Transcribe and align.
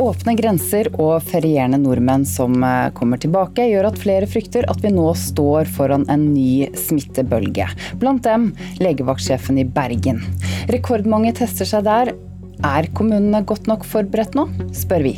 Åpne 0.00 0.32
grenser 0.32 0.88
og 0.96 1.18
ferierende 1.28 1.76
nordmenn 1.82 2.22
som 2.24 2.54
eh, 2.64 2.88
kommer 2.96 3.20
tilbake, 3.20 3.66
gjør 3.68 3.90
at 3.90 3.98
flere 4.00 4.28
frykter 4.30 4.64
at 4.72 4.80
vi 4.80 4.92
nå 4.94 5.10
står 5.12 5.68
foran 5.68 6.06
en 6.08 6.30
ny 6.32 6.70
smittebølge. 6.72 7.66
Blant 8.00 8.24
dem 8.24 8.48
legevaktsjefen 8.80 9.60
i 9.60 9.66
Bergen. 9.68 10.22
Rekordmange 10.72 11.34
tester 11.42 11.68
seg 11.68 11.84
der. 11.84 12.14
Er 12.64 12.88
kommunene 12.96 13.42
godt 13.44 13.68
nok 13.68 13.84
forberedt 13.88 14.36
nå, 14.36 14.46
spør 14.76 15.04
vi. 15.04 15.14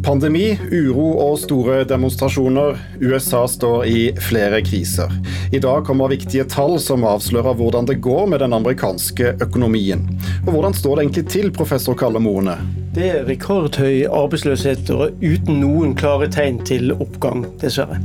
Pandemi, 0.00 0.54
uro 0.72 1.10
og 1.20 1.36
store 1.42 1.82
demonstrasjoner. 1.84 2.80
USA 3.04 3.44
står 3.48 3.84
i 3.84 4.00
flere 4.16 4.62
kriser. 4.64 5.12
I 5.52 5.60
dag 5.60 5.84
kommer 5.84 6.08
viktige 6.08 6.48
tall 6.48 6.78
som 6.80 7.04
avslører 7.04 7.52
hvordan 7.60 7.88
det 7.92 8.00
går 8.00 8.30
med 8.32 8.40
den 8.40 8.56
amerikanske 8.56 9.36
økonomien. 9.44 10.08
Og 10.46 10.54
hvordan 10.54 10.76
står 10.76 10.96
det 10.96 11.04
egentlig 11.04 11.32
til, 11.36 11.52
professor 11.52 12.00
Kalle 12.00 12.22
Moene? 12.24 12.56
Det 12.90 13.04
er 13.06 13.26
rekordhøy 13.28 14.08
arbeidsløshet 14.10 14.88
og 14.90 15.20
uten 15.22 15.60
noen 15.62 15.92
klare 15.94 16.26
tegn 16.32 16.56
til 16.66 16.90
oppgang, 16.96 17.44
dessverre. 17.62 18.00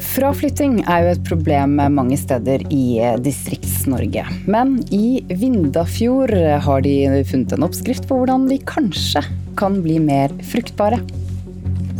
Fraflytting 0.00 0.78
er 0.88 1.04
jo 1.04 1.10
et 1.12 1.26
problem 1.28 1.76
mange 1.92 2.16
steder 2.18 2.64
i 2.72 2.98
Distrikts-Norge. 3.22 4.24
Men 4.48 4.78
i 4.90 5.20
Vindafjord 5.28 6.32
har 6.64 6.86
de 6.86 6.94
funnet 7.28 7.52
en 7.54 7.66
oppskrift 7.68 8.08
på 8.08 8.16
hvordan 8.22 8.48
de 8.48 8.58
kanskje 8.66 9.22
kan 9.60 9.76
bli 9.84 9.98
mer 10.02 10.32
fruktbare. 10.48 11.02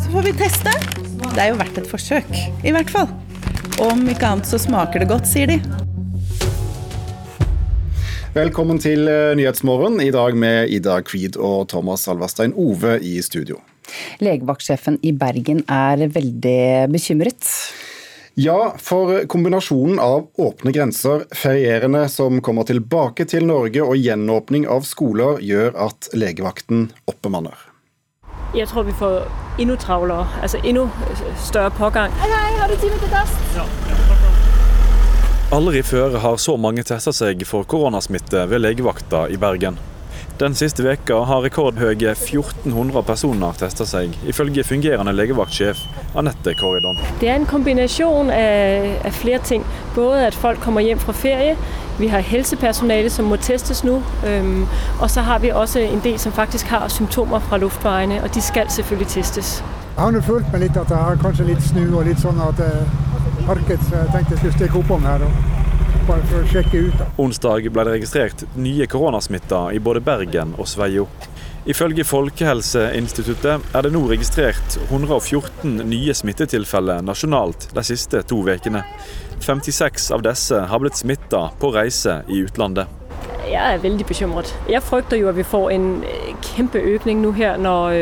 Så 0.01 0.09
får 0.15 0.31
vi 0.31 0.35
teste. 0.41 0.73
Det 1.29 1.45
er 1.45 1.53
jo 1.53 1.61
verdt 1.61 1.83
et 1.83 1.93
forsøk, 1.93 2.33
i 2.65 2.73
hvert 2.73 2.91
fall. 2.95 3.13
Om 3.85 4.09
ikke 4.09 4.33
annet 4.33 4.48
så 4.48 4.59
smaker 4.65 5.05
det 5.05 5.13
godt, 5.13 5.29
sier 5.29 5.53
de. 5.53 5.61
Velkommen 8.39 8.78
til 8.78 9.08
eh, 9.11 9.33
Nyhetsmorgen, 9.34 9.97
i 9.98 10.12
dag 10.14 10.36
med 10.39 10.70
Ida 10.70 11.00
Creed 11.03 11.34
og 11.42 11.64
Thomas 11.72 12.05
Alverstein 12.06 12.53
Ove 12.55 12.92
i 13.03 13.17
studio. 13.25 13.56
Legevaktsjefen 14.22 15.00
i 15.03 15.11
Bergen 15.11 15.64
er 15.67 16.05
veldig 16.14 16.86
bekymret. 16.92 17.48
Ja, 18.39 18.77
for 18.78 19.25
kombinasjonen 19.33 19.98
av 19.98 20.28
åpne 20.39 20.70
grenser, 20.77 21.25
ferierende 21.34 22.05
som 22.12 22.39
kommer 22.45 22.69
tilbake 22.69 23.27
til 23.27 23.48
Norge 23.48 23.83
og 23.83 23.98
gjenåpning 23.98 24.69
av 24.70 24.86
skoler 24.86 25.42
gjør 25.42 25.75
at 25.89 26.12
legevakten 26.14 26.92
oppbemanner. 27.11 27.58
Jeg 28.55 28.70
tror 28.70 28.86
vi 28.86 28.95
får 29.02 29.25
enda 29.58 29.80
travlere, 29.83 30.30
altså 30.45 30.62
enda 30.62 30.86
større 31.42 31.75
pågang. 31.75 32.14
Hei, 32.23 32.30
hei, 32.30 32.56
har 32.62 32.70
du 32.70 32.78
time 32.78 33.02
til 33.02 33.17
test? 33.19 33.56
Ja. 33.58 34.28
Aldri 35.49 35.81
før 35.81 36.19
har 36.21 36.35
så 36.37 36.59
mange 36.61 36.83
testa 36.85 37.09
seg 37.17 37.41
for 37.49 37.65
koronasmitte 37.65 38.43
ved 38.51 38.61
legevakta 38.61 39.23
i 39.33 39.39
Bergen. 39.41 39.79
Den 40.37 40.53
siste 40.55 40.85
veka 40.85 41.23
har 41.25 41.41
rekordhøye 41.41 42.11
1400 42.11 43.01
personer 43.09 43.57
testa 43.57 43.87
seg, 43.89 44.13
ifølge 44.29 44.61
fungerende 44.69 45.15
legevaktsjef 45.17 45.81
Anette 46.21 46.53
Korridon. 46.61 47.01
Det 47.23 47.33
er 47.33 47.41
en 47.41 47.49
kombinasjon 47.49 48.29
av, 48.29 48.91
av, 49.09 49.17
flere 49.23 49.41
ting. 49.49 49.65
Både 49.97 50.29
at 50.29 50.37
folk 50.37 50.61
kommer 50.61 50.85
hjem 50.85 51.01
fra 51.01 51.17
ferie, 51.17 51.57
vi 51.97 52.13
har 52.13 52.29
helsepersonale 52.29 53.09
som 53.09 53.33
må 53.33 53.41
testes 53.41 53.81
nå, 53.89 54.03
øhm, 54.29 54.67
og 55.01 55.09
så 55.09 55.25
har 55.25 55.41
vi 55.41 55.57
også 55.65 55.81
en 55.81 56.05
del 56.05 56.21
som 56.21 56.37
faktisk 56.37 56.77
har 56.77 56.93
symptomer 56.93 57.41
fra 57.49 57.57
luftveiene, 57.57 58.21
og 58.21 58.35
de 58.35 58.45
skal 58.45 58.69
selvfølgelig 58.69 59.15
testes. 59.17 59.63
Jeg 59.97 60.05
har 60.05 60.13
nå 60.13 60.21
følt 60.21 60.53
meg 60.53 60.69
litt 60.69 60.77
at 60.77 60.93
jeg 60.93 61.07
har 61.09 61.17
kanskje 61.25 61.49
litt 61.55 61.71
snu 61.73 61.87
og 61.89 62.05
litt 62.07 62.21
sånn 62.21 62.37
at 62.45 62.61
jeg 63.49 63.79
så 63.81 63.97
jeg 63.97 64.11
tenkte 64.13 64.35
jeg 64.35 64.39
skulle 64.39 64.57
stikke 64.59 64.79
oppom 64.83 65.05
her. 65.09 65.23
Og 65.25 66.03
bare 66.09 66.25
for 66.29 66.43
å 66.43 66.49
sjekke 66.49 66.83
ut. 66.89 66.97
Da. 67.01 67.07
Onsdag 67.21 67.69
ble 67.73 67.85
det 67.87 67.95
registrert 67.95 68.45
nye 68.61 68.86
koronasmitter 68.91 69.73
i 69.73 69.81
både 69.81 70.03
Bergen 70.05 70.53
og 70.59 70.69
Sveio. 70.69 71.07
Ifølge 71.69 72.05
Folkehelseinstituttet 72.08 73.75
er 73.77 73.85
det 73.85 73.92
nå 73.92 74.03
registrert 74.08 74.79
114 74.91 75.81
nye 75.89 76.14
smittetilfeller 76.17 77.01
nasjonalt 77.05 77.70
de 77.77 77.85
siste 77.85 78.23
to 78.29 78.42
ukene. 78.45 78.85
56 79.41 80.11
av 80.17 80.25
disse 80.29 80.61
har 80.69 80.85
blitt 80.85 81.01
smitta 81.01 81.48
på 81.61 81.73
reise 81.73 82.23
i 82.29 82.42
utlandet. 82.45 82.89
Jeg 83.48 83.64
er 83.64 83.81
veldig 83.81 84.05
bekymret. 84.08 84.53
Jeg 84.69 84.85
frykter 84.85 85.20
jo 85.20 85.29
at 85.33 85.37
vi 85.41 85.45
får 85.45 85.70
en 85.73 85.91
kjempeøkning 86.53 87.25
nå 87.25 87.33
her 87.37 87.57
når 87.61 87.97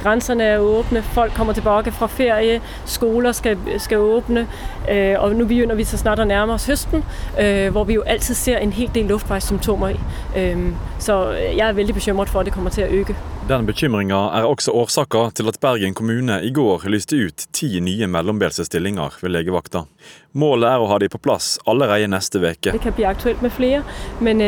øh, 0.00 0.04
Grænserne 0.04 0.44
er 0.44 0.58
åpne, 0.58 1.02
folk 1.02 1.32
kommer 1.34 1.52
tilbake 1.52 1.92
fra 1.92 2.06
ferie, 2.06 2.60
skoler 2.84 3.32
skal, 3.32 3.58
skal 3.78 3.98
åpne. 3.98 4.46
Øh, 4.90 5.14
og 5.18 5.34
nå 5.34 5.44
begynner 5.44 5.74
vi 5.74 5.84
så 5.84 5.98
snart 6.00 6.20
å 6.20 6.24
nærme 6.24 6.52
oss 6.56 6.66
høsten, 6.66 7.04
øh, 7.40 7.70
hvor 7.72 7.84
vi 7.84 7.94
jo 7.98 8.02
alltid 8.06 8.34
ser 8.34 8.58
en 8.58 8.72
hel 8.72 8.90
del 8.94 9.10
luftveissymptomer. 9.12 9.98
Øh, 10.36 10.72
så 10.98 11.30
jeg 11.30 11.68
er 11.68 11.72
veldig 11.72 11.94
bekymret 11.94 12.28
for 12.28 12.40
at 12.40 12.46
det 12.46 12.54
kommer 12.54 12.70
til 12.70 12.84
å 12.84 13.02
øke. 13.02 13.16
Den 13.48 13.66
bekymringa 13.66 14.18
er 14.38 14.46
også 14.46 14.72
årsaka 14.72 15.30
til 15.34 15.48
at 15.48 15.58
Bergen 15.60 15.94
kommune 15.94 16.38
i 16.42 16.52
går 16.54 16.86
lyste 16.88 17.16
ut 17.16 17.46
ti 17.52 17.80
nye 17.80 18.06
mellombelse 18.06 18.64
stillinger 18.64 19.16
ved 19.22 19.34
legevakta. 19.34 19.84
Målet 20.32 20.68
er 20.70 20.78
å 20.78 20.86
ha 20.86 20.98
de 21.02 21.08
på 21.10 21.18
plass 21.18 21.58
allerede 21.66 22.06
neste 22.08 22.38
uke. 22.38 22.70
Det 22.70 22.80
kan 22.80 22.94
bli 22.94 23.04
aktuelt 23.04 23.42
med 23.42 23.50
flere, 23.50 23.82
men 24.20 24.38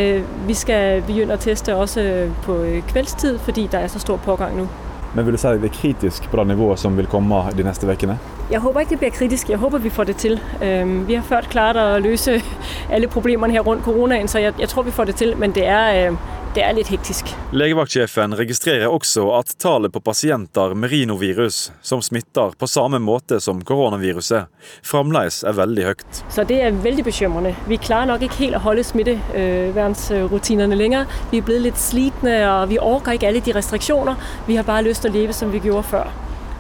vi 0.47 0.55
skal 0.55 1.03
begynne 1.07 1.35
å 1.35 1.43
teste 1.43 1.75
også 1.75 2.07
på 2.47 2.61
kveldstid, 2.93 3.43
fordi 3.43 3.67
det 3.67 3.83
er 3.83 3.91
så 3.91 3.99
stor 3.99 4.23
pågang 4.23 4.57
nå. 4.57 4.71
Men 5.15 5.27
vil 5.27 5.37
du 5.37 5.41
si 5.41 5.51
det 5.61 5.69
er 5.69 5.75
kritisk 5.77 6.31
på 6.31 6.39
det 6.41 6.47
nivået 6.55 6.81
som 6.81 6.97
vil 6.97 7.11
komme 7.11 7.43
de 7.53 7.67
neste 7.67 7.89
ukene? 7.89 8.17
Jeg 8.53 8.61
håper 8.61 8.81
ikke 8.85 8.91
det 8.91 8.99
blir 9.01 9.11
kritisk. 9.17 9.49
Jeg 9.49 9.59
håper 9.59 9.79
vi 9.81 9.91
får 9.91 10.05
det 10.11 10.17
til. 10.21 10.35
Vi 10.61 11.15
har 11.15 11.23
ført 11.25 11.49
klart 11.49 11.77
å 11.81 11.99
løse 12.05 12.35
alle 12.95 13.09
problemerne 13.09 13.57
her 13.57 13.65
rundt 13.65 13.85
koronaen, 13.87 14.29
så 14.29 14.39
jeg, 14.43 14.53
jeg 14.61 14.69
tror 14.69 14.85
vi 14.85 14.93
får 14.93 15.05
det 15.09 15.15
til. 15.17 15.33
Men 15.41 15.55
det 15.57 15.65
er, 15.73 16.13
det 16.53 16.61
er 16.61 16.75
litt 16.77 16.91
hektisk. 16.93 17.33
Legevaktsjefen 17.57 18.37
registrerer 18.37 18.93
også 18.93 19.25
at 19.39 19.55
tallet 19.63 19.89
på 19.95 20.03
pasienter 20.05 20.75
med 20.77 20.93
rinovirus 20.93 21.73
som 21.81 22.03
smitter 22.05 22.53
på 22.61 22.67
samme 22.69 23.01
måte 23.01 23.41
som 23.41 23.63
koronaviruset, 23.65 24.45
fremdeles 24.85 25.41
er 25.49 25.57
veldig 25.57 25.85
høyt. 25.89 26.23
Så 26.29 26.45
det 26.45 26.61
er 26.61 26.77
veldig 26.85 27.05
bekymrende. 27.09 27.55
Vi 27.73 27.81
klarer 27.81 28.07
nok 28.13 28.23
ikke 28.29 28.41
helt 28.43 28.61
å 28.61 28.65
holde 28.67 28.85
smittevernrutinene 28.85 30.77
lenger. 30.77 31.09
Vi 31.33 31.41
er 31.41 31.49
blitt 31.49 31.65
litt 31.71 31.81
slitne, 31.81 32.37
og 32.51 32.69
vi 32.75 32.77
orker 32.85 33.17
ikke 33.17 33.33
alle 33.33 33.41
de 33.49 33.57
restriksjoner. 33.57 34.15
Vi 34.45 34.61
har 34.61 34.69
bare 34.69 34.85
lyst 34.91 35.01
til 35.07 35.11
å 35.15 35.17
leve 35.17 35.33
som 35.41 35.49
vi 35.57 35.65
gjorde 35.65 35.89
før. 35.95 36.13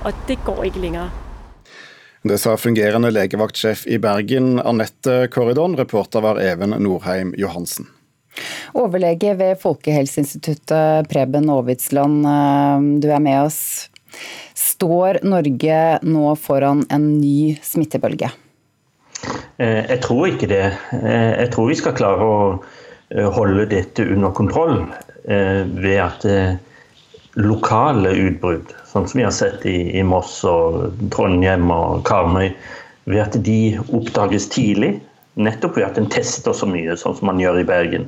Og 0.07 0.25
det 0.31 0.41
går 0.47 0.71
ikke 0.71 0.87
lenger. 0.89 1.22
Det 2.23 2.39
sa 2.39 2.57
fungerende 2.57 3.11
legevaktsjef 3.11 3.87
i 3.87 3.99
Bergen, 3.99 4.61
Anette 4.61 5.27
Korridon. 5.27 5.77
Reporter 5.77 6.21
var 6.23 6.39
Even 6.41 6.71
Norheim 6.71 7.35
Johansen. 7.37 7.89
Overlege 8.79 9.35
ved 9.35 9.59
Folkehelseinstituttet, 9.61 11.09
Preben 11.11 11.51
Aavitsland, 11.51 12.27
eh, 12.27 13.01
du 13.03 13.11
er 13.11 13.19
med 13.19 13.43
oss. 13.43 13.89
Står 14.55 15.19
Norge 15.27 15.81
nå 16.03 16.37
foran 16.39 16.87
en 16.95 17.09
ny 17.19 17.59
smittebølge? 17.59 18.31
Eh, 19.59 19.83
jeg 19.91 20.01
tror 20.07 20.31
ikke 20.31 20.47
det. 20.47 20.65
Eh, 21.03 21.33
jeg 21.43 21.51
tror 21.51 21.73
vi 21.75 21.81
skal 21.83 21.99
klare 21.99 22.23
å 22.23 22.39
holde 23.35 23.67
dette 23.69 24.07
under 24.09 24.31
kontroll 24.33 24.87
ved 25.27 25.99
at 26.01 26.25
lokale 27.41 28.13
utbrudd, 28.29 28.75
sånn 28.89 29.07
som 29.09 29.19
vi 29.19 29.25
har 29.25 29.35
sett 29.35 29.65
i, 29.69 30.03
Moss 30.05 30.43
og 30.49 30.99
Trondheim 31.15 31.71
og 31.73 32.03
Karmøy, 32.09 32.53
ved 33.09 33.23
at 33.25 33.39
de 33.47 33.79
oppdages 33.91 34.51
tidlig 34.53 34.99
Nettopp 35.41 35.79
ved 35.79 35.87
at 35.87 35.97
en 35.97 36.11
tester 36.13 36.53
så 36.53 36.67
mye, 36.69 36.93
sånn 37.01 37.15
som 37.17 37.31
man 37.31 37.39
gjør 37.41 37.63
i 37.63 37.65
Bergen, 37.65 38.03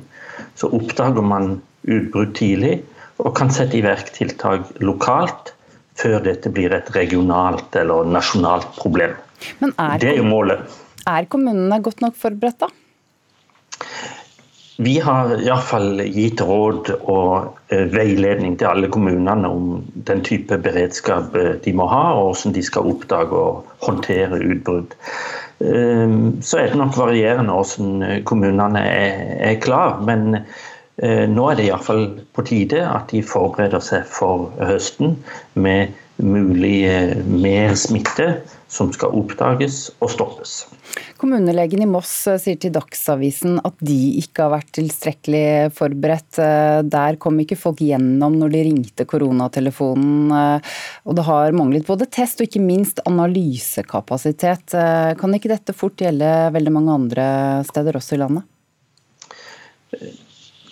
så 0.53 0.69
oppdager 0.77 1.25
man 1.25 1.55
utbrudd 1.89 2.35
tidlig 2.37 2.75
og 3.23 3.31
kan 3.37 3.49
sette 3.53 3.79
i 3.79 3.81
verk 3.85 4.11
tiltak 4.13 4.67
lokalt 4.83 5.55
før 5.97 6.19
dette 6.25 6.51
blir 6.53 6.75
et 6.75 6.91
regionalt 6.93 7.75
eller 7.79 8.05
nasjonalt 8.11 8.67
problem. 8.77 9.15
Er, 9.57 9.97
det 10.01 10.11
er 10.11 10.19
jo 10.19 10.27
målet. 10.27 10.61
Er 11.09 11.25
kommunene 11.31 11.79
godt 11.81 12.03
nok 12.03 12.17
forberedt, 12.19 12.61
da? 12.61 12.69
Vi 14.77 14.97
har 14.99 15.29
iallfall 15.39 16.01
gitt 16.11 16.41
råd 16.43 16.89
og 16.97 17.53
eh, 17.71 17.85
veiledning 17.93 18.57
til 18.59 18.67
alle 18.67 18.89
kommunene 18.91 19.47
om 19.47 19.79
den 20.09 20.23
type 20.27 20.57
beredskap 20.59 21.35
eh, 21.39 21.53
de 21.63 21.71
må 21.71 21.87
ha, 21.87 22.03
og 22.17 22.33
hvordan 22.33 22.55
de 22.57 22.63
skal 22.65 22.89
oppdage 22.91 23.39
og 23.39 23.69
håndtere 23.85 24.41
utbrudd. 24.43 24.97
Ehm, 25.63 26.41
så 26.43 26.59
er 26.59 26.73
det 26.73 26.79
nok 26.81 26.97
varierende 26.99 27.55
hvordan 27.55 28.03
eh, 28.03 28.23
kommunene 28.27 28.81
er, 28.83 29.55
klar, 29.63 30.01
men 30.03 30.41
eh, 30.41 31.23
nå 31.31 31.47
er 31.49 31.55
det 31.55 31.69
iallfall 31.69 32.09
på 32.35 32.43
tide 32.43 32.83
at 32.83 33.07
de 33.15 33.23
forbereder 33.23 33.79
seg 33.79 34.03
for 34.11 34.49
høsten 34.59 35.15
med 35.55 35.95
mulig 36.17 36.85
eh, 36.87 37.17
mer 37.27 37.75
smitte 37.75 38.41
som 38.71 38.91
skal 38.93 39.13
oppdages 39.15 39.89
og 40.03 40.09
stoppes. 40.11 40.55
Kommunelegen 41.19 41.83
i 41.83 41.87
Moss 41.89 42.11
sier 42.41 42.57
til 42.59 42.73
Dagsavisen 42.75 43.59
at 43.65 43.75
de 43.83 43.97
ikke 44.19 44.45
har 44.45 44.53
vært 44.55 44.71
tilstrekkelig 44.75 45.71
forberedt. 45.75 46.39
Der 46.91 47.17
kom 47.21 47.39
ikke 47.41 47.57
folk 47.59 47.79
gjennom 47.83 48.35
når 48.39 48.51
de 48.53 48.63
ringte 48.67 49.07
koronatelefonen. 49.07 50.33
Og 51.05 51.17
det 51.17 51.25
har 51.27 51.55
manglet 51.55 51.87
både 51.87 52.09
test 52.11 52.41
og 52.41 52.49
ikke 52.49 52.63
minst 52.63 52.99
analysekapasitet. 53.07 54.75
Kan 55.19 55.37
ikke 55.37 55.53
dette 55.55 55.75
fort 55.77 56.03
gjelde 56.03 56.33
veldig 56.55 56.75
mange 56.75 56.99
andre 56.99 57.27
steder 57.67 57.99
også 58.01 58.17
i 58.17 58.23
landet? 58.25 58.51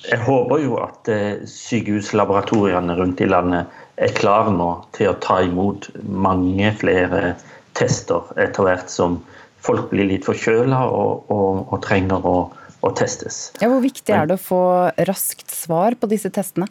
jeg 0.03 0.19
håper 0.19 0.59
jo 0.59 0.73
at 0.83 1.07
sykehuslaboratoriene 1.47 2.95
rundt 2.97 3.21
i 3.23 3.27
landet 3.29 3.82
er 4.01 4.13
klare 4.17 4.53
nå 4.53 4.69
til 4.95 5.11
å 5.11 5.17
ta 5.21 5.41
imot 5.45 5.89
mange 6.03 6.71
flere 6.79 7.35
tester 7.77 8.29
etter 8.41 8.65
hvert 8.67 8.91
som 8.91 9.19
folk 9.63 9.89
blir 9.93 10.09
litt 10.09 10.27
forkjøla 10.27 10.83
og, 10.89 11.29
og, 11.31 11.65
og, 11.69 11.77
trenger 11.85 12.25
å, 12.27 12.37
å 12.83 12.93
testes. 12.97 13.51
Ja, 13.61 13.69
hvor 13.71 13.83
viktig 13.83 14.15
er 14.15 14.29
det 14.29 14.37
å 14.39 14.43
få 14.43 14.63
raskt 15.09 15.53
svar 15.53 15.97
på 15.99 16.09
disse 16.11 16.31
testene? 16.33 16.67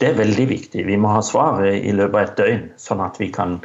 Det 0.00 0.08
er 0.10 0.16
veldig 0.18 0.46
viktig. 0.50 0.82
Vi 0.88 0.96
må 0.98 1.12
ha 1.14 1.20
svaret 1.22 1.84
i 1.86 1.92
løpet 1.94 2.16
av 2.16 2.24
et 2.24 2.40
døgn, 2.40 2.64
sånn 2.80 3.02
at 3.04 3.20
vi 3.22 3.30
kan 3.32 3.60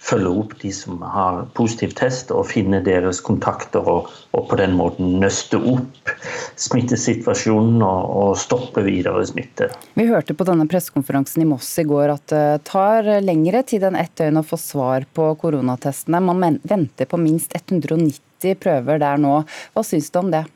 følge 0.00 0.30
opp 0.42 0.54
de 0.62 0.70
som 0.72 1.02
har 1.04 1.42
positiv 1.56 1.92
test, 1.98 2.32
og 2.32 2.48
finne 2.48 2.80
deres 2.84 3.20
kontakter, 3.24 3.84
og, 3.84 4.08
og 4.36 4.46
på 4.50 4.58
den 4.60 4.74
måten 4.78 5.18
nøste 5.20 5.60
opp 5.60 6.12
smittesituasjonen 6.60 7.82
og, 7.84 8.12
og, 8.22 8.32
stoppe 8.40 8.84
videre 8.86 9.22
smitte. 9.28 9.70
Vi 9.98 10.08
hørte 10.08 10.36
på 10.36 10.46
denne 10.48 10.66
pressekonferansen 10.70 11.44
i 11.44 11.48
Moss 11.50 11.72
i 11.80 11.86
går 11.88 12.14
at 12.14 12.26
det 12.32 12.46
tar 12.68 13.08
lengre 13.24 13.62
tid 13.66 13.84
enn 13.88 13.98
ett 14.00 14.14
døgn 14.18 14.40
å 14.40 14.46
få 14.46 14.58
svar 14.60 15.04
på 15.14 15.32
koronatestene. 15.40 16.22
Man 16.24 16.60
venter 16.62 17.10
på 17.10 17.20
minst 17.20 17.52
190 17.56 18.56
prøver 18.60 19.02
der 19.02 19.20
nå. 19.20 19.42
Hva 19.74 19.84
syns 19.84 20.08
du 20.10 20.18
om 20.22 20.32
det? 20.32 20.46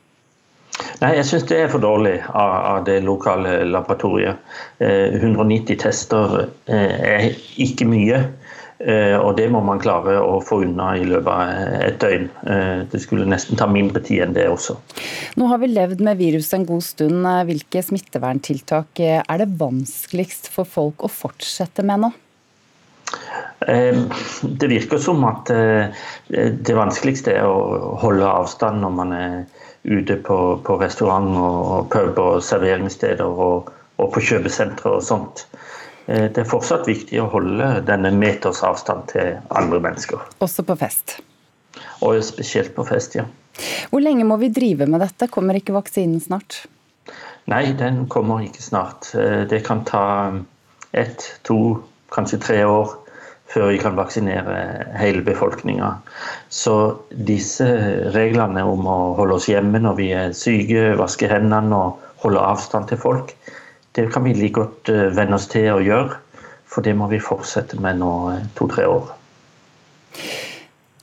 Nei, 0.99 1.15
Jeg 1.15 1.27
syns 1.29 1.45
det 1.47 1.59
er 1.59 1.69
for 1.71 1.83
dårlig 1.83 2.17
av, 2.27 2.53
av 2.71 2.79
det 2.87 2.97
lokale 3.05 3.61
laboratoriet. 3.67 4.41
Eh, 4.83 5.15
190 5.21 5.79
tester 5.79 6.35
eh, 6.41 6.95
er 7.13 7.27
ikke 7.61 7.87
mye. 7.87 8.23
Eh, 8.77 9.15
og 9.15 9.37
det 9.37 9.45
må 9.53 9.61
man 9.63 9.79
klare 9.79 10.17
å 10.19 10.41
få 10.43 10.59
unna 10.65 10.89
i 10.99 11.05
løpet 11.07 11.29
av 11.31 11.83
et 11.85 11.99
døgn. 12.01 12.27
Eh, 12.43 12.81
det 12.91 12.99
skulle 13.03 13.27
nesten 13.29 13.59
ta 13.59 13.69
mindre 13.71 14.01
tid 14.03 14.25
enn 14.25 14.35
det 14.35 14.49
også. 14.51 14.75
Nå 15.39 15.47
har 15.51 15.61
vi 15.63 15.71
levd 15.71 16.03
med 16.03 16.19
viruset 16.19 16.57
en 16.59 16.67
god 16.67 16.83
stund. 16.83 17.29
Hvilke 17.47 17.83
smitteverntiltak 17.87 18.99
er 19.05 19.41
det 19.41 19.49
vanskeligst 19.61 20.51
for 20.51 20.67
folk 20.67 21.07
å 21.07 21.11
fortsette 21.11 21.85
med 21.87 22.03
nå? 22.03 22.11
Eh, 23.63 24.01
det 24.43 24.71
virker 24.73 24.99
som 24.99 25.23
at 25.29 25.47
det 25.47 26.75
vanskeligste 26.75 27.37
er 27.39 27.47
å 27.47 27.95
holde 28.01 28.27
avstand 28.27 28.83
når 28.83 28.97
man 28.99 29.15
er 29.15 29.37
ute 29.85 30.17
på, 30.25 30.37
på 30.65 30.77
restaurant 30.81 31.31
og 31.37 31.87
pub 31.93 32.17
og 32.19 32.43
serveringssteder 32.43 33.39
og, 33.45 33.69
og 34.01 34.11
på 34.11 34.23
kjøpesentre 34.33 34.97
og 34.97 35.05
sånt. 35.05 35.45
Eh, 36.05 36.27
det 36.31 36.43
er 36.43 36.49
fortsatt 36.49 36.87
viktig 36.89 37.19
å 37.21 37.29
holde 37.33 37.69
denne 37.87 38.11
meters 38.13 38.61
avstand 38.65 39.09
til 39.13 39.39
andre 39.49 39.81
mennesker. 39.83 40.21
Også 40.45 40.65
på 40.67 40.77
fest? 40.79 41.19
Og 42.05 42.19
spesielt 42.23 42.75
på 42.75 42.85
fest, 42.87 43.17
ja. 43.17 43.25
Hvor 43.89 44.03
lenge 44.03 44.27
må 44.27 44.37
vi 44.41 44.51
drive 44.53 44.87
med 44.89 45.01
dette? 45.03 45.29
Kommer 45.31 45.57
ikke 45.57 45.75
vaksinen 45.75 46.19
snart? 46.23 46.65
Nei, 47.49 47.69
den 47.77 48.05
kommer 48.11 48.43
ikke 48.43 48.63
snart. 48.63 49.11
Eh, 49.17 49.43
det 49.49 49.63
kan 49.65 49.85
ta 49.87 50.05
ett, 50.95 51.25
to, 51.47 51.81
kanskje 52.13 52.41
tre 52.43 52.61
år 52.65 52.95
før 53.51 53.69
vi 53.69 53.79
kan 53.79 53.97
vaksinere 53.97 54.55
hele 54.97 55.21
befolkninga. 55.25 55.91
Så 56.49 56.75
disse 57.09 57.67
reglene 58.15 58.63
om 58.65 58.87
å 58.89 58.97
holde 59.19 59.37
oss 59.37 59.49
hjemme 59.51 59.79
når 59.83 59.99
vi 59.99 60.09
er 60.17 60.33
syke, 60.37 60.95
vaske 60.99 61.29
hendene 61.29 61.77
og 61.77 62.01
holde 62.25 62.41
avstand 62.41 62.89
til 62.89 62.99
folk, 63.01 63.35
det 63.95 64.11
kan 64.11 64.23
vi 64.23 64.33
like 64.35 64.59
godt 64.59 64.89
eh, 64.91 65.07
venne 65.15 65.37
oss 65.39 65.47
til 65.51 65.69
å 65.71 65.83
gjøre. 65.83 66.19
For 66.67 66.83
det 66.83 66.95
må 66.99 67.07
vi 67.11 67.21
fortsette 67.23 67.79
med 67.79 68.01
nå 68.01 68.11
eh, 68.33 68.47
to-tre 68.57 68.87
år. 68.91 69.13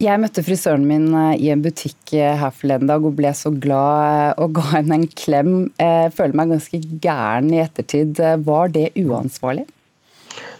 Jeg 0.02 0.18
møtte 0.18 0.42
frisøren 0.44 0.84
min 0.88 1.06
eh, 1.16 1.38
i 1.40 1.48
en 1.54 1.62
butikk 1.64 2.12
her 2.12 2.52
forleden 2.52 2.90
dag 2.90 3.04
og 3.06 3.16
ble 3.16 3.32
så 3.38 3.54
glad 3.54 4.40
og 4.42 4.52
ga 4.58 4.66
henne 4.74 5.00
en 5.00 5.06
klem. 5.08 5.54
Jeg 5.80 6.12
føler 6.18 6.36
meg 6.36 6.52
ganske 6.52 6.82
gæren 7.04 7.52
i 7.54 7.62
ettertid. 7.64 8.20
Var 8.48 8.74
det 8.76 8.90
uansvarlig? 9.00 9.64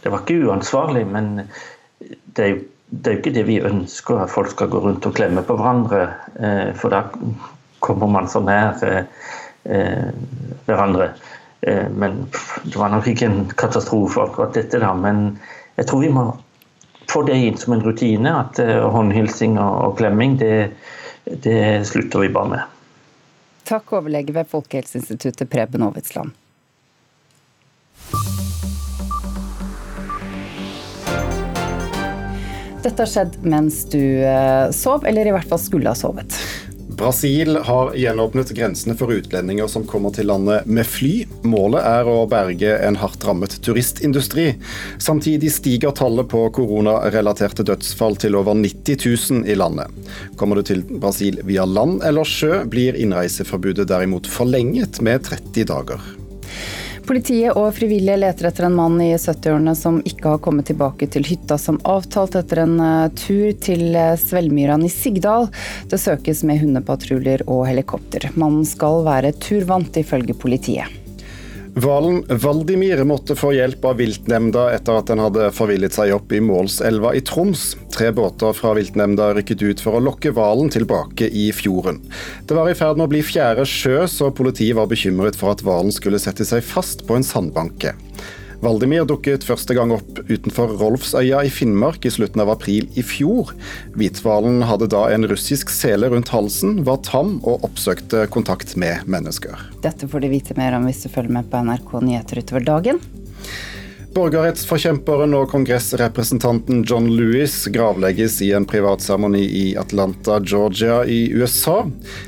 Det 0.03 0.13
var 0.13 0.25
ikke 0.25 0.49
uansvarlig, 0.49 1.05
men 1.09 1.35
det 2.01 2.45
er 2.45 2.55
jo 2.55 2.63
det 2.93 3.09
er 3.09 3.15
jo 3.15 3.21
ikke 3.23 3.31
det 3.33 3.43
vi 3.49 3.55
ønsker, 3.65 4.19
at 4.21 4.29
folk 4.29 4.51
skal 4.53 4.69
gå 4.69 4.83
rundt 4.85 5.07
og 5.09 5.15
klemme 5.17 5.41
på 5.49 5.55
hverandre. 5.57 6.03
For 6.77 6.93
da 6.93 6.99
kommer 7.81 8.11
man 8.13 8.27
så 8.29 8.43
nær 8.45 8.75
hverandre. 10.67 11.07
Eh, 11.67 11.89
men 11.89 12.27
det 12.65 12.77
var 12.77 12.91
nok 12.91 13.07
ikke 13.07 13.29
en 13.29 13.45
katastrofe 13.57 14.25
akkurat 14.25 14.55
dette, 14.59 14.81
da. 14.83 14.93
Men 14.99 15.39
jeg 15.79 15.87
tror 15.89 16.03
vi 16.03 16.11
må 16.13 16.27
få 17.13 17.23
det 17.29 17.39
inn 17.39 17.59
som 17.59 17.77
en 17.77 17.85
rutine. 17.85 18.35
At 18.35 18.59
eh, 18.63 18.83
håndhilsing 18.83 19.59
og 19.63 19.97
klemming, 20.01 20.37
det, 20.43 20.73
det 21.25 21.87
slutter 21.89 22.25
vi 22.25 22.33
bare 22.35 22.55
med. 22.57 22.79
Takk, 23.69 23.93
overlege 23.95 24.35
ved 24.35 24.49
Folkehelseinstituttet 24.51 25.51
Preben 25.51 25.87
Aavitsland. 25.87 26.35
Dette 32.83 33.05
har 33.05 33.07
skjedd 33.07 33.37
mens 33.47 33.85
du 33.93 34.01
eh, 34.27 34.67
sov, 34.75 35.07
eller 35.07 35.31
i 35.31 35.35
hvert 35.37 35.47
fall 35.47 35.61
skulle 35.63 35.93
ha 35.93 35.95
sovet. 35.95 36.35
Brasil 36.97 37.57
har 37.57 37.95
gjenåpnet 37.97 38.51
grensene 38.57 38.95
for 38.99 39.13
utlendinger 39.13 39.67
som 39.71 39.85
kommer 39.89 40.13
til 40.15 40.29
landet 40.31 40.67
med 40.67 40.87
fly. 40.89 41.25
Målet 41.49 41.83
er 41.89 42.09
å 42.09 42.23
berge 42.31 42.77
en 42.87 42.99
hardt 43.01 43.25
rammet 43.27 43.59
turistindustri. 43.65 44.53
Samtidig 45.03 45.53
stiger 45.55 45.95
tallet 45.97 46.29
på 46.33 46.45
koronarelaterte 46.55 47.67
dødsfall 47.69 48.19
til 48.23 48.39
over 48.39 48.59
90 48.59 49.07
000 49.43 49.51
i 49.51 49.59
landet. 49.59 49.91
Kommer 50.41 50.61
du 50.61 50.67
til 50.73 50.85
Brasil 50.93 51.41
via 51.49 51.67
land 51.69 52.03
eller 52.07 52.29
sjø, 52.29 52.63
blir 52.71 52.99
innreiseforbudet 52.99 53.89
derimot 53.91 54.29
forlenget 54.31 55.01
med 55.05 55.25
30 55.29 55.71
dager. 55.73 56.13
Politiet 57.03 57.57
og 57.59 57.73
frivillige 57.75 58.15
leter 58.21 58.47
etter 58.47 58.69
en 58.69 58.77
mann 58.79 59.01
i 59.03 59.11
70-årene 59.17 59.75
som 59.79 59.99
ikke 60.07 60.37
har 60.37 60.43
kommet 60.45 60.69
tilbake 60.71 61.09
til 61.11 61.27
hytta 61.27 61.59
som 61.59 61.81
avtalt 61.89 62.37
etter 62.39 62.63
en 62.63 62.79
eh, 62.79 63.11
tur 63.19 63.51
til 63.65 63.89
eh, 63.99 64.15
Svelmyran 64.21 64.87
i 64.87 64.93
Sigdal. 64.93 65.51
Det 65.91 65.99
søkes 65.99 66.45
med 66.47 66.63
hundepatruljer 66.63 67.43
og 67.49 67.67
helikopter. 67.67 68.31
Mannen 68.39 68.67
skal 68.69 69.03
være 69.09 69.35
turvant, 69.43 69.99
ifølge 69.99 70.39
politiet. 70.39 71.02
Hvalen 71.73 72.19
Valdimir 72.29 73.01
måtte 73.09 73.33
få 73.33 73.55
hjelp 73.57 73.87
av 73.89 73.97
viltnemnda 73.97 74.67
etter 74.75 74.99
at 74.99 75.09
den 75.09 75.23
hadde 75.23 75.47
forvillet 75.57 75.95
seg 75.97 76.11
opp 76.13 76.35
i 76.37 76.41
Målselva 76.45 77.15
i 77.17 77.23
Troms. 77.25 77.63
Tre 77.95 78.11
båter 78.13 78.53
fra 78.53 78.75
viltnemnda 78.77 79.31
rykket 79.39 79.65
ut 79.65 79.81
for 79.81 79.97
å 79.97 80.03
lokke 80.05 80.35
hvalen 80.37 80.69
tilbake 80.75 81.31
i 81.33 81.47
fjorden. 81.57 82.03
Det 82.45 82.59
var 82.59 82.69
i 82.69 82.77
ferd 82.77 83.01
med 83.01 83.09
å 83.09 83.13
bli 83.15 83.23
fjerde 83.25 83.65
sjø, 83.65 84.03
så 84.05 84.29
politiet 84.37 84.77
var 84.77 84.91
bekymret 84.93 85.39
for 85.39 85.57
at 85.57 85.65
hvalen 85.65 85.95
skulle 85.97 86.21
sette 86.21 86.45
seg 86.45 86.61
fast 86.61 87.07
på 87.09 87.17
en 87.17 87.25
sandbanke. 87.25 87.97
Valdimir 88.63 89.03
dukket 89.11 89.43
første 89.43 89.75
gang 89.75 89.91
opp 89.91 90.21
utenfor 90.29 90.77
Rolfsøya 90.79 91.41
i 91.43 91.51
Finnmark 91.51 92.05
i 92.07 92.13
slutten 92.15 92.45
av 92.45 92.53
april 92.53 92.87
i 92.95 93.03
fjor. 93.03 93.51
Hvithvalen 93.99 94.63
hadde 94.69 94.87
da 94.93 95.01
en 95.11 95.27
russisk 95.27 95.73
sele 95.75 96.13
rundt 96.13 96.31
halsen, 96.31 96.85
var 96.87 97.01
tam 97.03 97.41
og 97.43 97.67
oppsøkte 97.67 98.29
kontakt 98.31 98.77
med 98.79 99.03
mennesker. 99.11 99.59
Dette 99.83 100.07
får 100.07 100.23
du 100.23 100.31
vite 100.31 100.55
mer 100.55 100.79
om 100.79 100.87
hvis 100.87 101.03
du 101.03 101.11
følger 101.11 101.35
med 101.41 101.51
på 101.51 101.65
NRK 101.67 101.91
Nyheter 102.07 102.39
utover 102.45 102.69
dagen. 102.71 103.03
Borgerrettsforkjemperen 104.13 105.33
og 105.33 105.47
kongressrepresentanten 105.49 106.83
John 106.85 107.07
Lewis 107.17 107.55
gravlegges 107.73 108.43
i 108.45 108.51
en 108.53 108.67
privatseremoni 108.69 109.41
i 109.41 109.63
Atlanta, 109.81 110.37
Georgia 110.45 110.99
i 111.09 111.31
USA. 111.33 111.79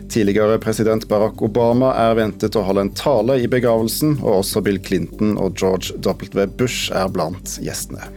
Tidligere 0.08 0.56
president 0.58 1.04
Barack 1.10 1.42
Obama 1.44 1.90
er 2.06 2.16
ventet 2.16 2.56
å 2.56 2.62
holde 2.64 2.86
en 2.86 2.92
tale 2.96 3.36
i 3.42 3.50
begravelsen, 3.52 4.16
og 4.22 4.38
også 4.38 4.62
Bill 4.64 4.80
Clinton 4.80 5.34
og 5.36 5.60
George 5.60 5.98
W. 6.00 6.46
Bush 6.56 6.88
er 6.88 7.10
blant 7.12 7.58
gjestene. 7.60 8.08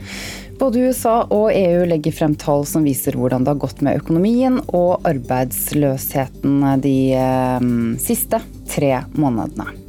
Både 0.57 0.86
USA 0.88 1.17
og 1.27 1.51
EU 1.51 1.83
legger 1.91 2.15
frem 2.15 2.38
tall 2.39 2.63
som 2.65 2.88
viser 2.88 3.19
hvordan 3.19 3.43
det 3.43 3.51
har 3.51 3.59
gått 3.62 3.83
med 3.86 4.00
økonomien 4.00 4.62
og 4.71 5.03
arbeidsløsheten 5.05 6.63
de 6.88 6.95
eh, 7.19 7.67
siste 8.01 8.39
tre 8.71 8.95
månedene. 9.19 9.87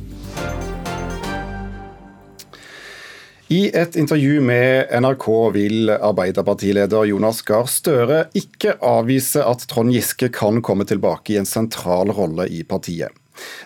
I 3.50 3.70
et 3.72 3.96
intervju 3.96 4.40
med 4.44 4.90
NRK 5.00 5.26
vil 5.54 5.90
Arbeiderpartileder 5.90 7.06
Jonas 7.08 7.38
Gahr 7.48 7.64
Støre 7.64 8.26
ikke 8.36 8.74
avvise 8.84 9.40
at 9.40 9.62
Trond 9.70 9.88
Giske 9.94 10.28
kan 10.36 10.60
komme 10.60 10.84
tilbake 10.84 11.32
i 11.32 11.38
en 11.40 11.48
sentral 11.48 12.12
rolle 12.12 12.44
i 12.52 12.60
partiet. 12.68 13.08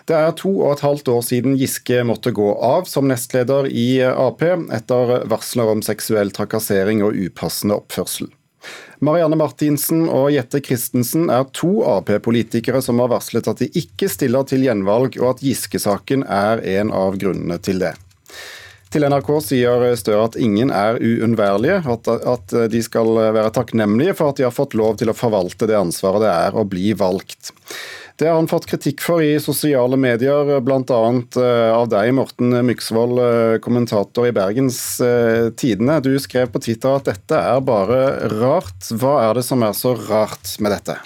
Det 0.07 0.15
er 0.15 0.31
to 0.39 0.53
og 0.53 0.77
et 0.77 0.83
halvt 0.85 1.11
år 1.11 1.25
siden 1.27 1.57
Giske 1.59 1.99
måtte 2.07 2.31
gå 2.31 2.47
av 2.63 2.87
som 2.87 3.11
nestleder 3.11 3.67
i 3.67 3.99
Ap 4.07 4.45
etter 4.47 5.13
varsler 5.27 5.73
om 5.73 5.83
seksuell 5.83 6.31
trakassering 6.31 7.03
og 7.03 7.19
upassende 7.19 7.81
oppførsel. 7.83 8.31
Marianne 9.03 9.35
Martinsen 9.35 10.05
og 10.07 10.29
Jette 10.31 10.63
Christensen 10.63 11.27
er 11.27 11.49
to 11.51 11.81
Ap-politikere 11.83 12.79
som 12.85 13.03
har 13.03 13.11
varslet 13.11 13.51
at 13.51 13.59
de 13.59 13.67
ikke 13.83 14.07
stiller 14.07 14.47
til 14.47 14.63
gjenvalg, 14.63 15.19
og 15.19 15.33
at 15.33 15.43
Giske-saken 15.43 16.23
er 16.23 16.63
en 16.79 16.95
av 16.95 17.19
grunnene 17.19 17.59
til 17.59 17.83
det. 17.83 17.97
Til 18.93 19.07
NRK 19.09 19.29
sier 19.41 19.87
Støre 19.97 20.27
at 20.27 20.35
ingen 20.37 20.69
er 20.69 20.99
uunnværlige, 21.01 21.79
at, 21.89 22.09
at, 22.13 22.53
de 22.69 22.81
skal 22.85 23.09
være 23.33 23.49
takknemlige 23.55 24.13
for 24.19 24.29
at 24.29 24.37
de 24.37 24.45
har 24.45 24.53
fått 24.53 24.75
lov 24.77 24.99
til 25.01 25.09
å 25.09 25.17
forvalte 25.17 25.65
det 25.69 25.79
ansvaret 25.79 26.21
det 26.21 26.29
er 26.29 26.57
å 26.61 26.65
bli 26.69 26.93
valgt. 26.99 27.49
Det 28.21 28.27
har 28.29 28.37
han 28.37 28.47
fått 28.47 28.67
kritikk 28.69 29.01
for 29.01 29.23
i 29.25 29.39
sosiale 29.41 29.97
medier, 29.97 30.51
bl.a. 30.61 30.99
Eh, 31.41 31.71
av 31.73 31.87
deg, 31.89 32.11
Morten 32.13 32.53
Myksvold, 32.67 33.17
eh, 33.23 33.55
kommentator 33.63 34.29
i 34.29 34.35
Bergens 34.35 34.77
eh, 35.01 35.49
Tidende. 35.57 35.97
Du 36.05 36.13
skrev 36.21 36.53
på 36.53 36.61
Twitter 36.61 36.99
at 36.99 37.09
dette 37.09 37.39
er 37.39 37.65
bare 37.65 38.29
rart. 38.37 38.91
Hva 38.93 39.17
er 39.25 39.39
det 39.39 39.47
som 39.47 39.65
er 39.65 39.73
så 39.73 39.95
rart 40.05 40.53
med 40.61 40.75
dette? 40.75 40.99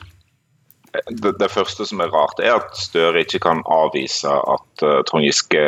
Det, 1.08 1.32
det 1.40 1.52
første 1.54 1.88
som 1.88 2.04
er 2.04 2.12
rart, 2.12 2.42
er 2.44 2.58
at 2.60 2.76
Støre 2.76 3.24
ikke 3.24 3.40
kan 3.48 3.64
avvise 3.72 4.28
at 4.28 4.88
Trond 5.08 5.24
Giske 5.24 5.64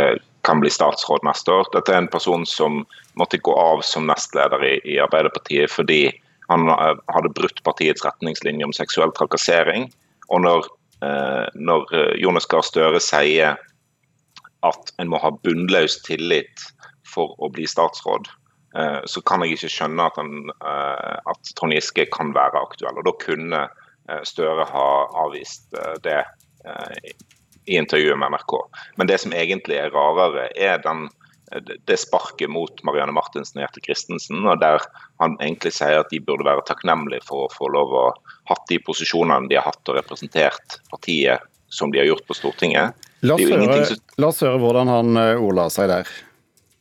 kan 0.49 0.63
bli 0.63 0.71
statsråd 0.73 1.23
neste 1.27 1.53
år. 1.53 1.69
Dette 1.75 1.93
er 1.93 2.01
en 2.01 2.11
person 2.11 2.43
som 2.49 2.81
måtte 3.21 3.39
gå 3.45 3.53
av 3.53 3.85
som 3.85 4.09
nestleder 4.09 4.65
i, 4.65 4.75
i 4.89 4.97
Arbeiderpartiet 5.03 5.71
fordi 5.71 6.07
han 6.49 6.65
hadde 6.73 7.31
brutt 7.37 7.61
partiets 7.63 8.01
retningslinje 8.01 8.65
om 8.65 8.73
seksuell 8.73 9.13
trakassering. 9.13 9.87
Og 10.33 10.41
når 10.41 10.65
Eh, 11.01 11.47
når 11.55 11.95
eh, 11.95 12.15
Jonas 12.19 12.47
Gahr 12.51 12.65
Støre 12.65 12.99
sier 13.03 13.55
at 14.67 14.91
en 14.99 15.11
må 15.11 15.19
ha 15.23 15.31
bunnløs 15.45 16.01
tillit 16.03 16.65
for 17.07 17.37
å 17.39 17.47
bli 17.55 17.67
statsråd, 17.69 18.27
eh, 18.75 18.99
så 19.07 19.23
kan 19.23 19.45
jeg 19.45 19.55
ikke 19.55 19.71
skjønne 19.77 20.09
at, 20.11 20.19
han, 20.19 20.51
at 20.59 21.53
Trond 21.55 21.77
Giske 21.77 22.09
kan 22.11 22.33
være 22.35 22.65
aktuell. 22.67 22.99
Og 22.99 23.07
Da 23.07 23.15
kunne 23.23 23.67
Støre 24.25 24.63
ha 24.65 24.85
avvist 25.21 25.75
det 26.01 26.23
i 27.69 27.77
intervjuet 27.77 28.17
med 28.19 28.33
NRK. 28.33 28.53
Men 28.97 29.09
det 29.09 29.19
som 29.23 29.33
egentlig 29.37 29.77
er 29.79 29.93
rarere, 29.93 30.49
er 30.57 30.81
den 30.83 31.07
det 31.85 31.97
sparket 31.97 32.49
mot 32.49 32.83
Marianne 32.85 33.13
Martinsen 33.15 33.57
og 33.57 33.63
Gjerte 33.63 33.81
Christensen, 33.85 34.43
og 34.45 34.59
der 34.61 34.83
han 35.21 35.35
egentlig 35.41 35.73
sier 35.73 36.03
at 36.03 36.11
de 36.13 36.21
burde 36.21 36.45
være 36.45 36.65
takknemlige 36.67 37.25
for 37.25 37.47
å 37.47 37.53
få 37.55 37.71
lov 37.73 37.95
å 37.95 38.05
hatt 38.51 38.67
de 38.69 38.77
posisjonene 38.85 39.49
de 39.49 39.57
har 39.57 39.65
hatt 39.65 39.89
og 39.89 39.97
representert 39.97 40.77
partiet 40.91 41.45
som 41.73 41.93
de 41.93 42.01
har 42.01 42.09
gjort 42.09 42.25
på 42.29 42.37
Stortinget. 42.37 42.93
La 43.25 43.35
oss, 43.35 43.49
høre, 43.49 43.85
som... 43.89 44.01
la 44.21 44.29
oss 44.29 44.41
høre 44.45 44.61
hvordan 44.61 44.89
han 44.89 45.21
eh, 45.21 45.41
ordla 45.41 45.67
seg 45.73 45.89
der. 45.91 46.13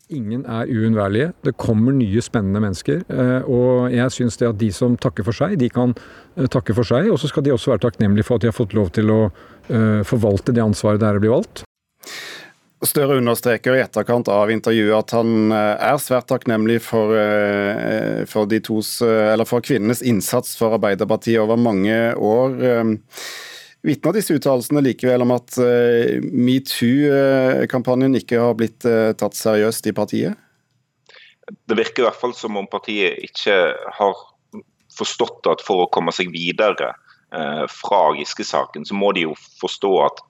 Ingen 0.09 0.47
er 0.49 0.71
uunnværlige. 0.73 1.33
Det 1.45 1.57
kommer 1.61 1.93
nye, 1.93 2.23
spennende 2.25 2.63
mennesker. 2.65 3.03
Eh, 3.13 3.49
og 3.49 3.93
jeg 3.93 4.15
syns 4.15 4.41
det 4.41 4.49
at 4.49 4.61
de 4.61 4.71
som 4.73 4.97
takker 4.97 5.27
for 5.27 5.37
seg, 5.37 5.59
de 5.61 5.69
kan 5.73 5.93
eh, 6.37 6.49
takke 6.49 6.77
for 6.77 6.89
seg. 6.89 7.11
Og 7.13 7.21
så 7.21 7.29
skal 7.29 7.45
de 7.45 7.53
også 7.53 7.75
være 7.75 7.85
takknemlige 7.89 8.29
for 8.29 8.41
at 8.41 8.47
de 8.47 8.53
har 8.53 8.57
fått 8.57 8.77
lov 8.79 8.93
til 8.97 9.15
å 9.15 9.23
forvalte 10.09 10.55
det 10.57 10.63
ansvaret 10.65 10.97
det 10.97 11.05
er 11.05 11.19
å 11.19 11.21
bli 11.21 11.29
valgt. 11.29 11.61
Støre 12.87 13.17
understreker 13.19 13.75
i 13.75 13.81
etterkant 13.83 14.29
av 14.31 14.53
intervjuet 14.55 14.95
at 14.95 15.13
han 15.17 15.51
eh, 15.51 15.87
er 15.89 15.97
svært 15.99 16.29
takknemlig 16.31 16.77
for, 16.87 17.11
eh, 17.19 18.23
for, 18.31 18.47
tos, 18.63 18.93
eh, 19.03 19.43
for 19.51 19.65
kvinnenes 19.67 19.99
innsats 20.07 20.55
for 20.55 20.77
Arbeiderpartiet 20.77 21.43
over 21.43 21.59
mange 21.59 21.97
år. 22.15 22.55
Vitner 23.87 24.13
disse 24.17 24.35
uttalelsene 24.35 24.83
likevel 24.83 25.23
om 25.23 25.31
at 25.37 25.55
metoo-kampanjen 26.23 28.19
ikke 28.19 28.41
har 28.43 28.57
blitt 28.59 28.83
tatt 29.21 29.37
seriøst 29.39 29.87
i 29.87 29.95
partiet? 29.95 30.35
Det 31.47 31.77
virker 31.79 32.03
i 32.03 32.07
hvert 32.09 32.19
fall 32.19 32.35
som 32.37 32.59
om 32.59 32.67
partiet 32.69 33.23
ikke 33.25 33.55
har 34.01 34.19
forstått 34.99 35.47
at 35.53 35.63
for 35.65 35.85
å 35.85 35.91
komme 35.95 36.13
seg 36.13 36.33
videre 36.35 36.91
fra 37.71 38.01
Giske-saken, 38.19 38.85
så 38.89 38.99
må 38.99 39.13
de 39.15 39.29
jo 39.29 39.35
forstå 39.63 39.93
at 40.09 40.21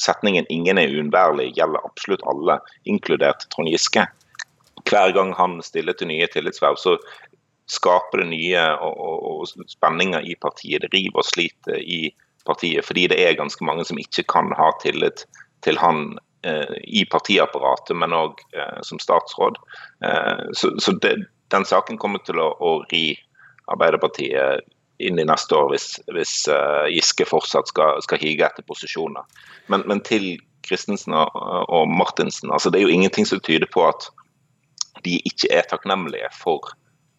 setningen 0.00 0.46
'ingen 0.48 0.78
er 0.78 0.88
uunnværlig' 0.88 1.54
gjelder 1.56 1.84
absolutt 1.84 2.24
alle, 2.26 2.60
inkludert 2.84 3.46
Trond 3.50 3.68
Giske. 3.68 4.06
Hver 4.86 5.12
gang 5.12 5.32
han 5.34 5.62
stiller 5.62 5.92
til 5.92 6.08
nye 6.08 6.26
tillitsverv, 6.30 6.76
så 6.76 6.96
skaper 7.66 8.22
det 8.22 8.28
nye 8.30 8.62
og, 8.78 8.94
og, 8.94 9.40
og 9.40 9.68
spenninger 9.68 10.22
i 10.22 10.36
partiet. 10.40 10.82
Det 10.82 10.92
river 10.94 11.22
og 11.22 11.26
sliter 11.26 11.80
i 11.82 12.12
partiet, 12.46 12.86
fordi 12.86 13.06
det 13.12 13.18
er 13.22 13.38
ganske 13.38 13.64
mange 13.66 13.84
som 13.88 13.98
ikke 14.00 14.26
kan 14.30 14.52
ha 14.58 14.70
tillit 14.82 15.26
til 15.66 15.78
han 15.82 16.18
eh, 16.46 16.76
i 16.86 17.04
partiapparatet, 17.10 17.96
men 17.98 18.14
òg 18.16 18.42
eh, 18.54 18.80
som 18.86 19.00
statsråd. 19.02 19.58
Eh, 20.06 20.46
så, 20.56 20.72
så 20.82 20.94
det, 21.02 21.16
den 21.54 21.66
saken 21.68 21.98
kommer 21.98 22.22
til 22.26 22.42
å, 22.42 22.52
å 22.58 22.78
ri 22.90 23.08
Arbeiderpartiet 23.66 24.66
inn 25.02 25.18
i 25.18 25.26
neste 25.26 25.56
år 25.56 25.72
hvis, 25.72 25.88
hvis 26.14 26.34
uh, 26.48 26.86
Giske 26.88 27.26
fortsatt 27.28 27.68
skal, 27.68 28.00
skal, 28.04 28.20
hige 28.22 28.46
etter 28.46 28.64
posisjoner. 28.66 29.26
Men, 29.72 29.84
men 29.90 30.00
til 30.06 30.36
Christensen 30.66 31.14
og, 31.16 31.34
og, 31.34 31.90
Martinsen, 31.90 32.52
altså 32.54 32.72
det 32.72 32.80
er 32.80 32.86
jo 32.86 32.94
ingenting 32.94 33.28
som 33.28 33.42
tyder 33.44 33.68
på 33.70 33.84
at 33.86 34.08
de 35.04 35.18
ikke 35.28 35.50
er 35.52 35.68
takknemlige 35.68 36.30
for 36.34 36.70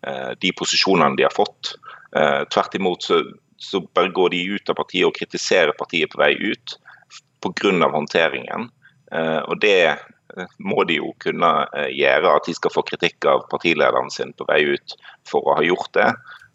uh, 0.08 0.34
de 0.42 0.54
posisjonene 0.58 1.20
de 1.20 1.28
har 1.28 1.36
fått. 1.36 1.76
Uh, 2.16 2.48
tvert 2.54 2.80
imot 2.80 3.06
så, 3.06 3.22
så, 3.58 3.82
bare 3.94 4.14
går 4.14 4.34
de 4.34 4.44
ut 4.56 4.70
av 4.70 4.78
partiet 4.80 5.08
og 5.08 5.16
kritiserer 5.18 5.76
partiet 5.78 6.12
på 6.14 6.22
vei 6.22 6.34
ut 6.36 6.78
pga. 7.42 7.90
håndteringen. 7.94 8.70
og 9.48 9.60
det 9.62 9.98
må 10.60 10.84
de 10.84 10.98
jo 11.00 11.14
kunne 11.24 11.50
gjøre, 11.94 12.34
at 12.36 12.46
de 12.46 12.54
skal 12.54 12.74
få 12.74 12.84
kritikk 12.86 13.26
av 13.26 13.46
partilederen 13.52 14.10
sin 14.12 14.34
på 14.38 14.46
vei 14.50 14.64
ut 14.76 14.98
for 15.30 15.48
å 15.48 15.56
ha 15.58 15.64
gjort 15.64 15.94
det. 15.94 16.10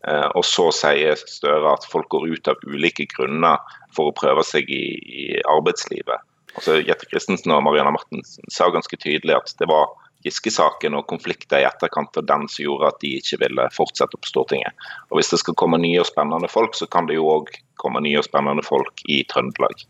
Eh, 0.09 0.29
og 0.35 0.45
så 0.47 0.69
sier 0.75 1.19
Støre 1.31 1.77
at 1.77 1.87
folk 1.87 2.09
går 2.11 2.29
ut 2.35 2.51
av 2.51 2.63
ulike 2.67 3.07
grunner 3.15 3.61
for 3.95 4.11
å 4.11 4.17
prøve 4.17 4.43
seg 4.47 4.71
i, 4.71 4.85
i 4.99 5.27
arbeidslivet. 5.47 6.27
Altså, 6.57 6.81
Jette 6.83 7.09
Christensen 7.09 7.55
og 7.55 7.63
Marianne 7.65 7.95
Martensen 7.95 8.51
sa 8.53 8.69
ganske 8.73 8.99
tydelig 8.99 9.39
at 9.39 9.55
det 9.61 9.71
var 9.71 9.93
Giske-saken 10.25 10.97
og 10.99 11.09
konflikter 11.11 11.63
i 11.63 11.67
etterkant 11.69 12.17
av 12.21 12.27
den 12.29 12.47
som 12.51 12.65
gjorde 12.65 12.93
at 12.93 13.01
de 13.03 13.17
ikke 13.19 13.41
ville 13.43 13.67
fortsette 13.75 14.19
på 14.19 14.31
Stortinget. 14.31 14.87
Og 15.11 15.19
Hvis 15.19 15.33
det 15.33 15.41
skal 15.43 15.57
komme 15.59 15.81
nye 15.83 16.01
og 16.03 16.09
spennende 16.09 16.51
folk, 16.51 16.77
så 16.79 16.87
kan 16.91 17.09
det 17.11 17.19
jo 17.19 17.29
òg 17.33 17.51
komme 17.83 18.03
nye 18.05 18.21
og 18.21 18.27
spennende 18.29 18.63
folk 18.67 19.03
i 19.11 19.23
Trøndelag. 19.31 19.83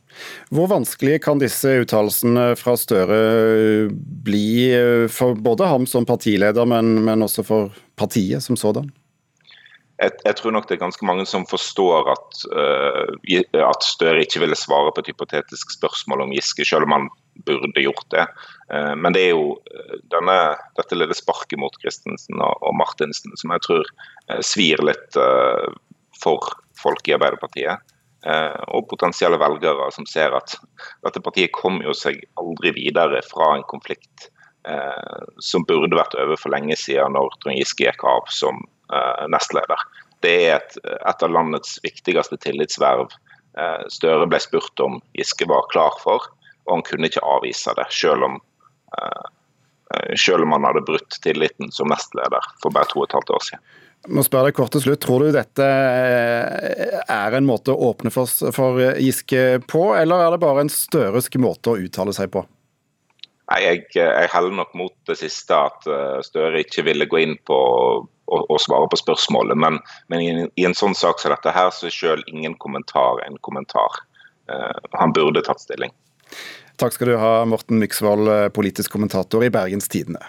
Hvor 0.54 0.70
vanskelig 0.70 1.20
kan 1.26 1.42
disse 1.42 1.74
uttalelsene 1.82 2.52
fra 2.56 2.76
Støre 2.80 3.20
bli 4.24 4.48
for 5.12 5.36
både 5.36 5.68
ham 5.68 5.86
som 5.90 6.08
partileder, 6.08 6.68
men, 6.68 6.98
men 7.04 7.28
også 7.28 7.44
for 7.44 7.72
partiet 8.00 8.44
som 8.44 8.56
sådan? 8.56 8.92
jeg, 10.02 10.12
jeg, 10.24 10.36
tror 10.38 10.54
nok 10.54 10.68
det 10.68 10.76
er 10.76 10.82
ganske 10.82 11.06
mange 11.06 11.24
som 11.28 11.44
forstår 11.48 12.10
at, 12.14 12.44
uh, 12.54 13.62
at 13.62 13.86
Støre 13.86 14.24
ikke 14.24 14.42
ville 14.42 14.58
svare 14.58 14.92
på 14.94 15.04
et 15.04 15.12
hypotetisk 15.12 15.74
spørsmål 15.76 16.26
om 16.26 16.34
Giske, 16.34 16.66
selv 16.66 16.88
om 16.88 16.96
han 16.96 17.10
burde 17.46 17.84
gjort 17.84 18.08
det. 18.14 18.26
Uh, 18.72 18.94
men 18.98 19.14
det 19.16 19.26
er 19.26 19.32
jo 19.32 19.54
eh, 19.72 19.94
denne, 20.12 20.36
dette 20.78 20.98
lille 20.98 21.16
sparket 21.16 21.60
mot 21.60 21.76
Christensen 21.82 22.42
og, 22.44 22.68
Martinsen 22.78 23.34
som 23.40 23.54
jeg 23.54 23.64
tror 23.66 23.88
uh, 24.30 24.40
svir 24.44 24.82
litt 24.84 25.18
for 26.22 26.52
folk 26.78 27.08
i 27.08 27.16
Arbeiderpartiet. 27.16 27.88
og 28.70 28.86
potensielle 28.86 29.34
velgere 29.38 29.88
som 29.90 30.06
ser 30.06 30.30
at 30.36 30.54
dette 31.02 31.20
partiet 31.20 31.50
kom 31.56 31.80
jo 31.82 31.90
seg 31.90 32.20
aldri 32.38 32.70
videre 32.76 33.18
fra 33.26 33.56
en 33.56 33.64
konflikt 33.66 34.28
som 35.42 35.64
burde 35.66 35.98
vært 35.98 36.14
over 36.14 36.38
for 36.38 36.54
lenge 36.54 36.76
siden 36.78 37.16
når 37.16 37.34
Trond 37.42 37.58
Giske 37.58 37.88
gikk 37.88 38.04
av 38.06 38.30
som 38.30 38.62
Eh, 38.92 39.28
nestleder. 39.28 39.80
Det 40.20 40.32
er 40.44 40.58
et, 40.58 40.74
et 40.84 41.22
av 41.24 41.30
landets 41.32 41.78
viktigste 41.80 42.36
tillitsverv. 42.44 43.14
Eh, 43.56 43.84
Støre 43.94 44.26
ble 44.28 44.40
spurt 44.42 44.82
om 44.84 44.98
Giske 45.16 45.46
var 45.48 45.64
klar 45.72 45.96
for, 46.02 46.26
og 46.66 46.76
han 46.76 46.84
kunne 46.86 47.10
ikke 47.10 47.24
avvise 47.26 47.74
det, 47.78 47.86
selv 47.94 48.26
om, 48.28 48.40
eh, 48.98 50.16
selv 50.16 50.46
om 50.46 50.54
han 50.56 50.66
hadde 50.68 50.84
brutt 50.86 51.18
tilliten 51.24 51.72
som 51.74 51.90
nestleder 51.92 52.50
for 52.62 52.74
bare 52.74 52.90
to 52.90 53.02
og 53.02 53.08
et 53.08 53.16
halvt 53.18 53.34
år 53.36 53.46
siden. 53.48 53.64
Må 54.10 54.24
spørre 54.26 54.50
deg 54.50 54.56
kort 54.58 54.72
til 54.74 54.82
slutt, 54.82 54.98
Tror 55.04 55.22
du 55.22 55.28
dette 55.30 55.62
er 55.62 57.36
en 57.36 57.46
måte 57.46 57.70
å 57.70 57.90
åpne 57.92 58.10
for, 58.10 58.26
for 58.26 58.80
Giske 58.98 59.60
på, 59.70 59.92
eller 59.94 60.24
er 60.24 60.34
det 60.34 60.42
bare 60.42 60.64
en 60.64 60.72
støresk 60.72 61.38
måte 61.38 61.70
å 61.70 61.78
uttale 61.78 62.14
seg 62.16 62.32
på? 62.34 62.42
Nei, 63.52 63.60
jeg, 63.62 63.84
jeg 63.94 64.32
heller 64.32 64.56
nok 64.58 64.74
mot 64.74 64.94
det 65.06 65.20
siste, 65.20 65.54
at 65.54 65.86
Støre 66.26 66.64
ikke 66.64 66.86
ville 66.88 67.06
gå 67.06 67.20
inn 67.20 67.36
på 67.46 67.60
å, 68.32 68.58
svare 68.58 68.88
på 68.90 69.00
spørsmålet. 69.00 69.58
Men, 69.58 69.78
men 70.12 70.22
i, 70.22 70.30
i, 70.54 70.66
en 70.66 70.76
sånn 70.76 70.96
sak 70.98 71.20
som 71.20 71.34
dette 71.34 71.54
her, 71.54 71.70
så 71.74 71.88
er 71.88 71.96
selv 71.96 72.32
ingen 72.32 72.56
kommentar 72.62 73.22
en 73.26 73.38
kommentar. 73.44 74.02
Uh, 74.50 74.72
han 74.98 75.14
burde 75.16 75.44
tatt 75.46 75.62
stilling. 75.62 75.92
Takk 76.80 76.96
skal 76.96 77.12
du 77.12 77.16
ha, 77.20 77.32
Morten 77.46 77.78
Myksvold, 77.82 78.30
politisk 78.56 78.94
kommentator 78.96 79.44
i 79.44 79.50
Bergens 79.52 79.90
Tidende. 79.92 80.22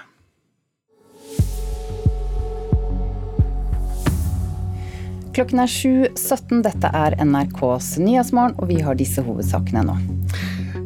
Klokken 5.34 5.64
er 5.64 5.72
7.17. 5.72 6.60
Dette 6.62 6.90
er 6.94 7.16
NRKs 7.26 7.96
Nyhetsmorgen, 7.98 8.54
og 8.62 8.70
vi 8.70 8.84
har 8.86 9.00
disse 9.00 9.24
hovedsakene 9.26 9.82
nå. 9.88 9.96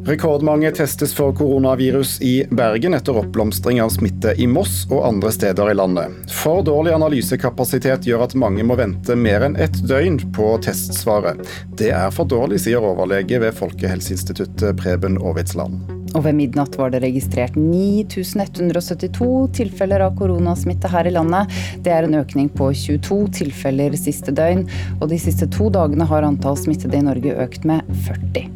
Rekordmange 0.08 0.72
testes 0.72 1.14
for 1.14 1.36
koronavirus 1.36 2.22
i 2.22 2.48
Bergen 2.50 2.94
etter 2.94 3.18
oppblomstring 3.18 3.82
av 3.82 3.90
smitte 3.90 4.32
i 4.38 4.48
Moss 4.48 4.86
og 4.88 5.04
andre 5.04 5.34
steder 5.36 5.72
i 5.72 5.76
landet. 5.76 6.32
For 6.32 6.64
dårlig 6.64 6.94
analysekapasitet 6.96 8.08
gjør 8.08 8.24
at 8.30 8.38
mange 8.40 8.64
må 8.64 8.80
vente 8.80 9.20
mer 9.20 9.44
enn 9.50 9.60
ett 9.60 9.76
døgn 9.84 10.22
på 10.32 10.54
testsvaret. 10.64 11.44
Det 11.76 11.92
er 11.92 12.08
for 12.16 12.24
dårlig, 12.24 12.64
sier 12.64 12.88
overlege 12.88 13.44
ved 13.44 13.60
Folkehelseinstituttet 13.60 14.80
Preben 14.80 15.20
Aavitsland. 15.20 15.97
Og 16.16 16.24
ved 16.26 16.38
midnatt 16.38 16.78
var 16.80 16.92
det 16.94 17.02
registrert 17.04 17.58
9172 17.60 19.30
tilfeller 19.58 20.06
av 20.06 20.16
koronasmitte 20.20 20.90
her 20.92 21.10
i 21.10 21.14
landet. 21.16 21.54
Det 21.84 21.94
er 21.94 22.08
en 22.08 22.20
økning 22.22 22.50
på 22.54 22.70
22 22.74 23.20
tilfeller 23.42 23.98
siste 24.00 24.34
døgn, 24.36 24.66
og 25.02 25.10
de 25.12 25.20
siste 25.22 25.50
to 25.54 25.72
dagene 25.74 26.08
har 26.08 26.28
antall 26.28 26.58
smittede 26.60 27.00
i 27.00 27.06
Norge 27.06 27.36
økt 27.44 27.68
med 27.68 27.88
40. 28.08 28.48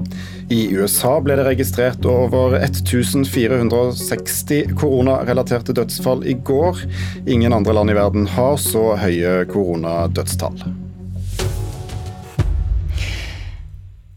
I 0.52 0.62
USA 0.76 1.16
ble 1.24 1.38
det 1.40 1.48
registrert 1.48 2.06
over 2.10 2.58
1460 2.60 4.76
koronarelaterte 4.80 5.76
dødsfall 5.78 6.26
i 6.28 6.36
går. 6.36 6.84
Ingen 7.26 7.56
andre 7.56 7.76
land 7.78 7.94
i 7.94 7.98
verden 7.98 8.28
har 8.36 8.60
så 8.60 8.92
høye 9.00 9.42
koronadødstall. 9.52 10.81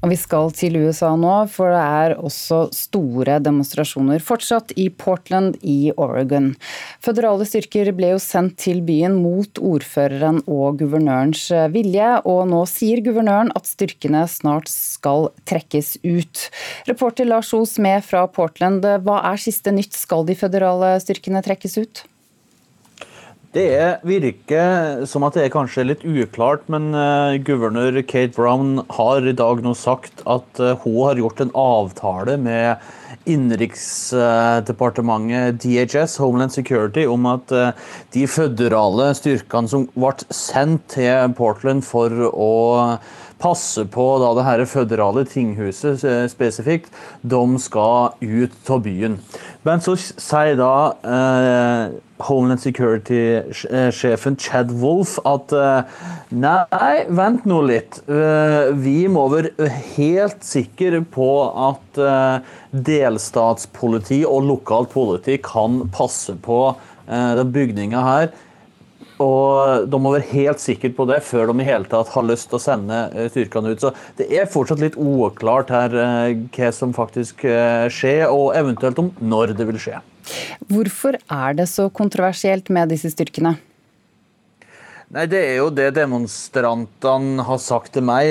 Og 0.04 0.10
vi 0.12 0.18
skal 0.20 0.50
til 0.52 0.74
USA 0.82 1.14
nå, 1.16 1.32
for 1.48 1.72
det 1.72 1.80
er 1.80 2.14
også 2.20 2.58
store 2.76 3.38
demonstrasjoner 3.40 4.20
fortsatt 4.20 4.74
i 4.76 4.90
Portland 4.92 5.56
i 5.64 5.94
Oregon. 5.96 6.50
Føderale 7.00 7.46
styrker 7.48 7.88
ble 7.96 8.10
jo 8.12 8.20
sendt 8.20 8.58
til 8.66 8.82
byen 8.84 9.16
mot 9.16 9.56
ordføreren 9.64 10.42
og 10.44 10.82
guvernørens 10.82 11.46
vilje, 11.72 12.10
og 12.28 12.44
nå 12.52 12.66
sier 12.68 13.00
guvernøren 13.06 13.54
at 13.56 13.70
styrkene 13.70 14.26
snart 14.28 14.68
skal 14.68 15.30
trekkes 15.48 15.96
ut. 16.04 16.48
Reporter 16.90 17.30
Lars 17.30 17.54
Os 17.56 17.78
med 17.80 18.04
fra 18.04 18.26
Portland, 18.28 18.84
hva 18.84 19.22
er 19.32 19.40
siste 19.40 19.72
nytt, 19.72 19.96
skal 19.96 20.28
de 20.28 20.36
føderale 20.36 20.98
styrkene 21.00 21.40
trekkes 21.48 21.80
ut? 21.80 22.04
Det 23.54 24.02
virker 24.02 25.06
som 25.06 25.22
at 25.22 25.36
det 25.38 25.44
er 25.44 25.52
kanskje 25.54 25.84
litt 25.86 26.02
uklart, 26.02 26.66
men 26.72 26.88
uh, 26.90 27.38
guvernør 27.38 28.02
Kate 28.02 28.34
Brown 28.34 28.82
har 28.96 29.22
i 29.22 29.30
dag 29.38 29.62
nå 29.62 29.74
sagt 29.78 30.26
at 30.26 30.58
uh, 30.58 30.74
hun 30.82 30.96
har 31.04 31.14
gjort 31.22 31.38
en 31.44 31.54
avtale 31.54 32.34
med 32.42 32.82
Innenriksdepartementet, 33.30 35.62
DHS, 35.62 36.18
Homeland 36.18 36.50
Security, 36.52 37.06
om 37.08 37.26
at 37.30 37.46
de 38.12 38.26
føderale 38.28 39.14
styrkene 39.16 39.68
som 39.70 39.86
ble 39.94 40.12
sendt 40.34 40.88
til 40.98 41.32
Portland 41.38 41.84
for 41.86 42.10
å 42.34 42.98
passe 43.44 43.84
på 43.92 44.08
da 44.22 44.32
det 44.38 44.46
her 44.48 44.64
føderale 44.68 45.26
tinghuset 45.28 46.00
spesifikt, 46.32 46.88
de 47.20 47.44
skal 47.60 48.16
ut 48.24 48.72
av 48.72 48.82
byen. 48.88 49.20
Men 49.68 49.84
så 49.84 49.98
sier 50.00 50.56
da 50.56 50.72
Homeland 52.22 52.60
Security-sjefen 52.60 54.36
Chad 54.38 54.70
Wolf 54.80 55.16
at 55.26 55.52
eh, 55.52 56.02
nei, 56.30 57.04
vent 57.10 57.46
nå 57.48 57.60
litt. 57.66 57.98
Eh, 58.06 58.70
vi 58.78 59.08
må 59.10 59.26
være 59.32 59.68
helt 59.96 60.46
sikre 60.46 61.02
på 61.02 61.28
at 61.68 62.00
eh, 62.00 62.54
delstatspoliti 62.86 64.22
og 64.28 64.46
lokalt 64.48 64.94
politi 64.94 65.40
kan 65.42 65.82
passe 65.94 66.36
på 66.42 66.60
den 67.04 67.50
bygninga 67.52 68.00
her. 68.00 68.30
Og 69.24 69.88
De 69.90 70.00
må 70.00 70.14
være 70.14 70.28
helt 70.34 70.62
sikre 70.62 70.92
på 70.94 71.08
det 71.08 71.22
før 71.24 71.50
de 71.50 71.64
i 71.64 71.68
hele 71.68 71.88
tatt 71.90 72.12
har 72.14 72.26
lyst 72.28 72.50
til 72.50 72.60
å 72.60 72.64
sende 72.64 73.02
styrkene 73.32 73.72
ut. 73.74 73.84
Så 73.84 73.94
Det 74.20 74.28
er 74.30 74.50
fortsatt 74.50 74.82
litt 74.84 74.98
uklart 75.00 75.72
her 75.72 75.94
hva 76.54 76.72
som 76.74 76.94
faktisk 76.96 77.46
skjer, 77.90 78.26
og 78.28 78.52
eventuelt 78.58 79.00
om 79.00 79.12
når 79.20 79.56
det 79.58 79.68
vil 79.72 79.80
skje. 79.80 80.00
Hvorfor 80.72 81.18
er 81.30 81.56
det 81.56 81.68
så 81.70 81.88
kontroversielt 81.92 82.70
med 82.72 82.92
disse 82.92 83.10
styrkene? 83.12 83.56
Nei, 85.14 85.26
Det 85.30 85.40
er 85.46 85.56
jo 85.60 85.68
det 85.70 85.92
demonstrantene 85.94 87.44
har 87.46 87.58
sagt 87.62 87.92
til 87.94 88.02
meg, 88.02 88.26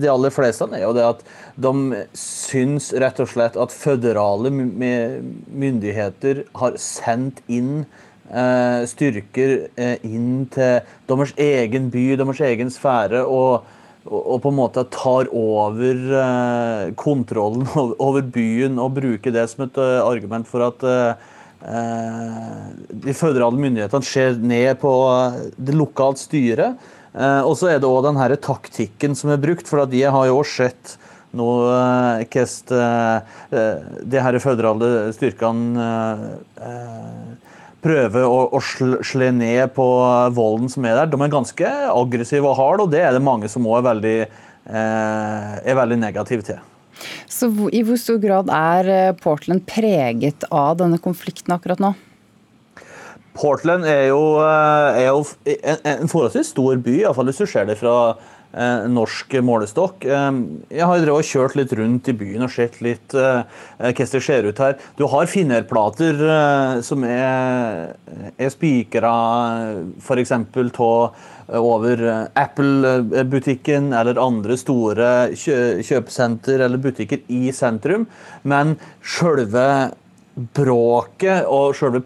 de 0.00 0.10
aller 0.12 0.30
fleste. 0.34 0.66
er 0.74 0.82
jo 0.82 0.92
det 0.92 1.06
at 1.06 1.22
De 1.56 2.04
syns 2.14 2.92
rett 2.92 3.20
og 3.20 3.28
slett 3.28 3.56
at 3.56 3.72
føderale 3.72 4.50
myndigheter 4.50 6.44
har 6.54 6.76
sendt 6.76 7.40
inn 7.48 7.86
eh, 7.86 8.07
styrker 8.28 9.52
eh, 9.76 9.96
inn 10.04 10.46
til 10.52 10.80
deres 11.08 11.32
egen 11.40 11.88
by, 11.90 12.04
deres 12.20 12.40
egen 12.50 12.70
sfære. 12.74 13.24
og 13.24 13.64
og 14.08 14.38
på 14.42 14.50
en 14.52 14.56
måte 14.56 14.84
tar 14.92 15.28
over 15.36 16.04
eh, 16.22 16.92
kontrollen 16.98 17.66
over 18.06 18.22
byen 18.22 18.78
og 18.80 18.94
bruker 18.98 19.34
det 19.34 19.48
som 19.52 19.66
et 19.66 19.80
eh, 19.80 19.98
argument 20.02 20.48
for 20.48 20.64
at 20.68 20.86
eh, 20.88 21.26
de 23.04 23.16
føderale 23.18 23.58
myndighetene 23.58 24.06
ser 24.06 24.38
ned 24.38 24.78
på 24.80 24.92
det 25.58 25.74
lokalt 25.74 26.20
styret. 26.22 26.78
Og 27.18 27.56
så 27.58 27.72
er 27.72 27.80
det 27.82 27.88
òg 27.88 28.04
den 28.06 28.36
taktikken 28.38 29.16
som 29.18 29.32
er 29.34 29.40
brukt, 29.42 29.66
for 29.66 29.82
de 29.90 30.04
har 30.06 30.28
jo 30.28 30.36
sett 30.46 30.94
nå 31.34 31.48
hvordan 32.30 33.26
de 34.06 34.22
her 34.22 34.38
føderale 34.38 35.10
styrkene 35.16 35.88
prøver 37.84 38.26
å, 38.26 38.40
å 38.54 38.60
slå 38.62 39.30
ned 39.34 39.70
på 39.76 39.86
volden 40.34 40.70
som 40.72 40.86
er 40.88 40.98
der. 41.00 41.12
De 41.12 41.20
er 41.22 41.32
ganske 41.32 41.74
aggressive 41.92 42.48
og 42.48 42.58
harde, 42.58 42.86
og 42.86 42.92
det 42.94 43.04
er 43.04 43.14
det 43.14 43.22
mange 43.24 43.50
som 43.50 43.66
òg 43.68 43.80
er, 43.80 43.86
veldig, 43.92 44.16
eh, 44.72 45.54
er 45.62 45.78
veldig 45.78 46.00
negative 46.02 46.46
til. 46.48 46.60
Så 47.30 47.50
I 47.70 47.84
hvor 47.86 47.98
stor 48.00 48.18
grad 48.22 48.50
er 48.50 48.90
eh, 48.90 49.14
Portland 49.22 49.62
preget 49.70 50.46
av 50.50 50.78
denne 50.80 50.98
konflikten 51.02 51.54
akkurat 51.54 51.82
nå? 51.82 51.94
Portland 53.38 53.86
er 53.86 54.08
jo, 54.10 54.22
eh, 54.42 55.04
er 55.04 55.12
jo 55.12 55.22
en, 55.86 56.10
forholdsvis 56.10 56.50
stor 56.56 56.80
by, 56.82 56.96
iallfall 57.04 57.30
hvis 57.30 57.44
du 57.44 57.46
ser 57.46 57.68
det 57.70 57.78
fra 57.78 57.94
norsk 58.88 59.34
målestokk. 59.44 60.04
Eh, 60.08 60.38
jeg 60.72 60.88
har 60.88 61.10
og 61.12 61.26
kjørt 61.26 61.56
litt 61.58 61.72
rundt 61.76 62.08
i 62.08 62.14
byen 62.16 62.46
og 62.46 62.52
sett 62.52 62.80
litt 62.84 63.14
eh, 63.14 63.42
hvordan 63.78 64.12
det 64.14 64.22
ser 64.24 64.48
ut 64.48 64.62
her. 64.62 64.78
Du 64.96 65.04
har 65.10 65.28
finnerplater 65.30 66.22
som 66.84 67.04
er, 67.04 67.92
er 68.38 68.52
spikra 68.52 69.12
f.eks. 70.00 70.32
over 71.58 72.02
Apple-butikken 72.38 73.92
eller 73.96 74.20
andre 74.22 74.56
store 74.60 75.12
kjøpesenter 75.36 76.64
eller 76.66 76.82
butikker 76.82 77.24
i 77.28 77.52
sentrum, 77.56 78.08
men 78.48 78.76
sjølve 79.04 79.68
bråket 80.54 81.46
og 81.50 81.74
selve 81.76 82.02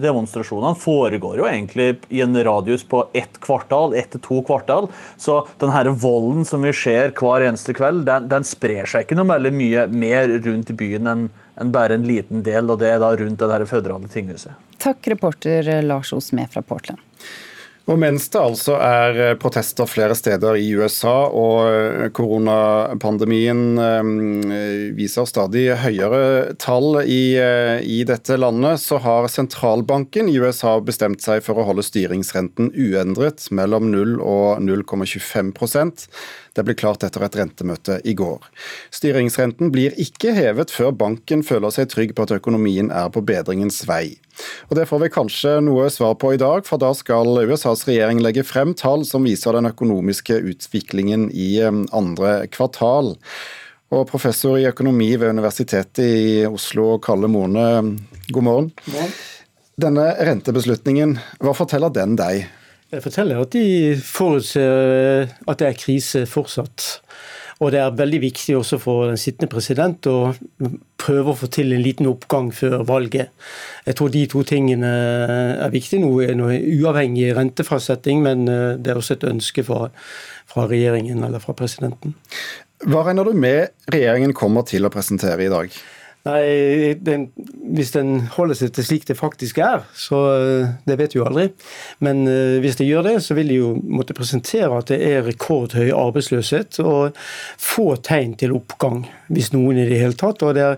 demonstrasjonene 0.00 0.78
foregår 0.78 1.40
jo 1.40 1.48
egentlig 1.48 1.90
i 2.10 2.22
en 2.24 2.36
radius 2.44 2.84
på 2.88 3.04
ett 3.16 3.38
kvartal, 3.42 3.94
ett 3.94 4.10
til 4.14 4.22
to 4.24 4.40
kvartal. 4.46 4.88
Så 5.20 5.42
den 5.62 5.72
her 5.74 5.90
volden 5.92 6.46
som 6.48 6.66
vi 6.66 6.74
ser 6.76 7.14
hver 7.16 7.46
eneste 7.46 7.74
kveld, 7.76 8.04
den, 8.08 8.28
den 8.30 8.46
sprer 8.46 8.90
seg 8.90 9.06
ikke 9.06 9.18
noe 9.18 9.30
veldig 9.30 9.54
mye 9.54 9.86
mer 9.92 10.34
rundt 10.40 10.74
i 10.74 10.78
byen 10.82 11.10
enn 11.10 11.28
en 11.60 11.72
bare 11.74 11.98
en 11.98 12.06
liten 12.08 12.40
del, 12.46 12.70
og 12.72 12.80
det 12.80 12.88
er 12.88 13.02
da 13.02 13.10
rundt 13.20 13.42
det 13.44 13.68
føderale 13.68 14.08
tinghuset. 14.08 14.56
Takk, 14.80 15.10
reporter 15.12 15.68
Lars 15.84 16.14
Osme 16.16 16.46
fra 16.48 16.62
Portland. 16.64 17.02
Og 17.90 17.98
mens 17.98 18.28
det 18.30 18.38
altså 18.38 18.76
er 18.78 19.16
eh, 19.18 19.36
protester 19.40 19.88
flere 19.90 20.14
steder 20.14 20.58
i 20.60 20.68
USA 20.78 21.14
og 21.26 21.56
eh, 21.66 22.04
koronapandemien 22.14 23.62
eh, 23.82 24.92
viser 24.94 25.26
stadig 25.26 25.66
høyere 25.82 26.54
tall 26.62 27.00
i, 27.02 27.34
i, 27.82 27.98
dette 28.06 28.38
landet, 28.38 28.78
så 28.82 29.00
har 29.02 29.26
sentralbanken 29.30 30.30
i 30.30 30.38
USA 30.38 30.76
bestemt 30.84 31.24
seg 31.24 31.42
for 31.46 31.58
å 31.58 31.66
holde 31.66 31.84
styringsrenten 31.86 32.70
uendret 32.78 33.48
mellom 33.54 33.90
0 33.90 34.16
og 34.22 34.62
0,25 34.62 35.50
det 36.56 36.64
ble 36.66 36.74
klart 36.78 37.04
etter 37.06 37.22
et 37.24 37.36
rentemøte 37.38 38.00
i 38.08 38.14
går. 38.18 38.42
Styringsrenten 38.94 39.70
blir 39.74 39.94
ikke 40.00 40.34
hevet 40.36 40.72
før 40.74 40.90
banken 40.96 41.44
føler 41.46 41.74
seg 41.74 41.90
trygg 41.92 42.16
på 42.16 42.26
at 42.26 42.34
økonomien 42.40 42.90
er 42.90 43.10
på 43.14 43.22
bedringens 43.26 43.84
vei. 43.88 44.18
Og 44.70 44.76
Det 44.78 44.88
får 44.88 45.02
vi 45.04 45.12
kanskje 45.14 45.54
noe 45.64 45.88
svar 45.92 46.16
på 46.18 46.34
i 46.34 46.40
dag, 46.40 46.64
for 46.66 46.80
da 46.80 46.92
skal 46.96 47.42
USAs 47.44 47.86
regjering 47.88 48.22
legge 48.24 48.46
frem 48.46 48.74
tall 48.74 49.04
som 49.06 49.26
viser 49.28 49.56
den 49.56 49.70
økonomiske 49.70 50.40
utviklingen 50.52 51.28
i 51.30 51.58
eh, 51.62 51.82
andre 51.96 52.46
kvartal. 52.52 53.14
Og 53.90 54.06
Professor 54.06 54.54
i 54.58 54.68
økonomi 54.70 55.10
ved 55.18 55.34
Universitetet 55.34 56.04
i 56.04 56.46
Oslo, 56.46 56.94
Kalle 57.02 57.26
Morne, 57.30 57.98
god 58.30 58.46
morgen. 58.46 58.72
God 58.86 58.94
morgen. 58.94 59.18
Denne 59.80 60.10
rentebeslutningen, 60.26 61.16
hva 61.40 61.54
forteller 61.56 61.92
den 61.94 62.14
deg? 62.18 62.44
Det 62.90 63.02
forteller 63.04 63.38
at 63.38 63.52
de 63.54 63.94
forutser 64.02 65.28
at 65.46 65.60
det 65.60 65.68
er 65.68 65.78
krise 65.78 66.24
fortsatt. 66.26 66.96
Og 67.60 67.74
det 67.74 67.80
er 67.82 67.92
veldig 67.92 68.22
viktig 68.22 68.54
også 68.56 68.78
for 68.80 69.10
den 69.10 69.20
sittende 69.20 69.50
president 69.52 70.06
å 70.08 70.32
prøve 71.00 71.32
å 71.32 71.36
få 71.36 71.50
til 71.52 71.74
en 71.76 71.82
liten 71.84 72.08
oppgang 72.08 72.48
før 72.56 72.80
valget. 72.88 73.34
Jeg 73.84 73.98
tror 73.98 74.08
de 74.14 74.24
to 74.32 74.42
tingene 74.48 74.90
er 75.60 75.74
viktige. 75.74 76.00
Noe, 76.00 76.32
noe 76.38 76.56
uavhengig 76.56 77.34
rentefastsetting, 77.36 78.24
men 78.24 78.48
eh, 78.48 78.80
det 78.80 78.94
er 78.94 79.02
også 79.02 79.18
et 79.18 79.28
ønske 79.28 79.64
fra, 79.66 79.90
fra 80.48 80.66
regjeringen 80.72 81.20
eller 81.28 81.44
fra 81.44 81.52
presidenten. 81.58 82.16
Hva 82.88 83.04
regner 83.04 83.28
du 83.28 83.36
med 83.36 83.92
regjeringen 83.92 84.32
kommer 84.32 84.64
til 84.64 84.88
å 84.88 84.92
presentere 84.92 85.44
i 85.44 85.52
dag? 85.52 85.80
Nei, 86.28 86.94
den, 87.00 87.30
Hvis 87.72 87.94
den 87.94 88.26
holder 88.34 88.58
seg 88.58 88.74
til 88.76 88.84
slik 88.84 89.06
det 89.08 89.16
faktisk 89.16 89.60
er, 89.64 89.86
så 89.96 90.18
eh, 90.34 90.72
det 90.84 90.98
vet 91.00 91.14
vi 91.14 91.20
jo 91.20 91.26
aldri. 91.28 91.46
Men 92.04 92.26
uh, 92.28 92.58
hvis 92.60 92.76
det 92.76 92.88
gjør 92.90 93.06
det, 93.08 93.14
så 93.24 93.36
vil 93.38 93.48
de 93.48 93.56
jo 93.60 93.70
måtte 93.80 94.16
presentere 94.16 94.68
at 94.76 94.92
det 94.92 95.00
er 95.06 95.24
rekordhøy 95.24 95.88
arbeidsløshet 95.96 96.82
og 96.84 97.16
få 97.56 97.94
tegn 98.04 98.36
til 98.40 98.52
oppgang. 98.58 99.06
Hvis 99.30 99.52
noen 99.54 99.78
i 99.78 99.86
det 99.88 100.00
hele 100.00 100.16
tatt. 100.18 100.42
og 100.42 100.54
Det 100.56 100.64
er 100.64 100.76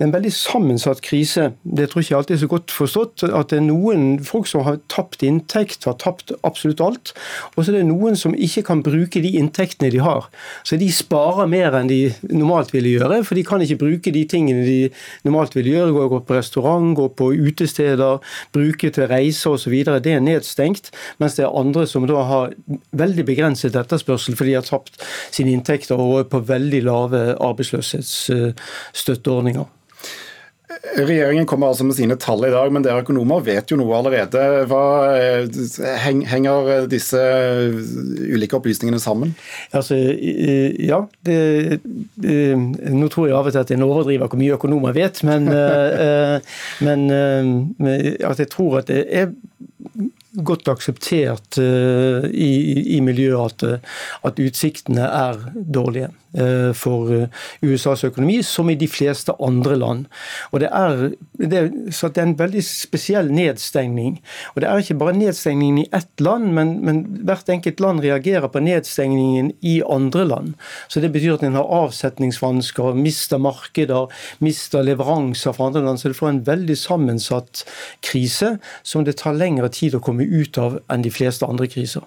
en 0.00 0.12
veldig 0.14 0.32
sammensatt 0.34 1.02
krise. 1.04 1.52
Det 1.62 1.90
tror 1.90 2.00
jeg 2.00 2.10
ikke 2.10 2.20
alltid 2.20 2.36
er 2.36 2.42
så 2.42 2.50
godt 2.50 2.74
forstått. 2.74 3.24
At 3.28 3.52
det 3.52 3.60
er 3.60 3.66
noen 3.66 4.06
folk 4.24 4.48
som 4.50 4.64
har 4.66 4.80
tapt 4.92 5.24
inntekt, 5.26 5.84
har 5.88 5.98
tapt 6.00 6.32
absolutt 6.46 6.82
alt. 6.84 7.12
Og 7.54 7.64
så 7.64 7.72
er 7.72 7.80
det 7.80 7.88
noen 7.90 8.16
som 8.18 8.34
ikke 8.34 8.64
kan 8.70 8.84
bruke 8.86 9.22
de 9.22 9.34
inntektene 9.40 9.92
de 9.92 10.02
har. 10.04 10.28
Så 10.64 10.78
de 10.80 10.88
sparer 10.92 11.50
mer 11.50 11.76
enn 11.78 11.90
de 11.90 12.00
normalt 12.30 12.72
ville 12.74 12.96
gjøre, 12.96 13.22
for 13.26 13.38
de 13.38 13.44
kan 13.46 13.62
ikke 13.64 13.80
bruke 13.80 14.14
de 14.14 14.24
tingene 14.28 14.64
de 14.66 14.80
normalt 15.28 15.56
ville 15.56 15.74
gjøre. 15.74 16.08
Gå 16.10 16.22
på 16.26 16.38
restaurant, 16.38 16.94
gå 16.96 17.08
på 17.16 17.30
utesteder, 17.36 18.20
bruke 18.54 18.90
til 18.90 19.10
reise 19.10 19.50
osv. 19.50 19.76
Det 20.00 20.14
er 20.14 20.24
nedstengt. 20.24 20.90
Mens 21.20 21.36
det 21.36 21.46
er 21.46 21.56
andre 21.56 21.86
som 21.88 22.06
da 22.08 22.24
har 22.26 22.54
veldig 22.96 23.26
begrenset 23.28 23.76
etterspørsel 23.76 24.36
fordi 24.38 24.54
de 24.54 24.58
har 24.58 24.66
tapt 24.66 25.00
sine 25.34 25.52
inntekter 25.54 26.00
og 26.00 26.22
er 26.22 26.28
på 26.30 26.40
veldig 26.48 26.82
lave 26.86 27.20
arbeidsløshetsstøtteordninger. 27.90 29.64
Regjeringen 30.96 31.46
kommer 31.50 31.66
altså 31.68 31.84
med 31.84 31.96
sine 31.98 32.14
tall 32.20 32.44
i 32.46 32.50
dag, 32.52 32.70
men 32.72 32.84
dere 32.84 33.02
økonomer 33.02 33.42
vet 33.42 33.72
jo 33.72 33.76
noe 33.80 33.96
allerede. 33.98 34.42
Hva 34.70 34.82
eh, 35.18 35.58
Henger 36.30 36.86
disse 36.90 37.20
ulike 38.30 38.56
opplysningene 38.56 39.00
sammen? 39.02 39.34
Altså, 39.76 39.98
ja, 39.98 41.02
det, 41.26 41.80
det, 42.14 42.36
Nå 42.94 43.10
tror 43.10 43.28
jeg 43.28 43.36
av 43.36 43.50
og 43.50 43.54
til 43.54 43.64
at 43.64 43.74
en 43.74 43.86
overdriver 43.88 44.30
hvor 44.30 44.40
mye 44.40 44.56
økonomer 44.56 44.94
vet, 44.96 45.20
men, 45.26 45.50
eh, 45.58 46.38
men 46.86 47.06
at 47.10 48.40
jeg 48.40 48.50
tror 48.54 48.80
at 48.80 48.90
det 48.94 49.04
er 49.10 49.34
godt 50.46 50.70
akseptert 50.70 51.58
i, 51.58 52.50
i 52.94 53.00
miljøet 53.02 53.64
at, 53.66 53.90
at 54.30 54.38
utsiktene 54.38 55.02
er 55.02 55.42
dårlige. 55.58 56.12
Eh, 56.30 56.70
for 56.78 57.10
eh, 57.10 57.26
USAs 57.66 58.04
økonomi, 58.06 58.36
som 58.46 58.68
i 58.70 58.76
de 58.78 58.86
fleste 58.86 59.34
andre 59.42 59.74
land. 59.74 60.04
Og 60.54 60.60
det 60.62 60.68
er, 60.70 61.00
det 61.34 61.62
så 61.90 62.06
det 62.06 62.22
er 62.22 62.28
en 62.28 62.36
veldig 62.38 62.62
spesiell 62.62 63.32
nedstengning. 63.34 64.20
Og 64.54 64.60
Det 64.62 64.68
er 64.68 64.78
ikke 64.78 64.94
bare 65.00 65.16
nedstengningen 65.18 65.80
i 65.82 65.88
ett 65.90 66.22
land, 66.22 66.52
men, 66.54 66.76
men, 66.86 67.00
hvert 67.26 67.50
enkelt 67.50 67.80
land 67.82 68.04
reagerer 68.04 68.46
på 68.46 68.62
nedstengningen 68.62 69.50
i 69.60 69.80
andre 69.82 70.24
land. 70.24 70.54
Så 70.86 71.00
Det 71.00 71.10
betyr 71.10 71.34
at 71.34 71.42
en 71.42 71.58
har 71.58 71.66
avsetningsvansker, 71.66 72.94
mister 72.94 73.38
markeder, 73.38 74.06
mister 74.38 74.86
leveranser 74.86 75.52
fra 75.52 75.66
andre 75.66 75.82
land. 75.82 75.98
Så 75.98 76.08
det 76.08 76.20
får 76.20 76.28
en 76.28 76.46
veldig 76.46 76.78
sammensatt 76.78 77.64
krise 78.06 78.60
som 78.84 79.02
det 79.02 79.18
tar 79.18 79.34
lengre 79.34 79.68
tid 79.68 79.98
å 79.98 80.04
komme 80.04 80.22
ut 80.22 80.58
av 80.58 80.78
enn 80.86 81.02
de 81.02 81.10
fleste 81.10 81.42
andre 81.46 81.66
kriser. 81.66 82.06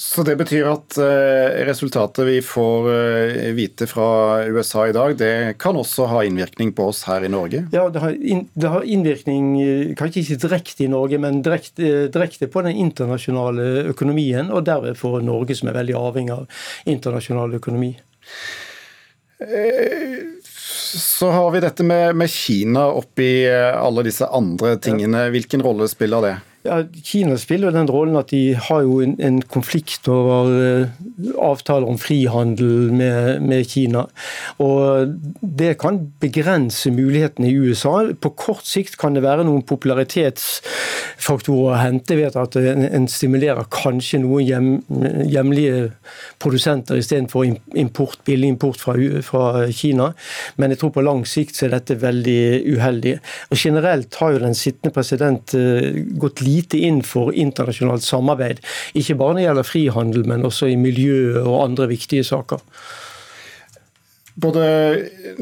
Så 0.00 0.22
det 0.24 0.32
betyr 0.40 0.64
at 0.64 0.96
eh, 0.96 1.58
resultatet 1.68 2.24
vi 2.24 2.38
får 2.40 2.86
eh, 2.88 3.50
vite 3.52 3.84
fra 3.84 4.06
USA 4.48 4.86
i 4.88 4.94
dag, 4.96 5.12
det 5.20 5.58
kan 5.60 5.76
også 5.76 6.06
ha 6.08 6.22
innvirkning 6.24 6.72
på 6.72 6.86
oss 6.88 7.02
her 7.04 7.26
i 7.26 7.28
Norge? 7.28 7.66
Ja, 7.74 7.82
det 7.92 8.00
har, 8.00 8.16
inn, 8.16 8.46
det 8.56 8.70
har 8.72 8.86
innvirkning, 8.88 9.50
eh, 9.60 9.92
kanskje 10.00 10.22
ikke 10.22 10.40
direkte 10.46 10.86
i 10.86 10.88
Norge, 10.88 11.20
men 11.20 11.42
direkte, 11.44 12.08
direkte, 12.16 12.48
på 12.48 12.64
den 12.64 12.80
internasjonale 12.80 13.90
økonomien, 13.92 14.48
og 14.48 14.64
derved 14.70 14.96
for 14.96 15.20
Norge, 15.20 15.58
som 15.60 15.68
er 15.68 15.76
veldig 15.82 15.98
avhengig 16.00 16.32
av 16.38 16.64
internasjonal 16.88 17.60
økonomi. 17.60 17.92
Så 20.96 21.28
har 21.32 21.52
vi 21.52 21.60
dette 21.60 21.84
med, 21.84 22.16
med 22.16 22.32
Kina 22.32 22.88
oppi 22.96 23.44
alle 23.48 24.04
disse 24.04 24.28
andre 24.28 24.78
tingene. 24.80 25.28
Hvilken 25.32 25.64
rolle 25.64 25.88
spiller 25.92 26.24
det? 26.24 26.38
Ja, 26.60 26.82
Kina 27.04 27.38
spiller 27.40 27.72
den 27.72 27.88
rollen 27.88 28.18
at 28.20 28.34
de 28.34 28.52
har 28.52 28.82
jo 28.84 28.98
en, 29.00 29.14
en 29.24 29.38
konflikt 29.48 30.04
over 30.12 30.50
uh, 30.52 30.84
avtaler 31.40 31.88
om 31.88 31.96
frihandel 31.96 32.92
med, 32.92 33.40
med, 33.40 33.64
Kina. 33.64 34.04
Og 34.60 35.08
Det 35.40 35.80
kan 35.80 36.12
begrense 36.20 36.92
mulighetene 36.92 37.48
i 37.48 37.56
USA. 37.56 38.12
På 38.12 38.36
kort 38.36 38.68
sikt 38.68 39.00
kan 39.00 39.16
det 39.16 39.24
være 39.24 39.48
noen 39.48 39.64
popularitetsfaktorer 39.64 41.72
å 41.72 41.80
hente 41.80 42.12
ved 42.18 42.36
at 42.36 42.56
en, 42.60 42.84
en 42.84 43.08
stimulerer 43.08 43.64
kanskje 43.72 44.20
noen 44.20 44.44
hjem, 44.44 44.84
hjemlige 45.32 45.96
produsenter 46.44 47.00
istedenfor 47.00 47.48
import, 47.80 48.20
billig 48.28 48.52
import 48.52 48.76
fra, 48.84 49.00
fra, 49.24 49.64
Kina. 49.72 50.12
Men 50.60 50.68
jeg 50.74 50.84
tror 50.84 50.92
på 50.92 51.08
lang 51.08 51.24
sikt 51.24 51.56
så 51.56 51.70
er 51.70 51.78
dette 51.78 51.96
veldig 52.04 52.68
uheldig. 52.76 53.16
Og 53.48 53.56
Generelt 53.64 54.12
har 54.20 54.36
jo 54.36 54.44
den 54.44 54.58
sittende 54.58 54.92
president 54.92 55.56
uh, 55.56 55.88
gått 56.20 56.44
litt 56.44 56.49
lite 56.50 56.80
inn 56.86 57.00
for 57.06 57.30
internasjonalt 57.32 58.04
samarbeid. 58.04 58.62
Ikke 58.98 59.16
bare 59.18 59.34
når 59.36 59.40
det 59.40 59.46
gjelder 59.46 59.68
frihandel, 59.68 60.26
men 60.28 60.46
også 60.48 60.70
i 60.70 60.78
miljø 60.80 61.38
og 61.44 61.62
andre 61.64 61.88
viktige 61.92 62.26
saker. 62.26 62.60
Både 64.40 64.64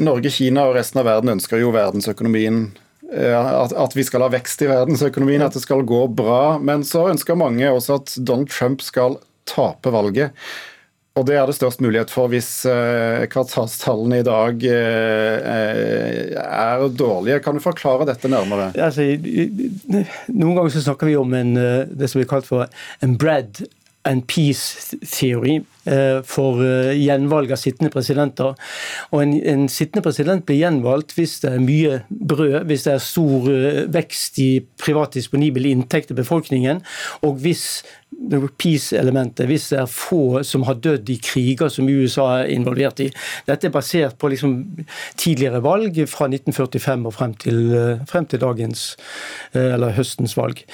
Norge, 0.01 0.31
Kina 0.33 0.67
og 0.69 0.77
resten 0.79 1.01
av 1.03 1.09
verden 1.09 1.35
ønsker 1.37 1.61
jo 1.61 1.73
verdensøkonomien 1.75 2.65
eh, 3.13 3.35
at, 3.35 3.75
at, 3.77 3.95
vi 3.95 4.05
skal 4.07 4.25
ha 4.25 4.31
vekst 4.33 4.65
i 4.65 4.71
verdensøkonomien, 4.71 5.45
at 5.45 5.55
det 5.55 5.63
skal 5.63 5.87
gå 5.87 6.07
bra. 6.19 6.59
Men 6.59 6.85
så 6.87 7.07
ønsker 7.13 7.39
mange 7.39 7.69
også 7.71 8.01
at 8.01 8.17
Donald 8.19 8.51
Trump 8.53 8.83
skal 8.85 9.21
tape 9.49 9.93
valget. 9.95 10.35
Og 11.19 11.27
det 11.27 11.39
er 11.39 11.49
det 11.49 11.57
størst 11.57 11.83
mulighet 11.83 12.13
for 12.15 12.31
hvis 12.31 12.51
eh, 12.71 13.25
kvartalstallene 13.33 14.21
i 14.21 14.27
dag 14.27 14.63
eh, 14.71 16.37
er 16.39 16.85
dårlige. 16.95 17.41
Kan 17.43 17.59
du 17.59 17.65
forklare 17.65 18.07
dette 18.09 18.31
nærmere? 18.31 18.71
Altså, 18.79 19.09
noen 20.31 20.55
ganger 20.55 20.71
så 20.75 20.85
snakker 20.87 21.11
vi 21.11 21.19
om 21.19 21.35
en, 21.35 21.57
eh, 21.59 21.89
det 21.91 22.11
som 22.11 22.23
blir 22.23 22.31
kalt 22.31 22.47
for 22.47 22.69
en 23.03 23.19
bread 23.19 23.65
and 24.09 24.23
peace-teori 24.31 25.59
for 26.25 26.61
gjenvalg 26.97 27.51
av 27.53 27.59
sittende 27.61 27.91
presidenter. 27.93 28.55
Og 29.11 29.21
en, 29.21 29.35
en, 29.51 29.67
sittende 29.73 30.05
president 30.05 30.47
blir 30.49 30.63
gjenvalgt 30.63 31.13
hvis 31.17 31.35
det 31.43 31.51
er 31.51 31.65
mye 31.65 31.99
brød, 32.09 32.63
hvis 32.71 32.87
det 32.87 32.95
er 32.95 33.05
stor 33.05 33.51
vekst 33.93 34.41
i 34.45 34.49
privat 34.81 35.19
disponibel 35.19 35.67
inntekt 35.69 36.09
til 36.13 36.21
befolkningen, 36.21 36.81
og 37.27 37.43
hvis 37.43 37.67
peace-elementet 38.59 39.47
hvis 39.49 39.69
det 39.73 39.79
er 39.83 39.91
få 39.91 40.43
som 40.47 40.65
har 40.69 40.81
dødd 40.83 41.11
i 41.11 41.19
kriger 41.23 41.71
som 41.73 41.89
USA 41.89 42.43
er 42.43 42.53
involvert 42.55 43.01
i. 43.05 43.09
Dette 43.47 43.69
er 43.69 43.75
basert 43.75 44.19
på 44.19 44.31
liksom 44.33 44.57
tidligere 45.17 45.63
valg 45.65 46.01
fra 46.11 46.29
1945 46.29 47.07
og 47.07 47.15
frem 47.15 47.35
til, 47.35 47.61
eh, 47.75 48.07
frem 48.07 48.27
til 48.27 48.41
dagens, 48.41 48.97
eh, 49.55 49.75
eller 49.75 49.97
høstens 49.97 50.37
valg. 50.37 50.65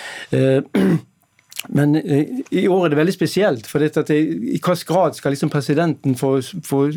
Men 1.68 1.96
eh, 1.96 2.26
i 2.50 2.66
år 2.68 2.84
er 2.84 2.92
det 2.92 2.98
veldig 2.98 3.14
spesielt. 3.14 3.66
for 3.66 3.78
dette, 3.78 4.04
I 4.14 4.58
hvilken 4.58 4.76
grad 4.86 5.14
skal 5.14 5.32
liksom 5.32 5.50
presidenten 5.50 6.16
få, 6.16 6.40
få 6.64 6.90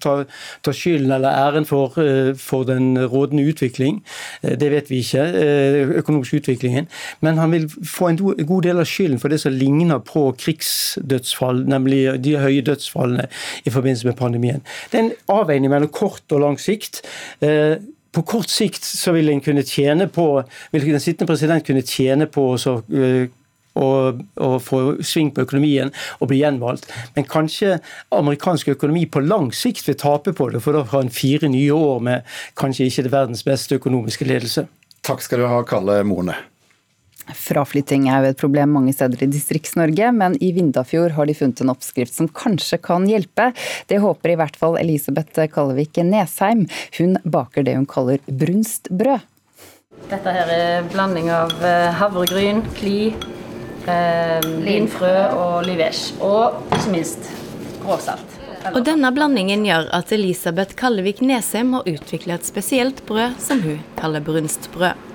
ta, 0.00 0.24
ta, 0.62 0.72
skylden 0.72 1.12
eller 1.12 1.28
æren 1.28 1.66
for, 1.66 1.98
eh, 2.00 2.34
for, 2.36 2.64
den 2.64 2.98
rådende 2.98 3.44
utvikling? 3.44 4.02
Eh, 4.42 4.58
det 4.58 4.70
vet 4.70 4.90
vi 4.90 4.98
ikke. 4.98 5.24
økonomisk 5.98 6.34
utviklingen. 6.34 6.88
Men 7.20 7.38
han 7.38 7.52
vil 7.52 7.68
få 7.84 8.08
en 8.08 8.16
god 8.46 8.62
del 8.62 8.78
av 8.78 8.84
skylden 8.84 9.18
for 9.20 9.28
det 9.28 9.40
som 9.40 9.52
ligner 9.52 9.98
på 9.98 10.32
krigsdødsfall, 10.38 11.64
nemlig 11.68 12.24
de 12.24 12.36
høye 12.38 12.62
dødsfallene 12.62 13.26
i 13.64 13.70
forbindelse 13.70 14.06
med 14.06 14.16
pandemien. 14.16 14.62
Det 14.92 14.98
er 14.98 15.04
en 15.04 15.12
avveining 15.28 15.70
mellom 15.70 15.88
kort 15.88 16.32
og 16.32 16.40
lang 16.40 16.60
sikt. 16.60 17.02
På 18.14 18.22
kort 18.22 18.50
sikt 18.50 18.84
så 18.84 19.12
vil, 19.12 19.40
kunne 19.42 19.62
tjene 19.62 20.06
på, 20.08 20.42
vil 20.72 20.86
den 20.86 21.00
sittende 21.00 21.26
president 21.26 21.66
kunne 21.66 21.82
tjene 21.82 22.26
på 22.26 22.52
å 22.54 22.78
og, 23.74 24.22
og 24.40 24.56
få 24.62 24.80
sving 25.04 25.32
på 25.34 25.44
økonomien 25.46 25.92
og 26.20 26.30
bli 26.30 26.40
gjenvalgt. 26.42 26.88
Men 27.16 27.28
kanskje 27.30 27.78
amerikansk 28.14 28.74
økonomi 28.76 29.06
på 29.10 29.24
lang 29.24 29.50
sikt 29.54 29.88
vil 29.88 29.98
tape 30.00 30.34
på 30.36 30.50
det, 30.54 30.62
for 30.64 30.76
da 30.76 30.86
har 30.94 31.04
en 31.04 31.12
fire 31.12 31.50
nye 31.50 31.74
år 31.74 32.02
med 32.04 32.34
kanskje 32.60 32.88
ikke 32.88 33.06
det 33.06 33.14
verdens 33.14 33.44
beste 33.46 33.78
økonomiske 33.80 34.28
ledelse. 34.28 34.68
Takk 35.04 35.24
skal 35.24 35.42
du 35.42 35.48
ha, 35.50 35.60
Kalle 35.68 36.00
Morne. 36.08 36.36
Fraflytting 37.24 38.04
er 38.12 38.20
jo 38.20 38.32
et 38.34 38.40
problem 38.40 38.74
mange 38.76 38.92
steder 38.92 39.22
i 39.24 39.28
Distrikts-Norge, 39.32 40.10
men 40.12 40.36
i 40.44 40.50
Vindafjord 40.56 41.14
har 41.16 41.28
de 41.28 41.36
funnet 41.36 41.62
en 41.64 41.72
oppskrift 41.72 42.12
som 42.12 42.28
kanskje 42.28 42.78
kan 42.84 43.06
hjelpe. 43.08 43.50
Det 43.88 44.02
håper 44.02 44.34
i 44.34 44.36
hvert 44.40 44.58
fall 44.60 44.76
Elisabeth 44.80 45.46
Kallevik 45.54 45.96
Nesheim. 46.04 46.66
Hun 46.98 47.16
baker 47.24 47.64
det 47.64 47.78
hun 47.78 47.88
kaller 47.88 48.20
brunstbrød. 48.28 49.24
Dette 50.10 50.34
her 50.36 50.50
er 50.52 50.88
blanding 50.92 51.30
av 51.32 51.54
eh, 51.64 51.94
havregryn, 51.96 52.60
kli, 52.76 53.14
eh, 53.88 54.44
linfrø 54.64 55.14
og 55.34 55.64
livesh. 55.68 56.14
Og 56.24 56.62
ikke 56.74 56.94
minst 56.94 57.30
grovsalt. 57.84 58.40
Og 58.72 58.80
denne 58.86 59.10
blandingen 59.12 59.66
gjør 59.66 59.90
at 59.92 60.12
Elisabeth 60.16 60.76
Kallevik 60.78 61.20
Nesheim 61.20 61.74
har 61.76 61.88
utvikla 61.88 62.38
et 62.38 62.48
spesielt 62.48 63.02
brød 63.04 63.36
som 63.44 63.60
hun 63.60 63.82
kaller 63.98 64.24
brunstbrød. 64.24 65.10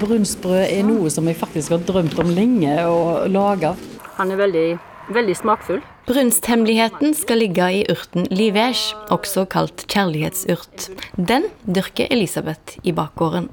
Brunstbrød 0.00 0.62
er 0.68 0.84
noe 0.86 1.10
som 1.10 1.26
jeg 1.26 1.40
faktisk 1.40 1.74
har 1.74 1.82
drømt 1.88 2.14
om 2.22 2.30
lenge 2.30 2.76
å 2.86 3.26
lage. 3.26 3.74
Han 4.20 4.30
er 4.30 4.38
veldig, 4.38 4.68
veldig 5.16 5.36
smakfull. 5.40 5.82
Brunsthemmeligheten 6.06 7.16
skal 7.18 7.42
ligge 7.42 7.66
i 7.80 7.82
urten 7.90 8.30
livège, 8.30 8.94
også 9.10 9.44
kalt 9.50 9.84
kjærlighetsurt. 9.90 10.88
Den 11.18 11.50
dyrker 11.66 12.10
Elisabeth 12.14 12.78
i 12.86 12.94
bakgården. 12.94 13.50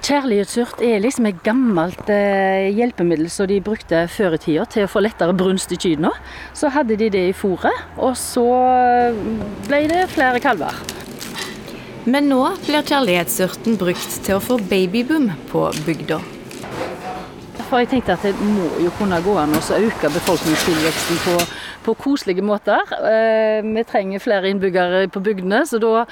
Kjærlighetsurt 0.00 0.80
er 0.80 1.02
liksom 1.04 1.26
et 1.28 1.42
gammelt 1.44 2.08
eh, 2.08 2.70
hjelpemiddel 2.72 3.28
som 3.32 3.48
de 3.50 3.58
brukte 3.60 4.06
før 4.08 4.38
i 4.38 4.40
tida 4.40 4.64
til 4.72 4.86
å 4.86 4.90
få 4.90 5.02
lettere 5.04 5.36
brunst 5.36 5.74
i 5.76 5.78
kyrne. 5.80 6.14
Så 6.56 6.72
hadde 6.72 6.96
de 6.96 7.10
det 7.12 7.26
i 7.28 7.36
fôret, 7.36 7.84
og 8.00 8.16
så 8.16 8.46
ble 9.68 9.84
det 9.92 10.06
flere 10.14 10.40
kalver. 10.40 10.80
Men 12.08 12.30
nå 12.32 12.40
blir 12.64 12.86
kjærlighetsurten 12.88 13.76
brukt 13.80 14.20
til 14.24 14.38
å 14.38 14.44
få 14.44 14.56
babyboom 14.70 15.34
på 15.52 15.68
bygda. 15.84 16.22
For 17.70 17.78
jeg 17.78 17.86
tenkte 17.92 18.16
at 18.16 18.24
det 18.26 18.32
må 18.42 18.66
jo 18.82 18.90
kunne 18.98 19.20
gå 19.22 19.36
an 19.38 19.52
å 19.54 19.60
øke 19.76 20.08
befolkningstilveksten 20.10 21.20
på, 21.22 21.34
på 21.86 21.94
koselige 22.02 22.42
måter. 22.42 22.82
Eh, 22.98 23.60
vi 23.62 23.84
trenger 23.86 24.24
flere 24.24 24.50
innbyggere 24.50 25.04
på 25.14 25.22
bygdene, 25.22 25.60
så 25.70 25.78
da 25.78 26.02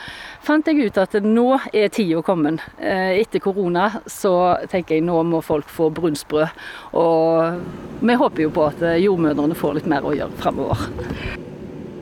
fant 0.47 0.71
jeg 0.71 0.87
ut 0.87 1.03
at 1.03 1.19
nå 1.25 1.49
er 1.73 1.91
tida 1.91 2.23
kommet. 2.23 2.63
Eh, 2.79 3.19
etter 3.25 3.43
korona 3.43 3.89
så 4.07 4.37
tenker 4.71 5.01
jeg 5.01 5.09
nå 5.09 5.19
må 5.27 5.43
folk 5.43 5.67
få 5.67 5.91
brunstbrød. 5.99 6.63
Og 7.03 8.07
vi 8.07 8.21
håper 8.23 8.47
jo 8.47 8.55
på 8.55 8.71
at 8.71 8.87
jordmødrene 9.03 9.59
får 9.59 9.81
litt 9.81 9.91
mer 9.91 10.07
å 10.07 10.15
gjøre 10.15 10.39
framover. 10.39 11.48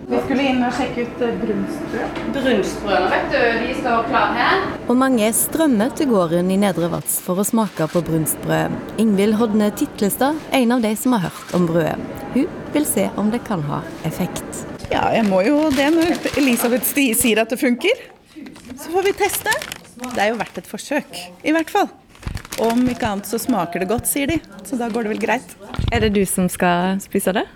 Vi 0.06 0.18
skulle 0.22 0.44
inn 0.46 0.60
og 0.62 0.74
sjekke 0.76 1.02
ut 1.02 1.14
brunstbrød.» 1.18 2.18
brunstbrød. 2.30 2.34
Brunstbrødene, 2.36 3.08
vet 3.10 3.32
du, 3.32 3.40
de 3.62 3.72
står 3.80 4.04
klar 4.06 4.36
her. 4.36 4.60
Og 4.86 4.98
mange 5.00 5.30
strømmer 5.34 5.90
til 5.98 6.10
gården 6.12 6.52
i 6.54 6.58
Nedre 6.62 6.90
Vats 6.92 7.16
for 7.24 7.42
å 7.42 7.46
smake 7.46 7.88
på 7.90 8.02
brunstbrød. 8.06 8.76
Ingvild 9.02 9.34
Hodne 9.40 9.72
Titlestad, 9.74 10.38
en 10.54 10.76
av 10.76 10.84
de 10.86 10.92
som 11.00 11.16
har 11.16 11.26
hørt 11.26 11.56
om 11.58 11.66
brødet. 11.66 11.98
Hun 12.36 12.46
vil 12.76 12.86
se 12.86 13.08
om 13.18 13.32
det 13.34 13.42
kan 13.48 13.64
ha 13.66 13.80
effekt. 14.06 14.62
Ja, 14.92 15.08
jeg 15.10 15.26
må 15.26 15.42
jo 15.42 15.58
det 15.74 15.88
når 15.96 16.30
Elisabeth 16.38 16.86
Stie 16.86 17.18
sier 17.18 17.42
at 17.42 17.50
det 17.50 17.58
funker. 17.58 18.06
Så 18.76 18.92
får 18.94 19.08
vi 19.08 19.16
teste. 19.18 19.58
Det 20.06 20.22
er 20.22 20.30
jo 20.30 20.38
verdt 20.38 20.62
et 20.62 20.70
forsøk, 20.70 21.18
i 21.42 21.56
hvert 21.56 21.72
fall. 21.72 21.90
Om 22.62 22.86
ikke 22.88 23.10
annet 23.10 23.26
så 23.28 23.40
smaker 23.42 23.82
det 23.82 23.90
godt, 23.90 24.06
sier 24.08 24.30
de. 24.30 24.38
Så 24.62 24.78
da 24.78 24.86
går 24.92 25.08
det 25.08 25.16
vel 25.16 25.24
greit. 25.26 25.56
Er 25.90 26.06
det 26.06 26.14
du 26.14 26.22
som 26.28 26.46
skal 26.52 27.02
spise 27.02 27.34
det? 27.36 27.48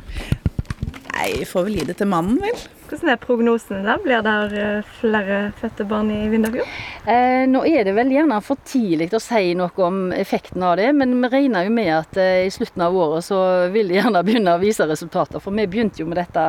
Nei, 1.21 1.35
vi 1.37 1.45
får 1.45 1.67
vel 1.67 1.75
gi 1.77 1.83
det 1.85 1.99
til 1.99 2.09
mannen, 2.09 2.39
vel. 2.41 2.61
Hvordan 2.89 3.11
er 3.13 3.19
prognosene 3.21 3.81
da? 3.85 3.99
Blir 4.01 4.23
det 4.25 4.37
eh, 4.57 4.87
flere 5.03 5.41
fødte 5.59 5.85
barn 5.91 6.09
i 6.15 6.23
Vindafjord? 6.33 6.71
Eh, 7.05 7.45
nå 7.51 7.61
er 7.69 7.85
det 7.85 7.93
vel 7.99 8.15
gjerne 8.15 8.39
for 8.43 8.63
tidlig 8.65 9.11
å 9.13 9.21
si 9.21 9.53
noe 9.59 9.85
om 9.85 9.99
effekten 10.17 10.65
av 10.65 10.79
det, 10.81 10.89
men 10.97 11.13
vi 11.21 11.31
regner 11.35 11.69
jo 11.69 11.75
med 11.77 11.93
at 11.99 12.17
eh, 12.17 12.47
i 12.47 12.55
slutten 12.55 12.87
av 12.87 12.97
året 12.97 13.29
så 13.29 13.43
vil 13.75 13.93
de 13.93 14.01
gjerne 14.01 14.25
begynne 14.31 14.57
å 14.57 14.63
vise 14.65 14.89
resultater. 14.89 15.45
For 15.45 15.53
vi 15.61 15.69
begynte 15.69 16.01
jo 16.01 16.09
med 16.09 16.23
dette 16.23 16.47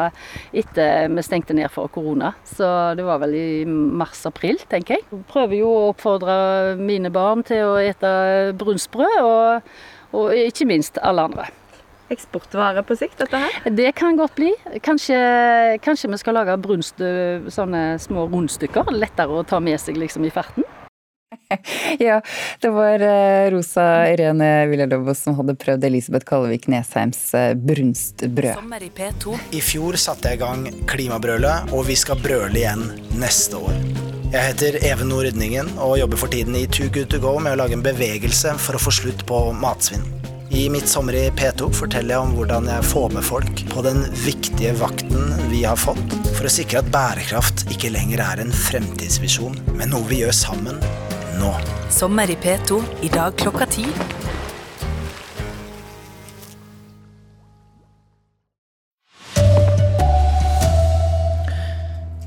etter 0.64 1.12
vi 1.12 1.28
stengte 1.28 1.58
ned 1.58 1.68
for 1.74 1.92
korona, 1.92 2.32
så 2.48 2.72
det 2.96 3.06
var 3.12 3.20
vel 3.26 3.36
i 3.36 3.48
mars-april, 3.68 4.64
tenker 4.72 5.02
jeg. 5.02 5.10
Jeg 5.12 5.26
prøver 5.36 5.60
jo 5.60 5.72
å 5.76 5.88
oppfordre 5.92 6.78
mine 6.80 7.12
barn 7.12 7.44
til 7.44 7.74
å 7.74 7.80
ete 7.84 8.56
brunstbrød, 8.62 9.20
og, 9.20 9.74
og 10.16 10.46
ikke 10.48 10.72
minst 10.72 11.02
alle 11.04 11.28
andre 11.28 11.52
eksportvare 12.14 12.84
på 12.88 12.98
sikt, 13.00 13.20
dette 13.24 13.42
her? 13.42 13.72
Det 13.72 13.94
kan 13.98 14.20
godt 14.20 14.36
bli. 14.40 14.52
Kanskje, 14.84 15.18
kanskje 15.86 16.12
vi 16.12 16.22
skal 16.22 16.40
lage 16.40 16.60
brunst, 16.62 17.02
sånne 17.56 17.86
små 18.02 18.28
rundstykker. 18.32 18.94
Lettere 18.96 19.42
å 19.42 19.48
ta 19.48 19.62
med 19.64 19.82
seg 19.82 20.00
liksom 20.00 20.28
i 20.28 20.34
farten. 20.34 20.68
ja, 22.00 22.22
det 22.60 22.70
var 22.70 23.00
eh, 23.00 23.52
Rosa 23.52 23.84
Irene 24.12 24.68
Villalobos 24.68 25.24
som 25.26 25.36
hadde 25.40 25.56
prøvd 25.60 25.86
Elisabeth 25.88 26.28
Kallevik 26.28 26.68
Nesheims 26.72 27.20
eh, 27.38 27.54
brunstbrød. 27.56 28.56
Sommer 28.60 28.84
i 28.84 28.92
P2. 28.96 29.38
I 29.56 29.64
fjor 29.64 30.00
satte 30.00 30.32
jeg 30.32 30.40
i 30.40 30.44
gang 30.44 30.66
Klimabrølet, 30.90 31.72
og 31.76 31.88
vi 31.90 31.98
skal 32.00 32.20
brøle 32.24 32.56
igjen 32.56 32.84
neste 33.20 33.60
år. 33.60 33.80
Jeg 34.32 34.54
heter 34.54 34.80
Even 34.88 35.12
Nord 35.12 35.28
Rydningen 35.28 35.74
og 35.84 35.98
jobber 36.00 36.20
for 36.20 36.32
tiden 36.32 36.56
i 36.56 36.68
Too 36.68 36.92
Good 36.92 37.12
To 37.12 37.20
Go 37.24 37.36
med 37.40 37.58
å 37.58 37.64
lage 37.64 37.76
en 37.76 37.84
bevegelse 37.84 38.56
for 38.64 38.80
å 38.80 38.84
få 38.84 38.96
slutt 39.02 39.26
på 39.28 39.50
matsvinn. 39.60 40.31
I 40.54 40.70
Mitt 40.70 40.88
sommer 40.88 41.16
i 41.16 41.30
P2 41.32 41.70
forteller 41.72 42.12
jeg 42.12 42.24
om 42.26 42.34
hvordan 42.36 42.66
jeg 42.68 42.84
får 42.84 43.14
med 43.16 43.24
folk 43.24 43.62
på 43.72 43.84
den 43.86 44.02
viktige 44.26 44.74
vakten 44.76 45.30
vi 45.48 45.62
har 45.64 45.80
fått 45.80 46.16
for 46.36 46.50
å 46.50 46.52
sikre 46.52 46.82
at 46.82 46.90
bærekraft 46.92 47.64
ikke 47.72 47.94
lenger 47.94 48.20
er 48.20 48.42
en 48.44 48.52
fremtidsvisjon, 48.52 49.56
men 49.80 49.94
noe 49.94 50.04
vi 50.10 50.20
gjør 50.26 50.36
sammen 50.36 50.82
nå. 51.40 51.54
Sommer 51.88 52.28
i 52.28 52.36
P2 52.36 52.82
i 53.08 53.12
dag 53.14 53.38
klokka 53.40 53.70
ti. 53.72 53.86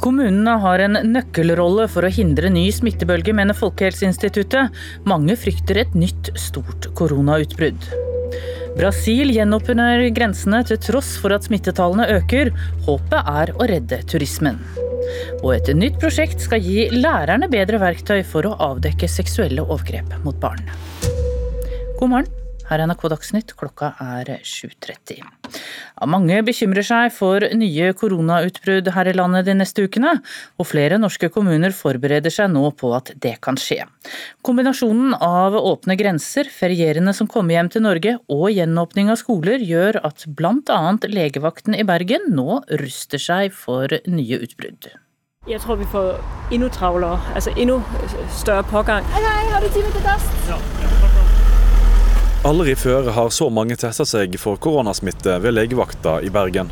Kommunene 0.00 0.56
har 0.64 0.80
en 0.84 0.96
nøkkelrolle 1.12 1.86
for 1.92 2.04
å 2.04 2.12
hindre 2.12 2.48
ny 2.52 2.66
smittebølge, 2.72 3.36
mener 3.36 3.56
Folkehelseinstituttet. 3.56 4.72
Mange 5.08 5.36
frykter 5.40 5.84
et 5.84 5.96
nytt 5.96 6.32
stort 6.40 6.88
koronautbrudd. 6.96 8.13
Brasil 8.74 9.30
gjenåpner 9.30 10.08
grensene 10.14 10.64
til 10.66 10.80
tross 10.82 11.14
for 11.22 11.34
at 11.36 11.46
smittetallene 11.46 12.08
øker. 12.16 12.50
Håpet 12.88 13.30
er 13.30 13.54
å 13.54 13.68
redde 13.70 14.00
turismen. 14.10 14.58
Og 15.44 15.52
et 15.54 15.70
nytt 15.76 16.00
prosjekt 16.02 16.42
skal 16.42 16.64
gi 16.64 16.88
lærerne 16.90 17.50
bedre 17.52 17.78
verktøy 17.82 18.24
for 18.26 18.48
å 18.48 18.56
avdekke 18.72 19.10
seksuelle 19.10 19.62
overgrep 19.66 20.18
mot 20.26 20.40
barn. 20.42 20.64
God 22.00 22.10
morgen. 22.10 22.43
Her 22.64 22.80
er 22.80 22.88
NRK 22.88 23.02
Dagsnytt, 23.12 23.52
klokka 23.60 23.90
er 24.00 24.30
7.30. 24.40 25.18
Ja, 25.20 26.06
mange 26.08 26.38
bekymrer 26.46 26.86
seg 26.86 27.12
for 27.12 27.44
nye 27.52 27.90
koronautbrudd 27.98 28.88
her 28.94 29.10
i 29.10 29.14
landet 29.16 29.44
de 29.48 29.56
neste 29.58 29.84
ukene, 29.84 30.14
og 30.56 30.68
flere 30.70 30.96
norske 31.00 31.28
kommuner 31.34 31.74
forbereder 31.76 32.32
seg 32.32 32.48
nå 32.54 32.70
på 32.80 32.94
at 32.96 33.12
det 33.20 33.36
kan 33.44 33.60
skje. 33.60 33.82
Kombinasjonen 34.46 35.12
av 35.20 35.58
åpne 35.60 35.98
grenser, 36.00 36.48
ferierende 36.48 37.12
som 37.16 37.28
kommer 37.28 37.58
hjem 37.58 37.70
til 37.74 37.84
Norge 37.84 38.16
og 38.32 38.48
gjenåpning 38.54 39.12
av 39.12 39.20
skoler 39.20 39.60
gjør 39.60 40.00
at 40.08 40.24
bl.a. 40.32 40.80
legevakten 41.04 41.76
i 41.76 41.84
Bergen 41.84 42.32
nå 42.32 42.62
ruster 42.80 43.20
seg 43.20 43.52
for 43.52 43.92
nye 44.08 44.40
utbrudd. 44.40 44.94
Jeg 45.44 45.60
tror 45.60 45.76
vi 45.76 45.84
får 45.92 46.14
enda 46.56 46.70
travlere, 46.72 47.20
altså 47.36 47.52
enda 47.60 47.76
større 48.32 48.64
pågang. 48.72 49.04
Hei, 49.12 49.20
hei, 49.20 49.44
har 49.52 49.60
du 49.60 49.68
time 49.68 49.92
til 49.92 50.08
dass? 50.08 50.32
Ja. 50.48 51.23
Aldri 52.44 52.74
før 52.76 53.06
har 53.16 53.30
så 53.32 53.46
mange 53.48 53.72
testa 53.80 54.04
seg 54.04 54.34
for 54.36 54.60
koronasmitte 54.60 55.38
ved 55.40 55.54
legevakta 55.56 56.18
i 56.20 56.28
Bergen. 56.28 56.68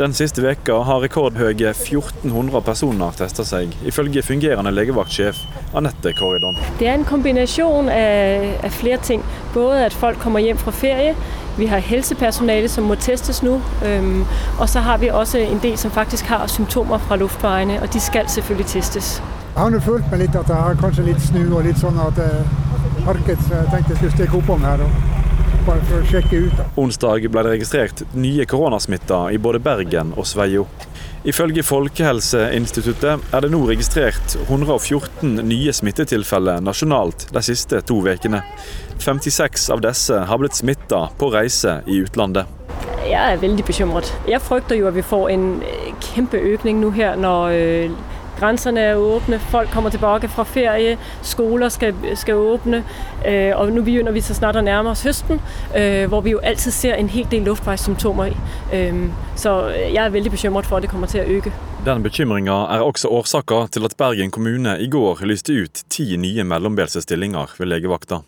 Den 0.00 0.14
siste 0.16 0.40
veka 0.40 0.78
har 0.88 1.02
rekordhøye 1.04 1.74
1400 1.74 2.62
personer 2.64 3.10
testa 3.18 3.44
seg, 3.44 3.74
ifølge 3.84 4.22
fungerende 4.24 4.70
legevaktsjef 4.72 5.42
Anette 5.76 6.14
Korridon. 6.16 6.56
Det 6.78 6.88
er 6.88 6.94
en 6.96 7.04
kombinasjon 7.04 7.90
av, 7.92 8.46
av, 8.64 8.72
flere 8.78 8.96
ting. 9.04 9.20
Både 9.52 9.82
at 9.90 9.92
folk 9.92 10.16
kommer 10.22 10.40
hjem 10.40 10.56
fra 10.56 10.72
ferie, 10.72 11.12
vi 11.58 11.68
har 11.68 11.84
helsepersonale 11.84 12.72
som 12.72 12.88
må 12.88 12.96
testes 12.96 13.42
nå, 13.44 13.58
øhm, 13.84 14.24
og 14.56 14.72
så 14.72 14.80
har 14.88 15.04
vi 15.04 15.12
også 15.12 15.44
en 15.44 15.60
del 15.60 15.76
som 15.76 15.92
faktisk 15.92 16.32
har 16.32 16.46
symptomer 16.48 16.98
fra 17.04 17.20
luftveiene, 17.20 17.82
og 17.82 17.92
de 17.92 18.00
skal 18.00 18.28
selvfølgelig 18.28 18.66
testes. 18.72 19.18
Jeg 19.52 19.62
har 19.62 19.70
nå 19.70 19.84
følt 19.84 20.08
meg 20.10 20.24
litt 20.24 20.36
at 20.36 20.48
jeg 20.48 20.64
har 20.64 20.80
kanskje 20.80 21.10
litt 21.10 21.20
snu 21.28 21.44
og 21.44 21.66
litt 21.68 21.76
sånn 21.76 22.00
at 22.00 22.24
parket, 23.04 23.36
så 23.44 23.60
jeg 23.60 23.68
tenkte 23.74 23.92
jeg 23.92 24.00
skulle 24.00 24.16
stikke 24.16 24.40
oppom 24.40 24.64
her 24.64 24.80
og 24.80 25.20
bare 25.66 25.82
for 25.88 26.00
å 26.00 26.08
sjekke 26.08 26.44
ut. 26.46 26.56
Da. 26.58 26.66
Onsdag 26.80 27.26
ble 27.32 27.44
det 27.46 27.54
registrert 27.54 28.02
nye 28.16 28.46
koronasmitter 28.48 29.34
i 29.34 29.40
både 29.42 29.60
Bergen 29.62 30.14
og 30.16 30.28
Sveio. 30.28 30.66
Ifølge 31.28 31.64
Folkehelseinstituttet 31.66 33.34
er 33.34 33.44
det 33.44 33.50
nå 33.52 33.60
registrert 33.68 34.36
114 34.46 35.42
nye 35.44 35.74
smittetilfeller 35.76 36.62
nasjonalt 36.64 37.26
de 37.34 37.42
siste 37.44 37.82
to 37.84 37.98
ukene. 38.06 38.40
56 39.00 39.68
av 39.74 39.82
disse 39.84 40.22
har 40.30 40.40
blitt 40.40 40.56
smitta 40.56 41.06
på 41.20 41.28
reise 41.34 41.80
i 41.86 42.00
utlandet. 42.04 42.48
Jeg 43.04 43.20
er 43.20 43.42
veldig 43.42 43.64
bekymret. 43.68 44.12
Jeg 44.28 44.40
frykter 44.44 44.78
jo 44.78 44.88
at 44.88 44.96
vi 44.96 45.04
får 45.04 45.28
en 45.34 45.46
kjempeøkning 46.10 46.80
nå 46.80 46.94
her 46.96 47.20
når 47.20 47.92
Grænserne 48.40 48.80
er 48.80 48.94
åbne, 48.94 49.38
folk 49.38 49.68
kommer 49.70 49.90
tilbake 49.90 50.28
fra 50.28 50.42
ferie, 50.42 50.98
skoler 51.22 51.68
skal, 51.68 51.94
skal 52.14 52.34
åbne. 52.34 52.84
Øh, 53.26 53.52
og 53.54 53.72
nå 53.72 53.82
begynner 53.82 54.12
vi 54.12 54.20
så 54.20 54.34
snart 54.34 54.56
å 54.56 54.60
nærme 54.60 54.90
oss 54.90 55.02
høsten, 55.02 55.40
øh, 55.76 56.08
hvor 56.08 56.20
vi 56.20 56.30
jo 56.30 56.38
alltid 56.38 56.72
ser 56.72 56.94
en 56.94 57.08
hel 57.08 57.26
del 57.30 57.42
luftveissymptomer. 57.42 58.32
Øh, 58.74 59.08
så 59.36 59.68
jeg 59.68 60.04
er 60.04 60.08
veldig 60.08 60.30
bekymret 60.30 60.66
for 60.66 60.76
at 60.76 60.82
det 60.82 60.90
kommer 60.90 61.06
til 61.06 61.20
å 61.20 61.24
øke. 61.24 61.52
Den 61.84 62.02
bekymringa 62.02 62.54
er 62.74 62.82
også 62.84 63.08
årsaka 63.08 63.62
til 63.72 63.86
at 63.88 63.94
Bergen 63.96 64.28
kommune 64.30 64.74
i 64.84 64.88
går 64.92 65.22
lyste 65.24 65.54
ut 65.62 65.80
ti 65.88 66.04
nye 66.20 66.44
mellombelse 66.44 67.00
stillinger 67.00 67.54
ved 67.56 67.70
legevakta. 67.70 68.18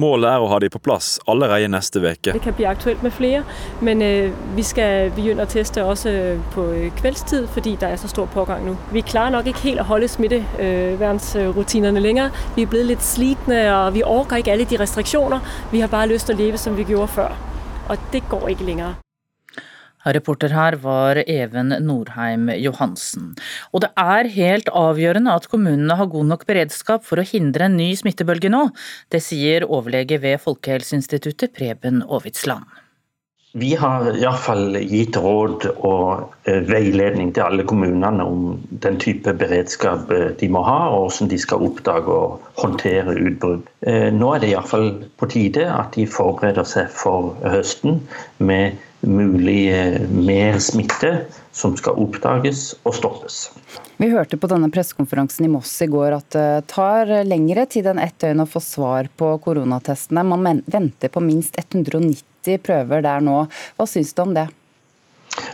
Målet 0.00 0.30
er 0.30 0.40
å 0.40 0.48
ha 0.48 0.56
de 0.64 0.70
på 0.72 0.80
plass 0.80 1.18
allerede 1.28 1.68
neste 1.68 2.00
uke. 2.00 2.32
Det 2.32 2.40
kan 2.40 2.56
bli 2.56 2.64
aktuelt 2.64 3.04
med 3.04 3.12
flere, 3.12 3.42
men 3.84 4.00
øh, 4.00 4.32
vi 4.56 4.64
skal 4.64 5.12
begynne 5.12 5.44
å 5.44 5.52
teste 5.52 5.84
også 5.84 6.14
på 6.56 6.64
kveldstid, 7.02 7.44
fordi 7.52 7.76
det 7.76 7.92
er 7.92 8.00
så 8.00 8.08
stor 8.08 8.24
pågang 8.32 8.64
nå. 8.64 8.78
Vi 8.96 9.04
klarer 9.04 9.36
nok 9.36 9.52
ikke 9.52 9.66
helt 9.68 9.84
å 9.84 9.88
holde 9.92 10.08
smittevernrutinene 10.08 12.00
lenger. 12.00 12.32
Vi 12.56 12.64
er 12.64 12.72
blitt 12.72 12.88
litt 12.94 13.04
slitne, 13.04 13.66
og 13.68 13.92
vi 14.00 14.08
orker 14.16 14.40
ikke 14.40 14.56
alle 14.56 14.64
de 14.72 14.80
restriksjoner. 14.80 15.44
Vi 15.76 15.84
har 15.84 15.92
bare 15.92 16.08
lyst 16.16 16.32
til 16.32 16.38
å 16.38 16.44
leve 16.46 16.56
som 16.56 16.72
vi 16.72 16.88
gjorde 16.88 17.12
før. 17.20 17.40
Og 17.92 18.12
det 18.16 18.24
går 18.32 18.54
ikke 18.56 18.72
lenger. 18.72 19.03
Reporter 20.04 20.52
her 20.52 20.76
var 20.82 21.22
Even 21.24 21.72
Norheim 21.86 22.50
Johansen. 22.60 23.32
Og 23.72 23.84
det 23.84 23.92
er 24.00 24.30
helt 24.36 24.68
avgjørende 24.68 25.34
at 25.34 25.48
kommunene 25.52 25.96
har 25.98 26.12
god 26.12 26.30
nok 26.34 26.46
beredskap 26.50 27.04
for 27.06 27.20
å 27.20 27.28
hindre 27.28 27.68
en 27.68 27.78
ny 27.80 27.92
smittebølge 27.96 28.52
nå. 28.52 28.68
Det 29.12 29.22
sier 29.24 29.68
overlege 29.68 30.20
ved 30.22 30.42
Folkehelseinstituttet 30.44 31.54
Preben 31.56 32.02
Aavitsland. 32.04 32.66
Vi 33.54 33.68
har 33.78 34.08
iallfall 34.18 34.80
gitt 34.82 35.14
råd 35.22 35.68
og 35.86 36.24
eh, 36.50 36.64
veiledning 36.66 37.28
til 37.36 37.44
alle 37.44 37.62
kommunene 37.70 38.24
om 38.26 38.56
den 38.82 38.96
type 38.98 39.30
beredskap 39.38 40.10
eh, 40.10 40.32
de 40.40 40.48
må 40.50 40.64
ha, 40.66 40.88
og 40.90 41.12
hvordan 41.12 41.30
de 41.30 41.38
skal 41.38 41.62
oppdage 41.62 42.10
og 42.10 42.48
håndtere 42.58 43.14
utbrudd. 43.14 43.62
Eh, 43.86 44.08
nå 44.10 44.32
er 44.34 44.42
det 44.42 44.50
iallfall 44.50 44.90
på 45.22 45.28
tide 45.30 45.68
at 45.70 45.94
de 45.94 46.08
forbereder 46.10 46.66
seg 46.66 46.90
for 46.90 47.36
høsten 47.46 48.02
med 48.42 48.74
mulig 49.06 49.68
mer 50.10 50.58
smitte 50.62 51.16
som 51.54 51.76
skal 51.78 51.98
oppdages 52.02 52.72
og 52.82 52.96
stoppes. 52.98 53.38
Vi 53.96 54.08
hørte 54.10 54.38
på 54.40 54.50
denne 54.50 54.70
pressekonferansen 54.74 55.46
i 55.46 55.52
Moss 55.52 55.72
i 55.84 55.88
går 55.90 56.16
at 56.16 56.34
det 56.34 56.66
tar 56.72 57.12
lengre 57.28 57.66
tid 57.70 57.86
enn 57.92 58.02
ett 58.02 58.18
døgn 58.22 58.42
å 58.42 58.50
få 58.50 58.62
svar 58.64 59.10
på 59.16 59.36
koronatestene. 59.44 60.26
Man 60.26 60.62
venter 60.66 61.12
på 61.12 61.22
minst 61.22 61.58
190 61.60 62.58
prøver 62.64 63.04
der 63.06 63.22
nå. 63.24 63.44
Hva 63.78 63.88
syns 63.88 64.14
du 64.14 64.24
om 64.26 64.34
det? 64.36 64.48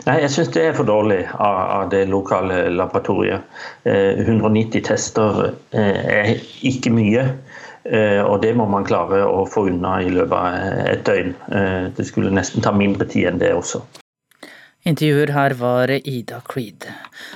Nei, 0.05 0.17
Jeg 0.21 0.31
syns 0.33 0.51
det 0.53 0.63
er 0.65 0.75
for 0.77 0.87
dårlig 0.89 1.21
av, 1.33 1.89
det 1.93 2.05
lokale 2.09 2.63
laboratoriet. 2.73 3.45
190 3.85 4.77
eh, 4.77 4.85
tester 4.85 5.41
eh, 5.47 6.01
er 6.17 6.31
ikke 6.67 6.93
mye. 6.93 7.27
Eh, 7.83 8.21
og 8.21 8.41
det 8.43 8.53
må 8.57 8.67
man 8.69 8.85
klare 8.87 9.23
å 9.25 9.45
få 9.49 9.67
unna 9.71 9.97
i 10.03 10.11
løpet 10.13 10.37
av 10.37 10.85
et 10.91 11.05
døgn. 11.07 11.33
Det 11.97 12.05
skulle 12.07 12.33
nesten 12.33 12.63
ta 12.63 12.73
mindre 12.75 13.09
tid 13.09 13.31
enn 13.31 13.41
det 13.41 13.55
også. 13.57 13.83
Intervjuer 14.81 15.29
her 15.35 15.53
var 15.59 15.91
Ida 15.93 16.39
Creed. 16.49 16.87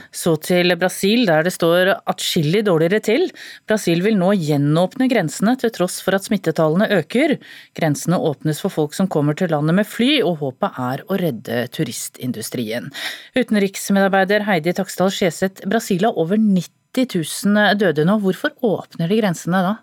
Så 0.09 0.33
til 0.41 0.73
Brasil, 0.81 1.27
der 1.29 1.45
det 1.45 1.53
står 1.53 1.91
atskillig 2.09 2.63
dårligere 2.65 3.03
til. 3.05 3.27
Brasil 3.69 4.01
vil 4.01 4.17
nå 4.17 4.31
gjenåpne 4.33 5.05
grensene 5.11 5.53
til 5.61 5.73
tross 5.75 5.99
for 6.01 6.17
at 6.17 6.25
smittetallene 6.25 6.89
øker. 6.97 7.35
Grensene 7.77 8.17
åpnes 8.17 8.63
for 8.63 8.73
folk 8.73 8.97
som 8.97 9.09
kommer 9.11 9.37
til 9.37 9.53
landet 9.53 9.77
med 9.77 9.89
fly, 9.89 10.23
og 10.25 10.41
håpet 10.41 10.81
er 10.87 11.05
å 11.05 11.21
redde 11.21 11.61
turistindustrien. 11.75 12.89
Utenriksmedarbeider 13.37 14.49
Heidi 14.49 14.73
Taksdal 14.73 15.13
Skjeseth, 15.13 15.67
Brasil 15.69 16.09
har 16.09 16.17
over 16.17 16.41
90 16.41 17.05
000 17.13 17.77
døde 17.77 18.09
nå. 18.09 18.17
Hvorfor 18.25 18.57
åpner 18.65 19.11
de 19.11 19.21
grensene 19.21 19.61
da? 19.61 19.77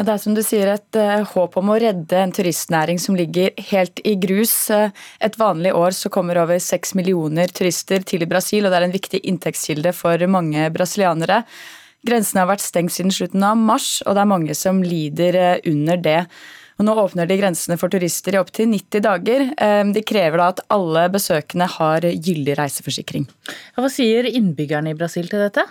Ja, 0.00 0.04
det 0.06 0.14
er 0.14 0.20
som 0.22 0.36
du 0.36 0.40
sier 0.40 0.70
et 0.72 0.96
uh, 0.96 1.26
håp 1.28 1.58
om 1.60 1.72
å 1.72 1.78
redde 1.82 2.16
en 2.16 2.32
turistnæring 2.32 3.00
som 3.02 3.18
ligger 3.18 3.50
helt 3.70 4.00
i 4.08 4.14
grus. 4.20 4.54
Uh, 4.72 4.94
et 5.20 5.36
vanlig 5.36 5.74
år 5.76 5.92
så 5.96 6.08
kommer 6.12 6.40
over 6.40 6.60
seks 6.62 6.94
millioner 6.96 7.52
turister 7.52 8.00
til 8.08 8.24
Brasil, 8.30 8.64
og 8.64 8.72
det 8.72 8.78
er 8.78 8.86
en 8.88 8.94
viktig 8.94 9.20
inntektskilde 9.28 9.92
for 9.96 10.24
mange 10.32 10.70
brasilianere. 10.72 11.42
Grensene 12.06 12.46
har 12.46 12.48
vært 12.48 12.64
stengt 12.64 12.94
siden 12.94 13.12
slutten 13.12 13.44
av 13.44 13.60
mars, 13.60 13.98
og 14.06 14.16
det 14.16 14.24
er 14.24 14.32
mange 14.32 14.56
som 14.56 14.80
lider 14.80 15.36
uh, 15.36 15.52
under 15.68 16.00
det. 16.00 16.22
Og 16.80 16.86
nå 16.88 16.96
åpner 16.96 17.28
de 17.28 17.36
grensene 17.36 17.76
for 17.76 17.92
turister 17.92 18.38
i 18.38 18.40
opptil 18.40 18.70
90 18.70 19.02
dager. 19.04 19.42
De 19.92 20.00
krever 20.00 20.40
da 20.40 20.46
at 20.54 20.62
alle 20.72 21.02
besøkende 21.12 21.66
har 21.74 22.06
gyldig 22.08 22.54
reiseforsikring. 22.56 23.26
Hva 23.76 23.90
sier 23.92 24.24
innbyggerne 24.30 24.94
i 24.94 24.96
Brasil 24.96 25.28
til 25.28 25.44
dette? 25.44 25.66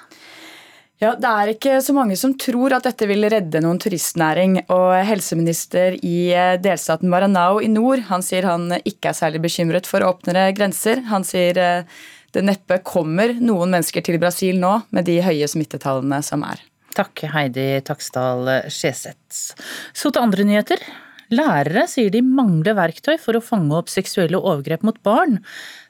Ja, 1.00 1.14
Det 1.16 1.30
er 1.32 1.50
ikke 1.54 1.78
så 1.80 1.94
mange 1.96 2.18
som 2.20 2.34
tror 2.36 2.74
at 2.76 2.84
dette 2.84 3.08
vil 3.08 3.24
redde 3.32 3.62
noen 3.64 3.80
turistnæring. 3.80 4.58
og 4.68 4.92
Helseminister 5.08 5.96
i 6.04 6.34
eh, 6.36 6.58
delstaten 6.60 7.08
Maranao 7.08 7.62
i 7.64 7.70
nord 7.72 8.04
han 8.10 8.26
sier 8.26 8.44
han 8.44 8.68
ikke 8.84 9.14
er 9.14 9.16
særlig 9.16 9.40
bekymret 9.48 9.88
for 9.88 10.04
åpnere 10.04 10.50
grenser. 10.52 11.06
Han 11.08 11.24
sier 11.24 11.58
eh, 11.58 12.00
det 12.36 12.44
neppe 12.44 12.82
kommer 12.84 13.32
noen 13.40 13.72
mennesker 13.72 14.04
til 14.04 14.20
Brasil 14.20 14.60
nå 14.60 14.82
med 14.92 15.08
de 15.08 15.22
høye 15.24 15.48
smittetallene 15.48 16.20
som 16.22 16.44
er. 16.44 16.60
Takk, 16.98 17.24
Heidi 17.32 17.80
Taksdal 17.88 18.68
Skjeseth. 18.68 19.56
Så 19.96 20.12
til 20.12 20.22
andre 20.22 20.44
nyheter. 20.44 20.84
Lærere 21.32 21.86
sier 21.88 22.12
de 22.12 22.24
mangler 22.26 22.76
verktøy 22.76 23.16
for 23.22 23.38
å 23.38 23.44
fange 23.46 23.72
opp 23.78 23.92
seksuelle 23.94 24.40
overgrep 24.42 24.84
mot 24.84 24.98
barn. 25.06 25.40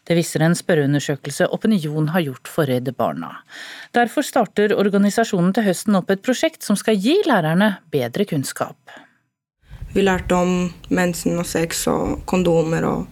Det 0.10 0.16
viser 0.18 0.42
en 0.42 0.56
spørreundersøkelse 0.58 1.46
Opinion 1.54 2.08
har 2.10 2.24
gjort 2.26 2.50
for 2.50 2.66
Redd 2.66 2.90
Barna. 2.98 3.30
Derfor 3.94 4.26
starter 4.26 4.74
organisasjonen 4.74 5.54
til 5.54 5.68
høsten 5.68 6.00
opp 6.00 6.10
et 6.10 6.24
prosjekt 6.26 6.66
som 6.66 6.80
skal 6.80 6.98
gi 6.98 7.20
lærerne 7.30 7.76
bedre 7.94 8.26
kunnskap. 8.26 8.98
Vi 9.94 10.02
lærte 10.02 10.34
om 10.34 10.56
mensen 10.90 11.38
og 11.38 11.46
sex 11.46 11.86
og 11.94 12.24
kondomer 12.30 12.90
og 12.90 13.06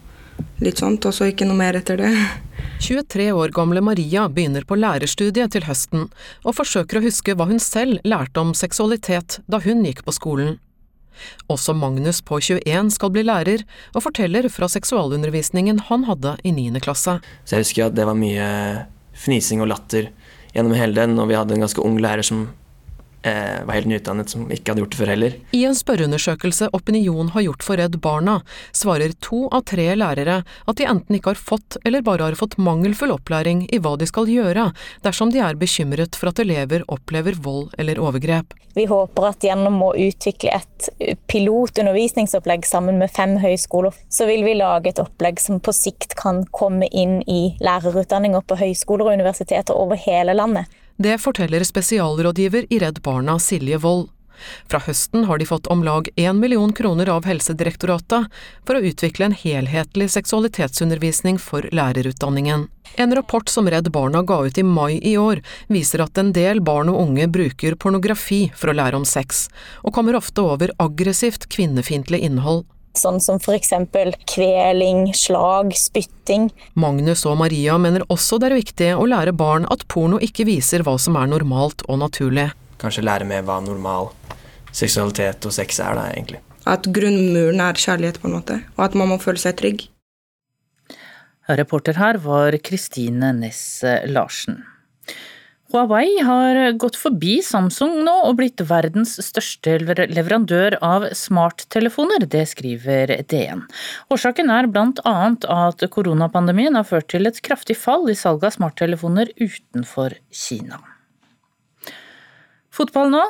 litt 0.66 0.82
sånt, 0.82 1.06
og 1.06 1.14
så 1.14 1.30
ikke 1.30 1.46
noe 1.46 1.62
mer 1.62 1.78
etter 1.78 2.02
det. 2.02 2.10
23 2.88 3.30
år 3.34 3.54
gamle 3.54 3.82
Maria 3.86 4.26
begynner 4.30 4.66
på 4.66 4.78
lærerstudiet 4.82 5.54
til 5.54 5.70
høsten, 5.70 6.10
og 6.46 6.58
forsøker 6.58 6.98
å 6.98 7.06
huske 7.06 7.38
hva 7.38 7.46
hun 7.50 7.62
selv 7.62 8.02
lærte 8.10 8.42
om 8.42 8.58
seksualitet 8.58 9.38
da 9.46 9.62
hun 9.62 9.86
gikk 9.86 10.02
på 10.06 10.18
skolen. 10.18 10.58
Også 11.52 11.76
Magnus 11.78 12.22
på 12.26 12.40
21 12.40 12.92
skal 12.96 13.14
bli 13.14 13.26
lærer, 13.28 13.66
og 13.96 14.06
forteller 14.06 14.50
fra 14.54 14.70
seksualundervisningen 14.72 15.84
han 15.90 16.06
hadde 16.10 16.38
i 16.44 16.54
9. 16.56 16.70
klasse. 16.84 17.18
Så 17.46 17.58
jeg 17.58 17.66
husker 17.66 17.90
at 17.90 17.98
det 17.98 18.08
var 18.08 18.18
mye 18.18 18.48
fnising 19.18 19.64
og 19.64 19.72
latter 19.74 20.12
gjennom 20.54 20.78
hele 20.78 20.98
den, 20.98 21.18
og 21.22 21.30
vi 21.30 21.38
hadde 21.38 21.58
en 21.58 21.66
ganske 21.66 21.84
ung 21.84 22.00
lærer 22.02 22.26
som 22.26 22.48
var 23.68 23.78
helt 23.78 23.90
nyutdannet, 23.92 24.30
som 24.30 24.46
ikke 24.52 24.72
hadde 24.72 24.84
gjort 24.84 24.96
det 24.96 25.00
før 25.02 25.12
heller. 25.14 25.38
I 25.58 25.64
en 25.70 25.78
spørreundersøkelse 25.78 26.70
Opinion 26.78 27.32
har 27.36 27.46
gjort 27.48 27.66
for 27.66 27.80
Redd 27.80 28.00
Barna, 28.04 28.40
svarer 28.76 29.16
to 29.24 29.46
av 29.54 29.66
tre 29.70 29.90
lærere 29.98 30.42
at 30.44 30.80
de 30.80 30.88
enten 30.90 31.18
ikke 31.18 31.34
har 31.34 31.42
fått 31.42 31.80
eller 31.84 32.06
bare 32.06 32.30
har 32.30 32.40
fått 32.40 32.58
mangelfull 32.62 33.14
opplæring 33.16 33.66
i 33.74 33.82
hva 33.84 33.96
de 34.00 34.08
skal 34.10 34.30
gjøre 34.32 34.70
dersom 35.06 35.34
de 35.34 35.42
er 35.44 35.60
bekymret 35.60 36.18
for 36.18 36.32
at 36.32 36.42
elever 36.44 36.86
opplever 36.92 37.38
vold 37.44 37.74
eller 37.78 38.00
overgrep. 38.02 38.56
Vi 38.78 38.86
håper 38.86 39.26
at 39.32 39.42
gjennom 39.42 39.80
å 39.82 39.94
utvikle 39.98 40.52
et 40.54 40.90
pilotundervisningsopplegg 41.32 42.68
sammen 42.70 43.00
med 43.02 43.10
fem 43.10 43.34
høyskoler, 43.42 43.96
så 44.10 44.28
vil 44.30 44.46
vi 44.46 44.54
lage 44.60 44.92
et 44.92 45.02
opplegg 45.02 45.42
som 45.42 45.58
på 45.64 45.74
sikt 45.74 46.14
kan 46.20 46.44
komme 46.54 46.86
inn 46.92 47.24
i 47.26 47.56
lærerutdanninger 47.64 48.46
på 48.46 48.60
høyskoler 48.60 49.10
og 49.10 49.18
universiteter 49.18 49.74
over 49.74 49.98
hele 49.98 50.38
landet. 50.38 50.70
Det 50.98 51.18
forteller 51.22 51.64
spesialrådgiver 51.64 52.66
i 52.74 52.80
Redd 52.80 53.02
Barna 53.06 53.40
Silje 53.40 53.78
Wold. 53.78 54.10
Fra 54.70 54.80
høsten 54.82 55.28
har 55.30 55.38
de 55.38 55.46
fått 55.46 55.68
om 55.70 55.84
lag 55.86 56.10
én 56.16 56.40
million 56.42 56.74
kroner 56.74 57.10
av 57.10 57.26
Helsedirektoratet 57.30 58.26
for 58.66 58.78
å 58.78 58.82
utvikle 58.82 59.28
en 59.28 59.36
helhetlig 59.38 60.08
seksualitetsundervisning 60.14 61.38
for 61.42 61.66
lærerutdanningen. 61.74 62.68
En 62.98 63.14
rapport 63.14 63.50
som 63.50 63.70
Redd 63.70 63.92
Barna 63.94 64.24
ga 64.26 64.40
ut 64.46 64.58
i 64.58 64.64
mai 64.66 64.98
i 64.98 65.14
år, 65.18 65.44
viser 65.70 66.02
at 66.06 66.18
en 66.18 66.32
del 66.34 66.62
barn 66.66 66.90
og 66.90 67.02
unge 67.02 67.28
bruker 67.30 67.78
pornografi 67.78 68.48
for 68.56 68.74
å 68.74 68.78
lære 68.78 68.98
om 68.98 69.06
sex, 69.06 69.48
og 69.86 69.94
kommer 69.94 70.18
ofte 70.18 70.42
over 70.42 70.74
aggressivt 70.82 71.50
kvinnefiendtlig 71.54 72.24
innhold 72.26 72.66
sånn 72.98 73.20
som 73.24 73.40
f.eks. 73.40 73.74
kveling, 74.30 75.12
slag, 75.16 75.74
spytting. 75.78 76.50
Magnus 76.80 77.26
og 77.30 77.38
Maria 77.42 77.78
mener 77.82 78.06
også 78.14 78.40
det 78.42 78.50
er 78.50 78.58
viktig 78.58 78.92
å 78.98 79.08
lære 79.10 79.36
barn 79.38 79.68
at 79.74 79.86
porno 79.92 80.20
ikke 80.24 80.48
viser 80.50 80.86
hva 80.86 80.98
som 81.02 81.18
er 81.20 81.30
normalt 81.32 81.86
og 81.88 82.02
naturlig. 82.04 82.50
Kanskje 82.82 83.06
lære 83.06 83.28
mer 83.30 83.46
hva 83.48 83.60
normal 83.66 84.12
seksualitet 84.76 85.46
og 85.48 85.54
sex 85.56 85.80
er, 85.82 85.98
da, 85.98 86.08
egentlig. 86.14 86.42
At 86.68 86.88
grunnmuren 86.94 87.62
er 87.64 87.80
kjærlighet, 87.80 88.20
på 88.22 88.30
en 88.30 88.36
måte, 88.38 88.60
og 88.76 88.88
at 88.90 88.98
man 89.00 89.14
må 89.14 89.22
føle 89.24 89.42
seg 89.42 89.56
trygg. 89.60 89.86
Reporter 91.48 91.96
her 91.96 92.20
var 92.20 92.58
Kristine 92.60 93.32
Næss 93.38 93.80
Larsen. 94.12 94.66
Huawei 95.68 96.22
har 96.24 96.58
gått 96.80 96.96
forbi 96.96 97.42
Samsung 97.44 97.98
nå 98.06 98.14
og 98.30 98.38
blitt 98.40 98.62
verdens 98.70 99.18
største 99.20 99.76
leverandør 99.84 100.78
av 100.80 101.10
smarttelefoner, 101.18 102.24
det 102.24 102.46
skriver 102.54 103.12
DN. 103.28 103.66
Årsaken 104.14 104.54
er 104.54 104.70
bl.a. 104.72 105.16
at 105.68 105.84
koronapandemien 105.92 106.80
har 106.80 106.88
ført 106.88 107.10
til 107.12 107.28
et 107.28 107.42
kraftig 107.44 107.76
fall 107.82 108.08
i 108.08 108.16
salget 108.16 108.54
av 108.54 108.56
smarttelefoner 108.56 109.34
utenfor 109.36 110.16
Kina. 110.32 110.80
Fotball 112.72 113.12
nå. 113.12 113.26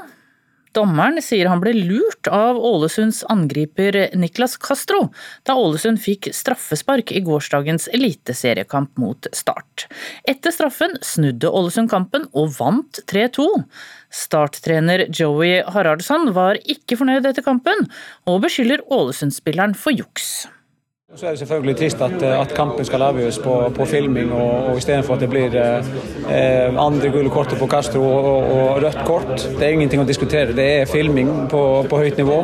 Dommeren 0.78 1.18
sier 1.26 1.48
han 1.50 1.62
ble 1.64 1.72
lurt 1.74 2.28
av 2.30 2.60
Ålesunds 2.62 3.24
angriper 3.34 3.96
Niklas 4.14 4.58
Castro 4.62 5.08
da 5.48 5.56
Ålesund 5.58 5.98
fikk 6.04 6.30
straffespark 6.38 7.14
i 7.18 7.24
gårsdagens 7.26 7.88
eliteseriekamp 7.98 8.92
mot 9.02 9.26
Start. 9.34 9.88
Etter 10.30 10.54
straffen 10.54 10.94
snudde 11.02 11.50
Ålesund 11.50 11.90
kampen 11.90 12.28
og 12.38 12.54
vant 12.60 13.02
3-2. 13.10 13.48
Start-trener 14.14 15.08
Joey 15.10 15.64
Haraldsson 15.66 16.30
var 16.38 16.62
ikke 16.70 17.00
fornøyd 17.00 17.26
etter 17.26 17.46
kampen, 17.46 17.88
og 18.30 18.44
beskylder 18.46 18.86
Ålesund-spilleren 18.94 19.74
for 19.78 19.98
juks. 19.98 20.46
Så 21.16 21.26
er 21.26 21.30
det 21.30 21.40
selvfølgelig 21.40 21.76
trist 21.80 22.02
at, 22.04 22.24
at 22.28 22.50
kampen 22.52 22.84
skal 22.86 23.06
avgjøres 23.06 23.38
på, 23.40 23.52
på 23.76 23.86
filming, 23.88 24.32
og, 24.36 24.66
og 24.72 24.82
istedenfor 24.82 25.16
at 25.16 25.22
det 25.24 25.30
blir 25.32 25.54
eh, 25.56 26.76
andre 26.84 27.12
gule 27.14 27.32
kortet 27.32 27.56
på 27.62 27.70
Castro 27.72 28.02
og, 28.04 28.28
og, 28.58 28.82
rødt 28.84 29.00
kort. 29.08 29.32
Det 29.46 29.64
er 29.64 29.78
ingenting 29.78 30.04
å 30.04 30.08
diskutere. 30.10 30.52
Det 30.52 30.68
er 30.82 30.92
filming 30.92 31.32
på, 31.48 31.64
på 31.88 32.02
høyt 32.02 32.20
nivå. 32.20 32.42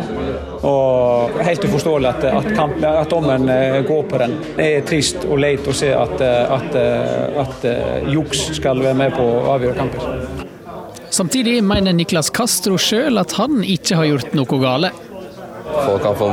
Og 0.64 1.36
helt 1.44 1.68
uforståelig 1.68 2.12
at, 2.14 2.24
at, 2.32 2.50
kamp, 2.56 2.80
at 2.88 3.12
dommeren 3.12 3.52
eh, 3.52 3.82
går 3.84 4.08
på 4.08 4.24
den. 4.24 4.40
Det 4.56 4.72
er 4.78 4.88
trist 4.88 5.28
og 5.28 5.44
leit 5.44 5.68
å 5.68 5.76
se 5.76 5.92
at, 6.00 6.24
at, 6.24 6.82
at 7.44 7.70
juks 8.16 8.48
skal 8.62 8.80
være 8.80 8.96
med 9.04 9.20
på 9.20 9.28
å 9.28 9.58
avgjøre 9.58 9.82
kampen. 9.84 10.48
Samtidig 11.12 11.60
mener 11.68 11.92
Niklas 11.92 12.32
Castro 12.32 12.80
sjøl 12.80 13.20
at 13.20 13.36
han 13.44 13.60
ikke 13.60 14.00
har 14.00 14.14
gjort 14.16 14.40
noe 14.40 14.64
gale. 14.64 14.96
Folk 15.84 16.04
kan 16.04 16.16
få 16.18 16.30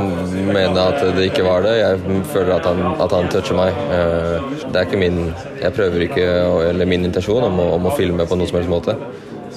mene 0.50 0.82
at 0.82 1.00
det 1.16 1.26
ikke 1.30 1.44
var 1.46 1.64
det. 1.66 1.76
Jeg 1.80 2.22
føler 2.32 2.54
at 2.56 2.68
han, 2.68 2.82
at 3.02 3.14
han 3.14 3.30
toucher 3.32 3.58
meg. 3.58 3.80
Eh, 3.96 4.52
det 4.66 4.76
er 4.76 4.86
ikke 4.86 5.00
min 5.00 5.18
Jeg 5.60 5.74
prøver 5.76 6.06
ikke, 6.06 6.26
eller 6.70 6.88
min 6.88 7.04
intensjon 7.08 7.44
om 7.48 7.58
å, 7.60 7.66
om 7.76 7.90
å 7.90 7.96
filme 7.98 8.26
på 8.26 8.38
noen 8.38 8.50
som 8.50 8.60
helst 8.60 8.72
måte. 8.72 8.96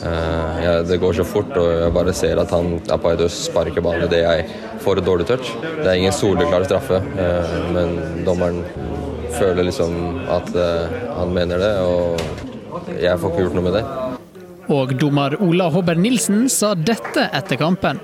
Eh, 0.04 0.64
jeg, 0.66 0.86
det 0.90 1.00
går 1.02 1.18
så 1.20 1.28
fort, 1.28 1.54
og 1.60 1.70
jeg 1.80 1.96
bare 1.96 2.16
ser 2.18 2.42
at 2.42 2.54
han 2.56 2.76
er 2.82 2.98
på 2.98 3.10
vei 3.10 3.16
til 3.20 3.30
å 3.30 3.34
sparke 3.34 3.84
ballen 3.86 4.08
idet 4.10 4.24
jeg 4.24 4.48
får 4.84 5.02
et 5.02 5.10
dårlig 5.10 5.30
touch. 5.30 5.54
Det 5.64 5.86
er 5.88 6.00
ingen 6.02 6.16
soleklar 6.16 6.66
straffe, 6.68 7.00
eh, 7.00 7.60
men 7.76 7.96
dommeren 8.28 8.64
føler 9.34 9.66
liksom 9.66 10.26
at 10.30 10.52
han 10.54 11.32
mener 11.34 11.58
det, 11.58 11.72
og 11.82 12.92
jeg 13.02 13.18
får 13.18 13.32
ikke 13.32 13.48
gjort 13.48 13.56
noe 13.58 13.66
med 13.66 13.80
det. 13.80 13.86
Og 14.74 14.94
dommer 14.96 15.36
Ola 15.44 15.68
Hobber 15.74 15.98
Nilsen 16.00 16.46
sa 16.52 16.72
dette 16.78 17.26
etter 17.36 17.60
kampen. 17.60 18.00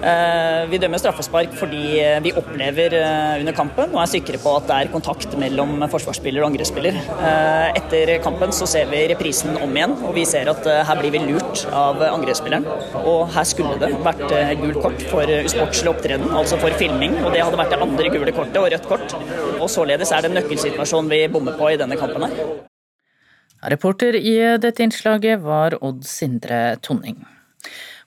Eh, 0.00 0.62
vi 0.70 0.78
dømmer 0.80 1.00
straffespark 1.00 1.52
fordi 1.58 2.00
vi 2.24 2.32
opplever 2.32 2.94
eh, 2.96 3.40
under 3.42 3.52
kampen 3.56 3.90
og 3.92 4.00
er 4.00 4.08
sikre 4.08 4.38
på 4.40 4.54
at 4.56 4.68
det 4.70 4.76
er 4.76 4.92
kontakt 4.94 5.34
mellom 5.40 5.74
forsvarsspiller 5.92 6.40
og 6.40 6.48
angrepsspiller. 6.50 6.96
Eh, 7.16 7.66
etter 7.76 8.14
kampen 8.24 8.54
så 8.56 8.68
ser 8.70 8.88
vi 8.88 9.02
reprisen 9.10 9.58
om 9.60 9.76
igjen, 9.76 9.92
og 10.00 10.14
vi 10.16 10.24
ser 10.28 10.48
at 10.52 10.64
her 10.88 11.02
blir 11.02 11.12
vi 11.12 11.20
lurt 11.26 11.66
av 11.68 12.00
angrepsspilleren. 12.06 12.64
Og 13.02 13.28
her 13.34 13.48
skulle 13.48 13.76
det 13.82 13.90
vært 14.06 14.24
gult 14.62 14.80
kort 14.86 15.04
for 15.10 15.34
usportslig 15.36 15.92
opptreden, 15.92 16.32
altså 16.32 16.56
for 16.62 16.76
filming. 16.80 17.18
Og 17.20 17.34
det 17.34 17.44
hadde 17.44 17.60
vært 17.60 17.74
det 17.74 17.80
andre 17.84 18.14
gule 18.14 18.34
kortet 18.36 18.60
og 18.62 18.70
rødt 18.72 18.88
kort. 18.88 19.16
Og 19.60 19.68
således 19.68 20.14
er 20.16 20.24
det 20.24 20.30
en 20.30 20.38
nøkkelsituasjon 20.40 21.12
vi 21.12 21.26
bommer 21.32 21.58
på 21.60 21.74
i 21.74 21.76
denne 21.80 21.98
kampen 22.00 22.24
her. 22.24 22.40
Reporter 23.68 24.16
i 24.16 24.38
dette 24.62 24.80
innslaget 24.86 25.44
var 25.44 25.76
Odd 25.84 26.06
Sindre 26.08 26.78
Tonning. 26.80 27.20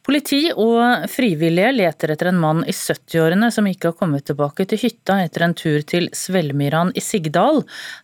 Politi 0.04 0.50
og 0.60 1.06
frivillige 1.08 1.70
leter 1.72 2.12
etter 2.12 2.28
en 2.28 2.40
mann 2.42 2.64
i 2.68 2.74
70-årene 2.76 3.48
som 3.56 3.68
ikke 3.70 3.92
har 3.92 3.96
kommet 3.96 4.26
tilbake 4.28 4.66
til 4.68 4.82
hytta 4.82 5.22
etter 5.24 5.46
en 5.46 5.54
tur 5.56 5.80
til 5.88 6.10
Svelmyran 6.12 6.92
i 6.92 7.04
Sigdal. 7.04 7.62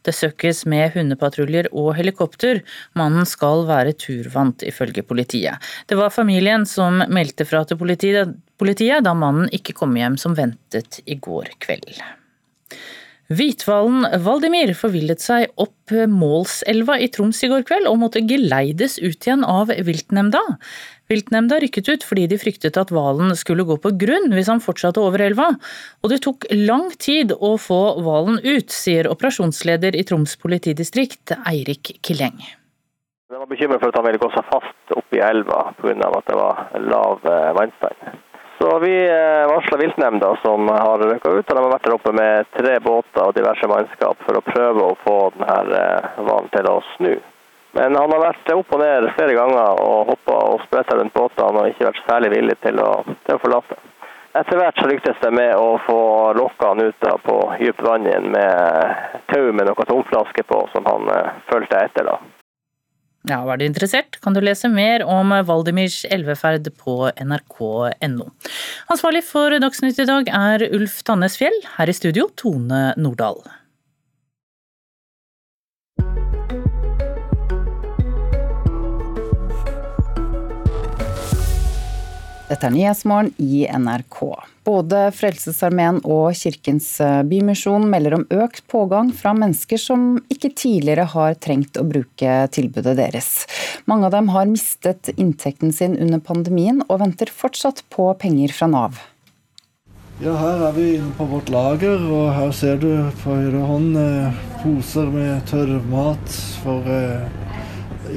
Det 0.07 0.13
søkes 0.15 0.63
med 0.71 0.93
hundepatruljer 0.93 1.67
og 1.73 1.91
helikopter. 1.97 2.61
Mannen 2.95 3.27
skal 3.27 3.65
være 3.67 3.97
turvant, 3.99 4.63
ifølge 4.63 5.03
politiet. 5.03 5.59
Det 5.91 5.97
var 5.99 6.15
familien 6.15 6.63
som 6.63 7.01
meldte 7.11 7.43
fra 7.49 7.65
til 7.67 7.75
politiet, 7.81 9.03
da 9.03 9.13
mannen 9.13 9.51
ikke 9.51 9.75
kom 9.81 9.99
hjem 9.99 10.15
som 10.21 10.39
ventet 10.39 11.01
i 11.03 11.19
går 11.19 11.51
kveld. 11.59 11.99
Hvithvalen 13.29 14.07
Valdimir 14.25 14.71
forvillet 14.73 15.21
seg 15.21 15.51
opp 15.61 15.91
Målselva 16.09 16.95
i 16.97 17.11
Troms 17.13 17.43
i 17.45 17.49
går 17.51 17.67
kveld 17.67 17.85
og 17.91 17.99
måtte 18.01 18.23
geleides 18.25 18.97
ut 19.03 19.19
igjen 19.27 19.43
av 19.45 19.69
viltnemnda. 19.69 20.41
Viltnemnda 21.09 21.57
rykket 21.57 21.87
ut 21.89 22.03
fordi 22.05 22.27
de 22.29 22.37
fryktet 22.37 22.77
at 22.77 22.91
hvalen 22.93 23.33
skulle 23.37 23.65
gå 23.65 23.79
på 23.81 23.91
grunn 23.97 24.29
hvis 24.35 24.51
han 24.51 24.61
fortsatte 24.61 25.01
over 25.01 25.23
elva, 25.25 25.47
og 26.03 26.13
det 26.13 26.21
tok 26.21 26.45
lang 26.53 26.91
tid 27.01 27.33
å 27.33 27.55
få 27.57 27.81
hvalen 28.05 28.37
ut, 28.45 28.69
sier 28.69 29.09
operasjonsleder 29.09 29.97
i 29.97 30.05
Troms 30.05 30.37
politidistrikt, 30.37 31.33
Eirik 31.49 31.95
Killeng. 32.05 32.37
Jeg 33.29 33.41
var 33.41 33.49
bekymret 33.49 33.81
for 33.81 33.89
at 33.89 33.97
han 33.97 34.05
ville 34.05 34.21
gå 34.21 34.29
seg 34.35 34.45
fast 34.53 34.93
oppe 34.99 35.17
i 35.17 35.25
elva 35.25 35.71
pga. 35.81 36.11
at 36.13 36.29
det 36.29 36.37
var 36.37 36.61
lav 36.93 37.25
eh, 37.25 37.51
vannstand. 37.57 38.21
Så 38.61 38.79
vi 38.83 38.93
eh, 39.07 39.49
varsla 39.49 39.77
viltnemnda 39.81 40.35
som 40.45 40.69
har 40.69 40.99
rykka 41.09 41.29
ut. 41.29 41.45
og 41.45 41.55
De 41.55 41.61
har 41.63 41.73
vært 41.73 41.85
der 41.89 41.97
oppe 41.97 42.13
med 42.13 42.49
tre 42.53 42.77
båter 42.83 43.21
og 43.23 43.35
diverse 43.37 43.69
mannskap 43.71 44.25
for 44.25 44.37
å 44.37 44.45
prøve 44.45 44.83
å 44.83 44.97
få 45.07 45.17
denne 45.37 45.77
eh, 45.77 46.17
hvalen 46.21 46.49
til 46.53 46.69
å 46.69 46.79
snu. 46.95 47.13
Men 47.77 47.95
han 47.95 48.11
har 48.11 48.23
vært 48.23 48.51
opp 48.55 48.73
og 48.73 48.81
ned 48.81 49.11
flere 49.17 49.35
ganger 49.37 49.83
og 49.83 50.09
hoppa 50.13 50.39
og 50.53 50.63
spretta 50.65 50.97
rundt 50.97 51.13
båtene 51.13 51.61
og 51.61 51.69
ikke 51.69 51.89
vært 51.91 52.01
særlig 52.07 52.33
villig 52.33 52.57
til 52.65 52.81
å, 52.81 52.89
til 53.27 53.35
å 53.35 53.41
forlate. 53.43 53.77
Etter 54.39 54.59
hvert 54.59 54.77
så 54.77 54.87
lyktes 54.89 55.21
det 55.23 55.29
med 55.33 55.55
å 55.57 55.77
få 55.87 55.99
lokka 56.37 56.73
han 56.73 56.83
ut 56.85 57.07
på 57.25 57.37
dypt 57.59 57.81
vann 57.85 58.05
igjen 58.05 58.29
med 58.33 59.07
tau 59.31 59.47
med 59.53 59.65
noen 59.65 59.89
tomflasker 59.89 60.45
på, 60.49 60.59
som 60.73 60.85
han 60.85 61.09
uh, 61.09 61.31
fulgte 61.49 61.81
etter. 61.81 62.05
da. 62.11 62.19
Ja, 63.27 63.41
Var 63.45 63.57
du 63.57 63.65
interessert, 63.65 64.19
kan 64.23 64.37
du 64.37 64.39
lese 64.41 64.69
mer 64.71 65.03
om 65.03 65.33
Valdimirs 65.45 66.03
elveferd 66.07 66.69
på 66.79 67.09
nrk.no. 67.19 68.29
Ansvarlig 68.93 69.25
for 69.27 69.57
Dagsnytt 69.59 69.99
i 69.99 70.07
dag 70.07 70.29
er 70.29 70.69
Ulf 70.69 71.01
Tannes 71.03 71.35
Fjell, 71.41 71.57
her 71.75 71.89
i 71.89 71.97
studio 71.97 72.29
Tone 72.39 72.93
Nordahl. 73.01 73.41
Dette 82.49 82.65
er 82.65 82.73
Nyhetsmorgen 82.73 83.27
i 83.37 83.67
NRK. 83.69 84.17
Både 84.65 85.03
Frelsesarmeen 85.13 85.99
og 86.01 86.31
Kirkens 86.33 86.87
eh, 87.05 87.19
Bymisjon 87.29 87.85
melder 87.91 88.15
om 88.17 88.23
økt 88.33 88.63
pågang 88.73 89.11
fra 89.13 89.35
mennesker 89.37 89.77
som 89.77 90.15
ikke 90.33 90.49
tidligere 90.57 91.05
har 91.11 91.37
trengt 91.37 91.77
å 91.77 91.85
bruke 91.85 92.39
tilbudet 92.49 92.95
deres. 92.97 93.29
Mange 93.85 94.09
av 94.09 94.15
dem 94.17 94.31
har 94.33 94.49
mistet 94.49 95.11
inntekten 95.13 95.75
sin 95.77 95.93
under 96.01 96.23
pandemien 96.25 96.81
og 96.87 97.03
venter 97.03 97.29
fortsatt 97.29 97.83
på 97.93 98.09
penger 98.17 98.57
fra 98.57 98.71
Nav. 98.73 98.97
Ja, 100.17 100.33
her 100.33 100.65
er 100.71 100.73
vi 100.73 100.87
inne 100.97 101.13
på 101.15 101.29
vårt 101.29 101.53
lager, 101.53 102.01
og 102.01 102.31
her 102.33 102.49
ser 102.51 102.81
du 102.81 102.89
på 103.21 103.37
høyre 103.37 103.61
hånd 103.69 103.93
eh, 104.01 104.39
poser 104.63 105.13
med 105.13 105.45
tørrmat 105.53 106.39
for 106.63 106.89
eh, 106.97 107.29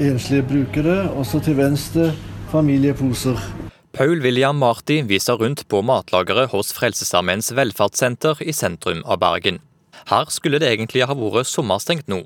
enslige 0.08 0.48
brukere. 0.56 1.02
Også 1.20 1.44
til 1.44 1.60
venstre 1.60 2.14
familieposer. 2.48 3.60
Paul 3.92 4.22
William 4.22 4.56
Marti 4.56 5.02
viser 5.02 5.36
rundt 5.36 5.66
på 5.68 5.82
matlageret 5.84 6.48
hos 6.48 6.70
Frelsesarmeens 6.72 7.50
velferdssenter 7.52 8.38
i 8.40 8.52
sentrum 8.56 9.02
av 9.04 9.18
Bergen. 9.20 9.58
Her 10.08 10.30
skulle 10.32 10.56
det 10.62 10.70
egentlig 10.70 11.04
ha 11.04 11.12
vært 11.12 11.50
sommerstengt 11.50 12.08
nå, 12.08 12.22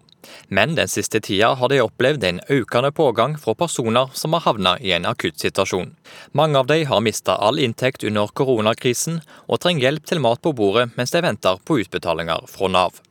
men 0.47 0.77
den 0.79 0.87
siste 0.87 1.19
tida 1.27 1.49
har 1.59 1.73
de 1.73 1.81
opplevd 1.83 2.23
en 2.29 2.39
økende 2.55 2.93
pågang 2.95 3.35
fra 3.43 3.57
personer 3.59 4.15
som 4.15 4.37
har 4.37 4.45
havna 4.45 4.77
i 4.79 4.93
en 4.95 5.09
akutt 5.11 5.43
situasjon. 5.43 5.91
Mange 6.39 6.63
av 6.63 6.71
de 6.71 6.85
har 6.87 7.03
mista 7.03 7.35
all 7.35 7.59
inntekt 7.59 8.07
under 8.07 8.31
koronakrisen 8.31 9.19
og 9.49 9.61
trenger 9.65 9.89
hjelp 9.89 10.07
til 10.07 10.23
mat 10.23 10.45
på 10.47 10.55
bordet 10.55 10.93
mens 10.95 11.11
de 11.11 11.25
venter 11.27 11.59
på 11.67 11.81
utbetalinger 11.83 12.47
fra 12.53 12.71
Nav. 12.71 13.03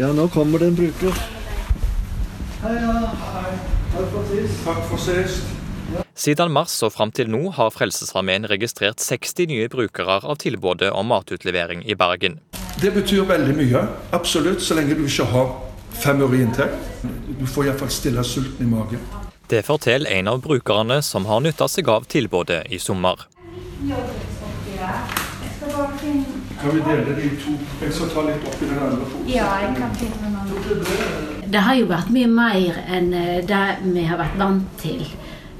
Ja, 0.00 0.08
nå 0.08 0.24
kommer 0.32 0.64
det 0.64 0.72
en 0.72 0.80
bruker. 0.80 1.20
Hei, 2.64 2.74
ja. 2.80 2.96
Hei. 3.28 3.52
Takk 3.92 4.10
for 4.16 4.32
sist. 4.32 4.64
Takk 4.64 4.82
for 4.88 5.04
sist. 5.04 5.55
Siden 6.16 6.52
mars 6.52 6.74
og 6.82 6.94
fram 6.94 7.12
til 7.12 7.28
nå 7.30 7.50
har 7.56 7.70
Frelsesarmeen 7.74 8.48
registrert 8.50 9.02
60 9.04 9.50
nye 9.50 9.68
brukere 9.72 10.18
av 10.22 10.38
tilbudet 10.42 10.90
om 10.92 11.10
matutlevering 11.12 11.84
i 11.84 11.94
Bergen. 11.94 12.40
Det 12.80 12.92
betyr 12.94 13.24
veldig 13.28 13.54
mye, 13.56 13.84
absolutt, 14.16 14.60
så 14.64 14.76
lenge 14.76 14.96
du 14.96 15.04
ikke 15.06 15.28
har 15.32 15.52
fem 15.96 16.20
øre 16.24 16.36
i 16.36 16.42
inntekt. 16.44 17.04
Du 17.38 17.46
får 17.48 17.70
iallfall 17.70 17.92
stille 17.92 18.24
sulten 18.24 18.66
i 18.66 18.70
magen. 18.70 19.00
Det 19.48 19.62
forteller 19.66 20.10
en 20.10 20.28
av 20.28 20.40
brukerne 20.42 21.02
som 21.02 21.28
har 21.30 21.40
nytta 21.44 21.68
seg 21.70 21.88
av 21.88 22.08
tilbudet 22.10 22.64
i 22.74 22.80
sommer. 22.82 23.22
Kan 26.60 26.72
vi 26.72 26.80
dele 26.80 27.14
det 27.14 27.24
i 27.24 27.30
to? 27.38 27.52
Jeg 27.82 27.92
skal 27.92 28.10
ta 28.10 28.24
litt 28.26 28.48
oppi 28.48 28.66
den 28.66 28.78
andre 28.80 29.06
foten. 29.06 29.28
Ja, 29.30 29.46
jeg 29.62 29.76
kan 29.76 29.94
finne 30.00 30.32
den. 30.32 31.52
Det 31.52 31.62
har 31.62 31.76
jo 31.78 31.86
vært 31.90 32.10
mye 32.10 32.30
mer 32.32 32.80
enn 32.90 33.12
eh, 33.14 33.38
det 33.46 33.62
vi 33.84 34.04
har 34.08 34.18
vært 34.18 34.38
vant 34.40 34.66
til. 34.82 35.04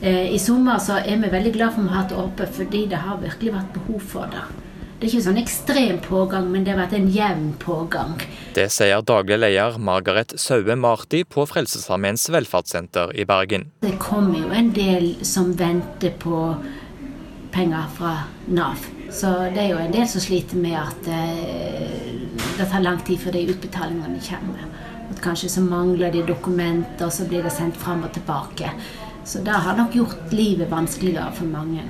Eh, 0.07 0.35
I 0.35 0.39
sommer 0.39 0.79
så 0.79 1.01
er 1.03 1.19
vi 1.19 1.33
veldig 1.33 1.53
glad 1.57 1.75
for 1.75 1.83
at 1.83 1.89
vi 1.89 1.91
har 1.91 2.05
hatt 2.05 2.13
åpent, 2.15 2.55
fordi 2.55 2.85
det 2.93 3.03
har 3.03 3.19
virkelig 3.19 3.57
vært 3.57 3.75
behov 3.75 4.03
for 4.13 4.31
det. 4.31 4.45
Det 4.97 5.09
er 5.09 5.11
ikke 5.11 5.25
sånn 5.27 5.41
ekstrem 5.41 5.97
pågang, 6.05 6.47
men 6.53 6.63
det 6.65 6.73
har 6.73 6.79
vært 6.85 6.95
en 6.97 7.09
jevn 7.11 7.49
pågang. 7.61 8.15
Det 8.55 8.69
sier 8.73 9.03
daglig 9.05 9.41
leder 9.43 9.81
Margaret 9.83 10.33
Saue 10.41 10.77
Marti 10.79 11.25
på 11.27 11.43
Frelsesarmeens 11.51 12.29
velferdssenter 12.33 13.13
i 13.19 13.27
Bergen. 13.29 13.67
Det 13.83 13.97
kommer 14.01 14.39
jo 14.45 14.53
en 14.55 14.71
del 14.77 15.09
som 15.27 15.51
venter 15.59 16.15
på 16.23 16.39
penger 17.53 17.91
fra 17.99 18.15
Nav. 18.47 18.87
Så 19.11 19.33
det 19.57 19.65
er 19.65 19.73
jo 19.73 19.81
en 19.83 19.93
del 19.93 20.07
som 20.09 20.23
sliter 20.23 20.61
med 20.63 20.79
at 20.79 21.11
eh, 21.11 22.23
det 22.57 22.69
tar 22.71 22.85
lang 22.87 23.03
tid 23.03 23.19
før 23.25 23.35
de 23.35 23.49
utbetalingene 23.57 24.23
kommer. 24.31 24.71
At 25.11 25.21
kanskje 25.25 25.51
så 25.51 25.67
mangler 25.67 26.15
de 26.15 26.23
dokumenter, 26.31 27.09
og 27.09 27.13
så 27.13 27.27
blir 27.27 27.43
det 27.43 27.53
sendt 27.55 27.77
fram 27.83 28.07
og 28.07 28.15
tilbake. 28.15 28.71
Så 29.27 29.39
det 29.43 29.51
har 29.51 29.75
nok 29.77 29.95
gjort 29.95 30.33
livet 30.33 30.71
vanskeligere 30.71 31.33
for 31.35 31.51
mange. 31.51 31.83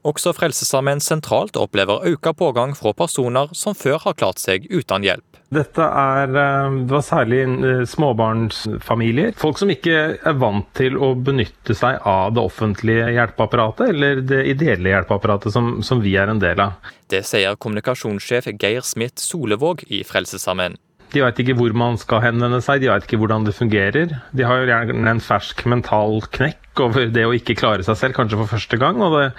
Også 0.00 0.32
Frelsesarmeen 0.32 1.02
sentralt 1.04 1.58
opplever 1.60 2.06
økt 2.08 2.30
pågang 2.40 2.72
fra 2.72 2.94
personer 2.96 3.50
som 3.52 3.76
før 3.76 3.98
har 4.06 4.16
klart 4.16 4.40
seg 4.40 4.64
uten 4.72 5.04
hjelp. 5.04 5.26
Dette 5.52 5.82
er 5.84 6.30
eh, 6.30 6.78
det 6.86 6.94
var 6.94 7.04
særlig 7.04 7.42
eh, 7.44 7.82
småbarnsfamilier. 7.90 9.34
Folk 9.36 9.60
som 9.60 9.72
ikke 9.74 9.96
er 10.16 10.40
vant 10.40 10.70
til 10.78 10.96
å 10.96 11.12
benytte 11.18 11.76
seg 11.76 12.00
av 12.06 12.32
det 12.36 12.44
offentlige 12.48 13.10
hjelpeapparatet, 13.12 13.90
eller 13.92 14.22
det 14.24 14.44
ideelle 14.54 14.94
hjelpeapparatet 14.94 15.52
som, 15.52 15.72
som 15.84 16.00
vi 16.00 16.14
er 16.16 16.32
en 16.32 16.40
del 16.40 16.64
av. 16.64 16.92
Det 17.10 17.20
sier 17.28 17.58
kommunikasjonssjef 17.60 18.54
Geir 18.54 18.86
Smith 18.86 19.20
Solevåg 19.20 19.84
i 19.90 20.00
Frelsesarmeen. 20.06 20.80
De 21.10 21.22
vet 21.24 21.42
ikke 21.42 21.56
hvor 21.58 21.74
man 21.74 21.98
skal 21.98 22.22
henvende 22.22 22.60
seg, 22.62 22.82
de 22.82 22.90
vet 22.90 23.06
ikke 23.06 23.18
hvordan 23.18 23.46
det 23.46 23.56
fungerer. 23.56 24.16
De 24.36 24.46
har 24.46 24.60
jo 24.60 24.68
gjerne 24.70 25.10
en 25.10 25.22
fersk 25.24 25.64
mental 25.70 26.20
knekk 26.36 26.82
over 26.84 27.10
det 27.10 27.26
å 27.26 27.34
ikke 27.34 27.58
klare 27.58 27.86
seg 27.86 27.98
selv, 27.98 28.16
kanskje 28.16 28.38
for 28.40 28.52
første 28.54 28.78
gang, 28.80 29.02
og 29.02 29.16
det, 29.18 29.30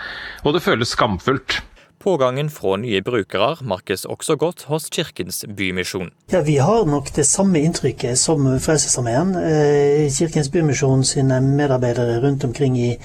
og 0.44 0.58
det 0.58 0.64
føles 0.66 0.92
skamfullt. 0.92 1.62
Pågangen 2.02 2.50
fra 2.50 2.80
nye 2.82 2.98
brukere 3.06 3.62
merkes 3.62 4.08
også 4.10 4.34
godt 4.42 4.64
hos 4.72 4.88
Kirkens 4.90 5.44
Bymisjon. 5.46 6.10
Ja, 6.34 6.42
Vi 6.42 6.58
har 6.58 6.86
nok 6.90 7.12
det 7.14 7.28
samme 7.30 7.62
inntrykket 7.62 8.18
som 8.18 8.48
Frelsesarmeen. 8.60 9.36
Eh, 9.38 10.10
Kirkens 10.10 10.50
Bymisjon 10.50 11.06
sine 11.06 11.38
medarbeidere 11.46 12.18
rundt 12.24 12.44
omkring 12.44 12.80
i, 12.80 12.96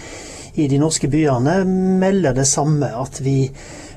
i 0.55 0.69
de 0.69 0.79
norske 0.81 1.11
byene 1.12 1.59
melder 2.01 2.33
det 2.33 2.47
samme. 2.49 2.89
At 2.89 3.21
vi 3.21 3.51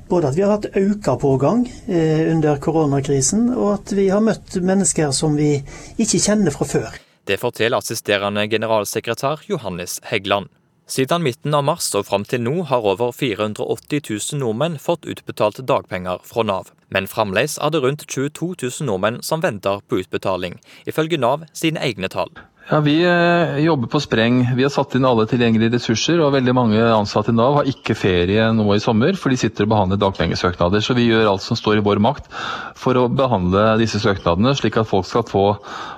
både 0.10 0.32
at 0.32 0.38
vi 0.38 0.45
har 0.45 0.55
hatt 0.57 0.70
økt 0.76 1.10
pågang 1.22 1.66
eh, 1.88 2.26
under 2.32 2.60
koronakrisen, 2.62 3.49
og 3.55 3.80
at 3.80 3.93
vi 3.97 4.10
har 4.10 4.24
møtt 4.26 4.57
mennesker 4.62 5.14
som 5.16 5.38
vi 5.39 5.57
ikke 5.97 6.22
kjenner 6.22 6.55
fra 6.55 6.68
før. 6.68 6.99
Det 7.30 7.38
forteller 7.38 7.78
assisterende 7.78 8.47
generalsekretær 8.49 9.45
Johannes 9.49 9.99
Heggeland. 10.10 10.49
Siden 10.89 11.22
midten 11.22 11.53
av 11.53 11.62
mars 11.68 11.86
og 11.93 12.07
fram 12.07 12.24
til 12.26 12.41
nå 12.41 12.64
har 12.66 12.82
over 12.82 13.12
480 13.14 14.01
000 14.10 14.39
nordmenn 14.41 14.80
fått 14.82 15.05
utbetalt 15.05 15.62
dagpenger 15.70 16.24
fra 16.26 16.41
Nav. 16.49 16.72
Men 16.89 17.05
fremdeles 17.05 17.60
er 17.62 17.70
det 17.70 17.84
rundt 17.84 18.07
22 18.10 18.55
000 18.57 18.88
nordmenn 18.89 19.20
som 19.22 19.43
venter 19.45 19.84
på 19.86 20.01
utbetaling, 20.01 20.57
ifølge 20.89 21.22
Nav 21.22 21.45
sine 21.53 21.84
egne 21.86 22.10
tall. 22.10 22.34
Ja, 22.70 22.80
Vi 22.80 23.03
eh, 23.03 23.57
jobber 23.65 23.88
på 23.88 23.99
spreng. 23.99 24.43
Vi 24.55 24.63
har 24.63 24.70
satt 24.70 24.93
inn 24.95 25.05
alle 25.05 25.26
tilgjengelige 25.26 25.74
ressurser. 25.74 26.20
og 26.22 26.36
Veldig 26.36 26.53
mange 26.53 26.84
ansatte 26.93 27.34
i 27.34 27.38
Nav 27.38 27.55
har 27.57 27.70
ikke 27.72 27.95
ferie 27.97 28.45
nå 28.53 28.67
i 28.76 28.84
sommer, 28.84 29.17
for 29.17 29.34
de 29.34 29.39
sitter 29.41 29.65
og 29.65 29.72
behandler 29.74 29.97
dagpengesøknader. 30.03 30.84
Så 30.86 30.93
vi 30.93 31.07
gjør 31.07 31.32
alt 31.32 31.41
som 31.41 31.57
står 31.57 31.80
i 31.80 31.86
vår 31.88 32.01
makt 32.05 32.30
for 32.78 32.99
å 32.99 33.07
behandle 33.09 33.72
disse 33.82 33.97
søknadene, 34.03 34.53
slik 34.53 34.78
at 34.78 34.89
folk 34.89 35.09
skal 35.09 35.26
få 35.26 35.47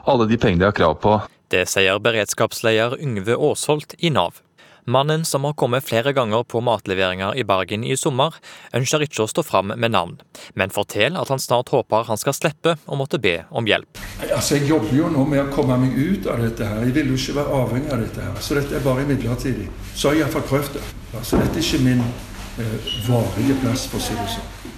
alle 0.08 0.30
de 0.32 0.40
pengene 0.40 0.64
de 0.64 0.70
har 0.70 0.78
krav 0.78 0.96
på. 1.04 1.18
Det 1.52 1.66
sier 1.68 2.00
beredskapsleder 2.00 2.96
Yngve 3.04 3.36
Aasholt 3.36 3.98
i 4.00 4.14
Nav. 4.16 4.40
Mannen 4.86 5.26
som 5.26 5.44
har 5.44 5.54
kommet 5.54 5.86
flere 5.86 6.14
ganger 6.14 6.44
på 6.44 6.62
matleveringer 6.66 7.36
i 7.38 7.44
Bergen 7.46 7.84
i 7.84 7.98
sommer, 7.98 8.34
ønsker 8.74 9.06
ikke 9.06 9.24
å 9.26 9.30
stå 9.30 9.44
fram 9.46 9.74
med 9.76 9.94
navn, 9.94 10.18
men 10.58 10.74
forteller 10.74 11.22
at 11.22 11.30
han 11.30 11.40
snart 11.42 11.70
håper 11.70 12.08
han 12.10 12.18
skal 12.18 12.34
slippe 12.34 12.76
å 12.86 12.98
måtte 12.98 13.20
be 13.22 13.44
om 13.50 13.68
hjelp. 13.70 14.02
Altså, 14.32 14.58
Jeg 14.58 14.70
jobber 14.70 14.96
jo 14.96 15.10
nå 15.14 15.26
med 15.26 15.44
å 15.44 15.52
komme 15.54 15.78
meg 15.78 15.94
ut 15.98 16.28
av 16.28 16.42
dette 16.42 16.66
her. 16.66 16.82
Jeg 16.86 16.96
vil 16.98 17.14
jo 17.14 17.20
ikke 17.20 17.38
være 17.38 17.62
avhengig 17.62 17.94
av 17.94 18.04
dette 18.06 18.26
her. 18.26 18.42
Så 18.42 18.58
dette 18.58 18.76
er 18.76 18.86
bare 18.86 19.06
midlertidig. 19.06 19.70
Så 19.94 20.10
har 20.10 20.18
jeg 20.18 20.26
iallfall 20.26 20.48
prøvd 20.50 20.74
det. 20.80 20.84
Altså, 21.14 21.38
dette 21.42 21.62
er 21.62 21.66
ikke 21.66 21.86
min 21.86 22.02
eh, 22.02 22.92
varige 23.08 23.58
plass, 23.62 23.88
for 23.92 24.02
å 24.02 24.06
si 24.06 24.18
det 24.18 24.30
sånn. 24.34 24.78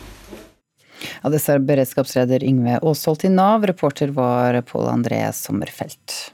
Ja, 1.24 1.32
det 1.32 1.40
sa 1.44 1.58
beredskapsleder 1.60 2.44
Yngve 2.44 2.80
Aasholt 2.82 3.24
i 3.28 3.32
Nav. 3.32 3.64
Reporter 3.68 4.12
var 4.16 4.60
Pål 4.68 4.90
André 4.92 5.26
Sommerfelt. 5.36 6.34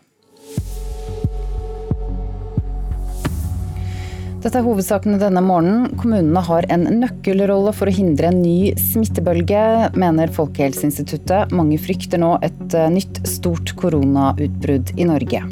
Dette 4.40 4.56
er 4.56 4.64
hovedsakene 4.64 5.18
denne 5.20 5.42
morgenen. 5.44 5.98
Kommunene 6.00 6.40
har 6.48 6.64
en 6.72 6.86
nøkkelrolle 7.02 7.74
for 7.76 7.92
å 7.92 7.94
hindre 7.94 8.30
en 8.30 8.38
ny 8.40 8.72
smittebølge, 8.80 9.64
mener 10.00 10.32
Folkehelseinstituttet. 10.32 11.52
Mange 11.52 11.76
frykter 11.82 12.22
nå 12.24 12.38
et 12.48 12.76
eh, 12.78 12.88
nytt 12.94 13.20
stort 13.28 13.74
koronautbrudd 13.82 14.94
i 14.96 15.10
Norge. 15.10 15.44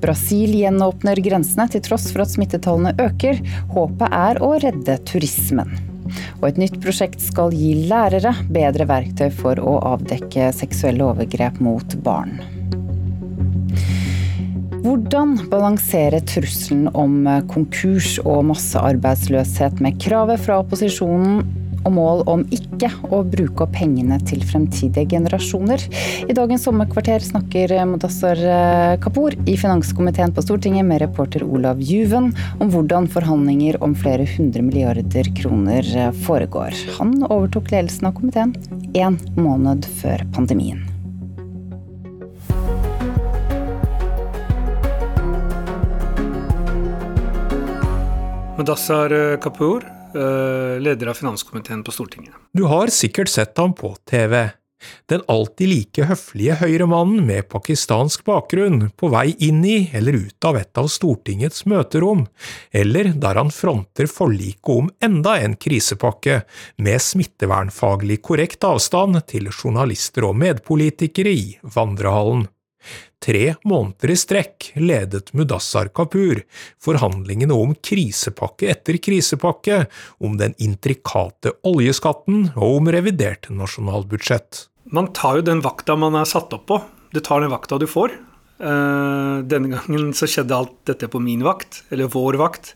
Brasil 0.00 0.56
gjenåpner 0.56 1.20
grensene 1.28 1.68
til 1.74 1.84
tross 1.84 2.08
for 2.08 2.24
at 2.24 2.32
smittetallene 2.32 2.96
øker. 3.04 3.44
Håpet 3.76 4.16
er 4.16 4.40
å 4.40 4.54
redde 4.64 4.96
turismen. 5.04 5.76
Og 6.40 6.48
et 6.48 6.64
nytt 6.64 6.80
prosjekt 6.80 7.20
skal 7.20 7.52
gi 7.52 7.74
lærere 7.92 8.32
bedre 8.48 8.88
verktøy 8.88 9.28
for 9.28 9.60
å 9.60 9.76
avdekke 9.92 10.54
seksuelle 10.56 11.04
overgrep 11.12 11.60
mot 11.60 12.00
barn. 12.04 12.38
Hvordan 14.84 15.38
balansere 15.48 16.18
trusselen 16.28 16.90
om 16.92 17.22
konkurs 17.48 18.18
og 18.20 18.42
massearbeidsløshet 18.50 19.80
med 19.80 19.96
kravet 20.02 20.42
fra 20.44 20.58
opposisjonen 20.60 21.38
og 21.84 21.92
mål 21.96 22.20
om 22.28 22.42
ikke 22.52 22.90
å 23.08 23.22
bruke 23.24 23.64
opp 23.64 23.72
pengene 23.78 24.18
til 24.28 24.44
fremtidige 24.44 25.06
generasjoner. 25.14 25.80
I 26.28 26.36
dagens 26.36 26.68
sommerkvarter 26.68 27.24
snakker 27.24 27.72
Modassar 27.88 28.40
Kapur 29.04 29.36
i 29.48 29.56
finanskomiteen 29.60 30.36
på 30.36 30.44
Stortinget 30.44 30.84
med 30.88 31.00
reporter 31.04 31.48
Olav 31.48 31.80
Juven 31.80 32.34
om 32.60 32.72
hvordan 32.72 33.08
forhandlinger 33.12 33.80
om 33.84 33.96
flere 33.96 34.28
hundre 34.36 34.64
milliarder 34.68 35.32
kroner 35.40 35.92
foregår. 36.28 36.76
Han 37.00 37.22
overtok 37.24 37.72
ledelsen 37.72 38.12
av 38.12 38.18
komiteen 38.20 38.56
én 38.92 39.16
måned 39.40 39.88
før 40.02 40.28
pandemien. 40.36 40.84
Mudassar 48.58 49.36
Kapoor, 49.36 49.80
Kapur, 49.80 49.84
eh, 50.14 50.80
leder 50.80 51.06
av 51.06 51.14
finanskomiteen 51.14 51.82
på 51.82 51.92
Stortinget. 51.92 52.34
Du 52.52 52.62
har 52.62 52.86
sikkert 52.86 53.28
sett 53.28 53.58
ham 53.58 53.74
på 53.74 53.96
TV. 54.10 54.50
Den 55.06 55.22
alltid 55.28 55.68
like 55.68 56.06
høflige 56.06 56.54
høyremannen 56.60 57.24
med 57.26 57.48
pakistansk 57.48 58.24
bakgrunn 58.24 58.90
på 58.96 59.10
vei 59.10 59.34
inn 59.42 59.64
i 59.64 59.90
eller 59.96 60.12
ut 60.26 60.44
av 60.44 60.58
et 60.60 60.78
av 60.78 60.86
Stortingets 60.92 61.64
møterom, 61.66 62.26
eller 62.70 63.10
der 63.12 63.40
han 63.40 63.50
fronter 63.50 64.06
forliket 64.06 64.72
om 64.76 64.90
enda 65.02 65.38
en 65.40 65.56
krisepakke 65.56 66.42
med 66.78 67.02
smittevernfaglig 67.02 68.20
korrekt 68.22 68.64
avstand 68.64 69.18
til 69.26 69.50
journalister 69.50 70.28
og 70.28 70.38
medpolitikere 70.44 71.34
i 71.34 71.46
vandrehallen. 71.74 72.46
Tre 73.24 73.54
måneder 73.64 74.10
i 74.12 74.16
strekk 74.20 74.66
ledet 74.76 75.30
Mudassar 75.32 75.88
Kapur 75.96 76.42
forhandlingene 76.84 77.56
om 77.56 77.72
krisepakke 77.80 78.68
etter 78.68 78.98
krisepakke, 79.00 79.86
om 80.20 80.36
den 80.36 80.52
intrikate 80.60 81.54
oljeskatten 81.64 82.50
og 82.52 82.82
om 82.82 82.90
revidert 82.92 83.48
nasjonalbudsjett. 83.48 84.66
Man 84.92 85.08
tar 85.16 85.40
jo 85.40 85.46
den 85.48 85.64
vakta 85.64 85.96
man 85.96 86.18
er 86.20 86.28
satt 86.28 86.52
opp 86.52 86.66
på. 86.68 86.78
Du 87.16 87.22
tar 87.24 87.40
den 87.40 87.52
vakta 87.54 87.78
du 87.80 87.86
får. 87.88 88.12
Eh, 88.60 89.36
denne 89.48 89.72
gangen 89.72 90.12
så 90.12 90.28
skjedde 90.28 90.58
alt 90.58 90.76
dette 90.90 91.08
på 91.08 91.22
min 91.22 91.46
vakt, 91.46 91.80
eller 91.94 92.12
vår 92.12 92.36
vakt. 92.42 92.74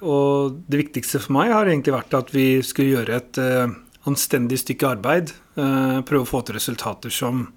Og 0.00 0.62
det 0.64 0.80
viktigste 0.80 1.20
for 1.20 1.36
meg 1.36 1.52
har 1.52 1.68
egentlig 1.68 1.92
vært 1.94 2.16
at 2.16 2.32
vi 2.32 2.46
skulle 2.64 2.96
gjøre 2.96 3.20
et 3.20 3.42
eh, 3.42 3.76
anstendig 4.08 4.62
stykke 4.64 4.94
arbeid. 4.96 5.34
Eh, 5.60 6.00
prøve 6.08 6.24
å 6.24 6.32
få 6.32 6.40
til 6.40 6.56
resultater 6.56 7.12
som 7.12 7.50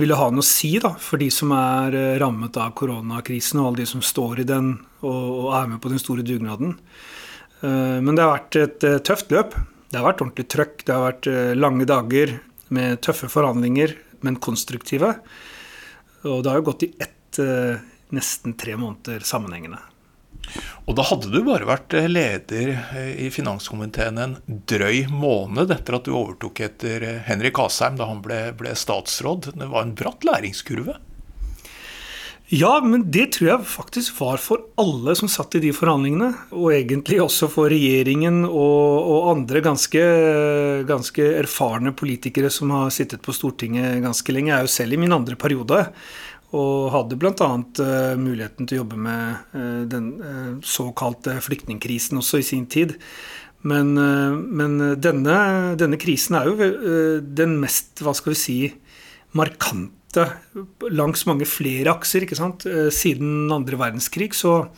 ville 0.00 0.16
ha 0.18 0.30
noe 0.32 0.42
å 0.42 0.46
si 0.46 0.72
da, 0.82 0.92
for 1.00 1.20
de 1.22 1.28
som 1.32 1.52
er 1.54 1.94
eh, 1.98 2.16
rammet 2.22 2.56
av 2.60 2.74
koronakrisen, 2.78 3.60
og 3.60 3.70
alle 3.70 3.84
de 3.84 3.90
som 3.90 4.02
står 4.04 4.42
i 4.42 4.48
den 4.48 4.74
og 5.04 5.52
er 5.54 5.68
med 5.70 5.82
på 5.84 5.92
den 5.92 6.02
store 6.02 6.24
dugnaden. 6.26 6.74
Eh, 7.60 8.00
men 8.02 8.14
det 8.14 8.24
har 8.24 8.34
vært 8.34 8.60
et 8.60 8.88
eh, 8.88 9.00
tøft 9.06 9.30
løp. 9.34 9.54
Det 9.90 10.00
har 10.00 10.08
vært 10.08 10.24
ordentlig 10.24 10.48
trøkk. 10.50 10.76
Det 10.82 10.94
har 10.94 11.06
vært 11.06 11.28
lange 11.54 11.86
dager 11.86 12.38
med 12.74 12.98
tøffe 13.04 13.28
forhandlinger, 13.30 13.94
men 14.26 14.40
konstruktive. 14.42 15.12
Og 16.26 16.42
det 16.42 16.50
har 16.50 16.58
jo 16.58 16.66
gått 16.72 16.86
i 16.88 16.90
ett, 16.98 17.38
nesten 18.14 18.56
tre 18.58 18.74
måneder 18.80 19.22
sammenhengende. 19.28 19.78
Og 20.84 20.98
da 20.98 21.04
hadde 21.08 21.30
du 21.32 21.40
bare 21.46 21.68
vært 21.68 21.96
eh, 21.96 22.10
leder 22.10 22.74
eh, 22.74 23.14
i 23.24 23.30
finanskomiteen 23.32 24.20
en 24.20 24.36
drøy 24.68 25.06
måned 25.08 25.72
etter 25.72 25.96
at 25.96 26.04
du 26.04 26.12
overtok 26.12 26.60
etter 26.66 27.06
eh, 27.08 27.22
Henrik 27.24 27.58
Asheim 27.62 27.96
da 28.00 28.10
han 28.10 28.20
ble, 28.24 28.46
ble 28.58 28.76
statsråd. 28.76 29.54
Det 29.56 29.70
var 29.70 29.86
en 29.86 29.96
bratt 29.96 30.26
læringskurve? 30.28 30.98
Ja, 32.52 32.76
men 32.84 33.06
det 33.10 33.30
tror 33.34 33.48
jeg 33.48 33.66
faktisk 33.72 34.18
var 34.20 34.36
for 34.42 34.66
alle 34.76 35.14
som 35.16 35.30
satt 35.32 35.56
i 35.56 35.62
de 35.62 35.70
forhandlingene. 35.72 36.28
Og 36.52 36.74
egentlig 36.74 37.22
også 37.24 37.48
for 37.48 37.72
regjeringen 37.72 38.42
og, 38.44 38.98
og 39.00 39.30
andre 39.30 39.62
ganske, 39.64 40.02
ganske, 40.84 41.30
erfarne 41.40 41.94
politikere 41.96 42.52
som 42.52 42.74
har 42.76 42.92
sittet 42.92 43.24
på 43.24 43.32
Stortinget 43.32 44.02
ganske 44.04 44.36
lenge. 44.36 44.52
Jeg 44.52 44.58
er 44.58 44.68
jo 44.68 44.74
selv 44.76 44.92
i 44.92 45.00
min 45.00 45.16
andre 45.16 45.40
periode. 45.40 45.86
Og 46.54 46.90
hadde 46.94 47.18
bl.a. 47.18 47.32
Uh, 47.34 48.14
muligheten 48.20 48.68
til 48.68 48.78
å 48.78 48.82
jobbe 48.84 48.98
med 49.06 49.56
uh, 49.56 49.82
den 49.90 50.10
uh, 50.22 50.52
såkalte 50.62 51.40
flyktningkrisen 51.42 52.20
også 52.20 52.40
i 52.42 52.46
sin 52.46 52.68
tid. 52.70 52.96
Men, 53.64 53.94
men 53.96 54.74
denne, 55.00 55.36
denne, 55.80 55.96
krisen 55.96 56.34
er 56.36 56.50
jo 56.50 56.66
den 57.24 57.54
mest, 57.62 58.02
hva 58.04 58.12
skal 58.12 58.34
vi 58.34 58.36
si, 58.36 58.56
markante 59.32 60.26
langs 60.94 61.24
mange 61.28 61.46
flere 61.48 61.92
akser 61.92 62.24
ikke 62.24 62.38
sant? 62.38 62.66
Eh, 62.68 62.90
siden 62.94 63.52
andre 63.52 63.78
verdenskrig. 63.80 64.32
Så 64.36 64.68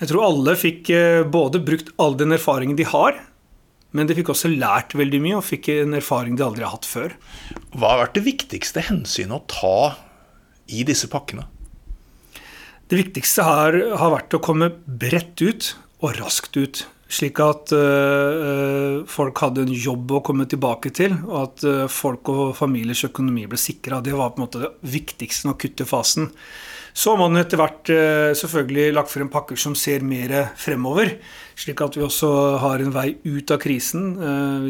jeg 0.00 0.10
tror 0.10 0.26
alle 0.28 0.56
fikk 0.58 0.92
eh, 0.94 1.22
både 1.28 1.62
brukt 1.64 1.92
all 2.00 2.16
den 2.18 2.34
erfaringen 2.36 2.78
de 2.78 2.88
har, 2.88 3.18
men 3.96 4.08
de 4.08 4.16
fikk 4.18 4.32
også 4.34 4.50
lært 4.52 4.96
veldig 4.98 5.20
mye 5.24 5.38
og 5.38 5.46
fikk 5.48 5.70
en 5.78 5.96
erfaring 5.96 6.36
de 6.36 6.44
aldri 6.44 6.66
har 6.66 6.74
hatt 6.74 6.88
før. 6.88 7.14
Hva 7.72 7.94
har 7.94 8.04
vært 8.06 8.18
det 8.18 8.26
viktigste 8.26 8.84
hensynet 8.88 9.38
å 9.38 9.46
ta 9.48 9.78
i 10.68 10.84
disse 10.88 11.10
pakkene? 11.12 11.46
Det 12.88 12.96
viktigste 12.96 13.44
har, 13.44 13.76
har 14.00 14.14
vært 14.14 14.36
å 14.36 14.40
komme 14.40 14.70
bredt 14.86 15.42
ut 15.44 15.74
og 16.00 16.14
raskt 16.16 16.56
ut. 16.56 16.86
Slik 17.08 17.38
at 17.40 17.72
uh, 17.72 19.00
folk 19.08 19.40
hadde 19.40 19.64
en 19.64 19.72
jobb 19.72 20.12
å 20.12 20.22
komme 20.24 20.44
tilbake 20.48 20.92
til, 20.92 21.14
og 21.24 21.36
at 21.40 21.64
uh, 21.64 21.84
folk 21.88 22.28
og 22.32 22.50
familiers 22.56 23.06
økonomi 23.08 23.46
ble 23.48 23.60
sikra. 23.60 24.02
Det 24.04 24.12
var 24.16 24.34
på 24.34 24.42
en 24.42 24.44
måte 24.44 24.60
det 24.66 24.72
viktigste 24.92 25.54
i 25.56 25.88
fasen. 25.88 26.28
Så 26.92 27.14
har 27.14 27.20
man 27.20 27.40
etter 27.40 27.60
hvert 27.60 27.88
uh, 27.88 28.36
selvfølgelig 28.36 28.92
lagt 28.92 29.12
frem 29.14 29.32
pakker 29.32 29.56
som 29.56 29.76
ser 29.76 30.04
mer 30.04 30.52
fremover, 30.60 31.14
slik 31.56 31.80
at 31.80 31.96
vi 31.96 32.04
også 32.04 32.30
har 32.60 32.84
en 32.84 32.92
vei 32.92 33.14
ut 33.24 33.56
av 33.56 33.60
krisen. 33.62 34.12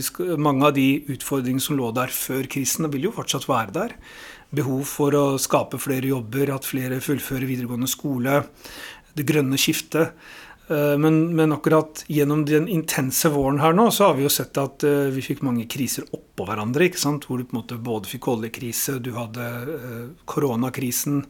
Skal, 0.03 0.37
mange 0.39 0.71
av 0.71 0.79
de 0.79 1.03
utfordringene 1.11 1.63
som 1.63 1.77
lå 1.77 1.91
der 1.97 2.15
før 2.15 2.47
krisen, 2.51 2.87
vil 2.95 3.11
jo 3.11 3.17
fortsatt 3.19 3.51
være 3.51 3.75
der. 3.75 3.99
Behov 4.51 4.85
for 4.89 5.15
å 5.17 5.25
skape 5.41 5.81
flere 5.83 6.09
jobber, 6.09 6.55
at 6.55 6.69
flere 6.69 7.03
fullfører 7.05 7.49
videregående 7.49 7.91
skole, 7.91 8.43
det 9.19 9.27
grønne 9.29 9.59
skiftet. 9.61 10.15
Eh, 10.69 10.99
men, 10.99 11.37
men, 11.37 11.53
akkurat 11.53 12.05
gjennom 12.07 12.45
den 12.45 12.69
intense 12.69 13.31
våren 13.33 13.61
her 13.63 13.73
nå, 13.73 13.89
så 13.91 14.11
har 14.11 14.19
vi 14.19 14.27
jo 14.27 14.33
sett 14.33 14.59
at 14.61 14.85
uh, 14.85 15.09
vi 15.15 15.25
fikk 15.25 15.41
mange 15.47 15.65
kriser 15.71 16.05
oppå 16.13 16.45
hverandre. 16.49 16.85
ikke 16.85 17.01
sant? 17.01 17.25
Hvor 17.25 17.41
du 17.41 17.47
på 17.49 17.57
en 17.57 17.61
måte 17.63 17.79
både 17.81 18.11
fikk 18.11 18.29
oljekrise, 18.35 18.99
du 19.01 19.15
hadde 19.17 19.47
uh, 19.69 20.03
koronakrisen, 20.29 21.23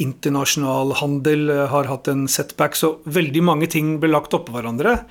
internasjonal 0.00 0.96
handel 1.02 1.52
har 1.68 1.90
hatt 1.90 2.08
en 2.08 2.24
setback. 2.32 2.78
Så 2.80 2.94
veldig 3.04 3.44
mange 3.44 3.68
ting 3.68 3.98
ble 4.00 4.12
lagt 4.14 4.36
oppå 4.36 4.56
hverandre. 4.56 5.02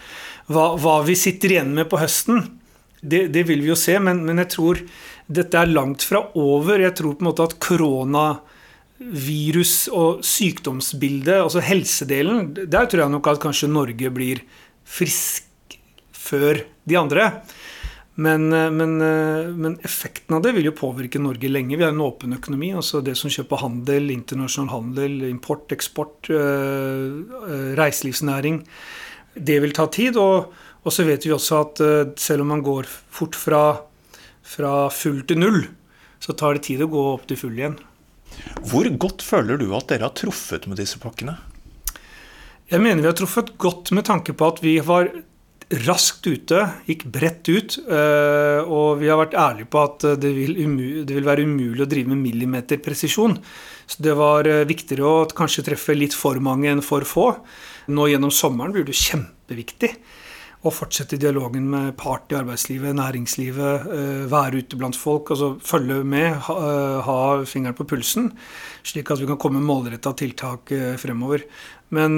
Hva, 0.49 0.71
hva, 0.81 1.01
vi 1.05 1.17
sitter 1.19 1.53
igjen 1.53 1.75
med 1.77 1.91
på 1.91 2.01
høsten, 2.01 2.47
det, 3.01 3.27
det 3.35 3.45
vil 3.45 3.61
vi 3.61 3.69
jo 3.69 3.77
se. 3.77 3.99
Men, 4.01 4.25
men, 4.25 4.41
jeg 4.41 4.55
tror 4.57 4.81
dette 5.27 5.57
er 5.59 5.67
langt 5.71 6.03
fra 6.07 6.31
over. 6.39 6.79
Jeg 6.79 6.95
tror 6.97 7.13
på 7.15 7.21
en 7.23 7.29
måte 7.29 7.43
at 7.47 7.59
koronavirus 7.63 9.89
og 9.95 10.25
sykdomsbildet, 10.25 11.43
altså 11.43 11.59
helsedelen, 11.63 12.53
der 12.55 12.85
tror 12.87 13.01
jeg 13.03 13.11
nok 13.15 13.27
at 13.33 13.43
kanskje 13.43 13.67
Norge 13.71 14.09
blir 14.13 14.37
frisk 14.87 15.43
før 16.15 16.55
de 16.87 16.95
andre. 16.99 17.23
Men, 18.17 18.53
eh, 18.53 18.71
men, 18.71 19.01
eh, 19.01 19.47
men, 19.53 19.77
effekten 19.85 20.35
av 20.35 20.41
det 20.41 20.55
vil 20.55 20.65
jo 20.65 20.73
påvirke 20.73 21.21
Norge 21.21 21.51
lenge. 21.51 21.77
Vi 21.77 21.83
har 21.83 21.93
en 21.93 22.01
åpen 22.01 22.33
økonomi. 22.33 22.73
altså 22.73 23.03
Det 23.03 23.15
som 23.15 23.29
kjøper 23.29 23.61
handel, 23.61 24.09
internasjonal 24.09 24.73
handel, 24.73 25.29
import, 25.29 25.69
eksport, 25.69 26.29
eh, 26.29 27.77
reiselivsnæring. 27.77 28.65
Det 29.37 29.61
vil 29.61 29.71
ta 29.71 29.85
tid. 29.85 30.17
Og, 30.17 30.51
og 30.83 30.91
så 30.91 31.05
vet 31.05 31.21
vi 31.21 31.29
også 31.29 31.61
at 31.61 32.17
selv 32.17 32.41
om 32.41 32.47
man 32.47 32.63
går 32.63 32.87
fort 32.87 33.35
fra, 33.35 33.81
fra 34.47 34.87
full 34.93 35.21
til 35.27 35.41
null, 35.41 35.61
så 36.23 36.33
tar 36.37 36.57
det 36.57 36.65
tid 36.69 36.83
å 36.85 36.89
gå 36.91 37.03
opp 37.13 37.27
til 37.29 37.39
full 37.39 37.59
igjen. 37.59 37.77
Hvor 38.67 38.87
godt 38.99 39.23
føler 39.25 39.59
du 39.59 39.69
at 39.75 39.89
dere 39.91 40.07
har 40.07 40.17
truffet 40.17 40.67
med 40.69 40.79
disse 40.81 40.99
pakkene? 41.01 41.37
Jeg 42.67 42.83
mener 42.83 43.03
vi 43.03 43.09
har 43.09 43.15
truffet 43.15 43.53
godt 43.61 43.93
med 43.95 44.07
tanke 44.07 44.35
på 44.35 44.49
at 44.51 44.59
vi 44.63 44.75
var 44.83 45.09
raskt 45.83 46.27
ute, 46.27 46.61
gikk 46.87 47.05
bredt 47.11 47.47
ut. 47.51 47.77
Eh, 47.83 48.59
og 48.63 49.01
vi 49.01 49.09
har 49.11 49.19
vært 49.19 49.35
ærlige 49.39 49.71
på 49.71 49.81
at 49.83 50.05
det 50.21 50.31
vil, 50.35 50.55
det 51.07 51.15
vil 51.15 51.27
være 51.27 51.47
umulig 51.47 51.83
å 51.83 51.89
drive 51.89 52.11
med 52.13 52.23
millimeterpresisjon. 52.23 53.37
Så 53.87 54.03
det 54.03 54.15
var 54.19 54.47
eh, 54.47 54.65
viktigere 54.67 55.07
å 55.07 55.25
kanskje 55.27 55.65
treffe 55.69 55.95
litt 55.95 56.15
for 56.15 56.39
mange 56.43 56.71
enn 56.71 56.83
for 56.83 57.07
få. 57.07 57.29
Nå 57.91 58.07
gjennom 58.11 58.33
sommeren 58.35 58.75
blir 58.75 58.87
det 58.87 58.95
kjempeviktig 58.99 59.93
og 60.67 60.75
fortsette 60.75 61.19
dialogen 61.19 61.69
med 61.71 61.93
part 61.99 62.31
i 62.33 62.37
arbeidslivet, 62.37 62.95
næringslivet, 62.97 63.87
eh, 63.87 64.25
være 64.31 64.61
ute 64.61 64.77
blant 64.77 64.95
folk. 64.95 65.31
altså 65.31 65.57
Følge 65.63 66.03
med, 66.03 66.33
ha, 66.35 67.39
eh, 67.39 67.45
fingeren 67.45 67.75
på 67.75 67.87
pulsen, 67.87 68.31
slik 68.83 69.09
at 69.11 69.19
vi 69.19 69.25
kan 69.27 69.37
komme 69.37 69.59
med 69.59 69.67
målretta 69.67 70.15
tiltak 70.15 70.71
eh, 70.71 70.97
fremover. 70.97 71.43
Men 71.89 72.17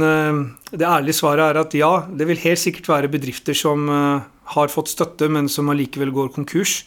det 0.72 0.82
ærlige 0.82 1.14
svaret 1.14 1.46
er 1.56 1.60
at 1.60 1.74
ja, 1.78 2.08
det 2.10 2.26
vil 2.26 2.38
helt 2.38 2.58
sikkert 2.58 2.88
være 2.88 3.08
bedrifter 3.08 3.54
som 3.54 3.86
har 3.86 4.68
fått 4.68 4.90
støtte, 4.90 5.30
men 5.30 5.48
som 5.48 5.70
allikevel 5.70 6.10
går 6.10 6.34
konkurs. 6.34 6.86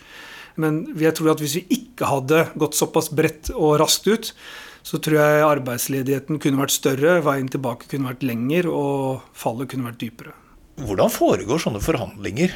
Men 0.56 0.92
jeg 0.98 1.14
tror 1.14 1.30
at 1.30 1.38
hvis 1.38 1.60
vi 1.60 1.66
ikke 1.70 2.10
hadde 2.10 2.48
gått 2.58 2.74
såpass 2.74 3.08
bredt 3.14 3.52
og 3.54 3.78
raskt 3.78 4.08
ut, 4.08 4.32
så 4.82 4.98
tror 4.98 5.14
jeg 5.14 5.46
arbeidsledigheten 5.46 6.42
kunne 6.42 6.58
vært 6.58 6.74
større, 6.74 7.20
veien 7.22 7.46
tilbake 7.46 7.86
kunne 7.86 8.10
vært 8.10 8.26
lengre, 8.26 8.66
og 8.66 9.22
fallet 9.32 9.70
kunne 9.70 9.86
vært 9.86 10.02
dypere. 10.02 10.34
Hvordan 10.80 11.10
foregår 11.12 11.60
sånne 11.60 11.82
forhandlinger? 11.84 12.52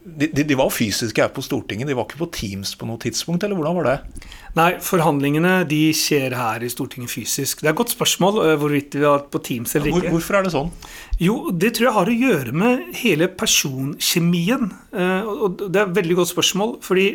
De, 0.00 0.30
de, 0.32 0.44
de, 0.48 0.56
var 0.56 0.70
fysiske 0.72 1.20
her 1.20 1.28
på 1.34 1.42
Stortinget, 1.44 1.86
de 1.90 1.94
var 1.94 2.06
ikke 2.08 2.22
på 2.22 2.30
Teams 2.32 2.72
på 2.78 2.86
noe 2.88 2.96
tidspunkt, 3.02 3.44
eller 3.44 3.58
hvordan 3.58 3.76
var 3.76 3.86
det? 3.86 4.22
Nei, 4.56 4.70
forhandlingene 4.82 5.52
de 5.68 5.80
skjer 5.94 6.32
her 6.38 6.64
i 6.64 6.70
Stortinget 6.72 7.12
fysisk. 7.12 7.60
Det 7.60 7.68
er 7.68 7.74
et 7.74 7.80
godt 7.82 7.92
spørsmål 7.92 8.40
eh, 8.46 8.54
hvorvidt 8.60 8.96
vi 8.96 9.04
har 9.04 9.26
på 9.28 9.42
Teams 9.44 9.76
eller 9.76 9.92
ikke. 9.92 10.06
Hvor, 10.06 10.16
hvorfor 10.16 10.38
er 10.38 10.48
det 10.48 10.54
sånn? 10.56 10.72
Jo, 11.20 11.36
det 11.52 11.74
tror 11.76 11.90
jeg 11.90 11.96
har 11.98 12.10
å 12.10 12.16
gjøre 12.24 12.56
med 12.64 12.86
hele 13.02 13.28
personkjemien. 13.42 14.72
Eh, 14.96 15.28
og 15.28 15.60
det 15.66 15.74
er 15.74 15.84
et 15.84 15.98
veldig 16.00 16.18
godt 16.22 16.32
spørsmål, 16.32 16.74
fordi 16.86 17.10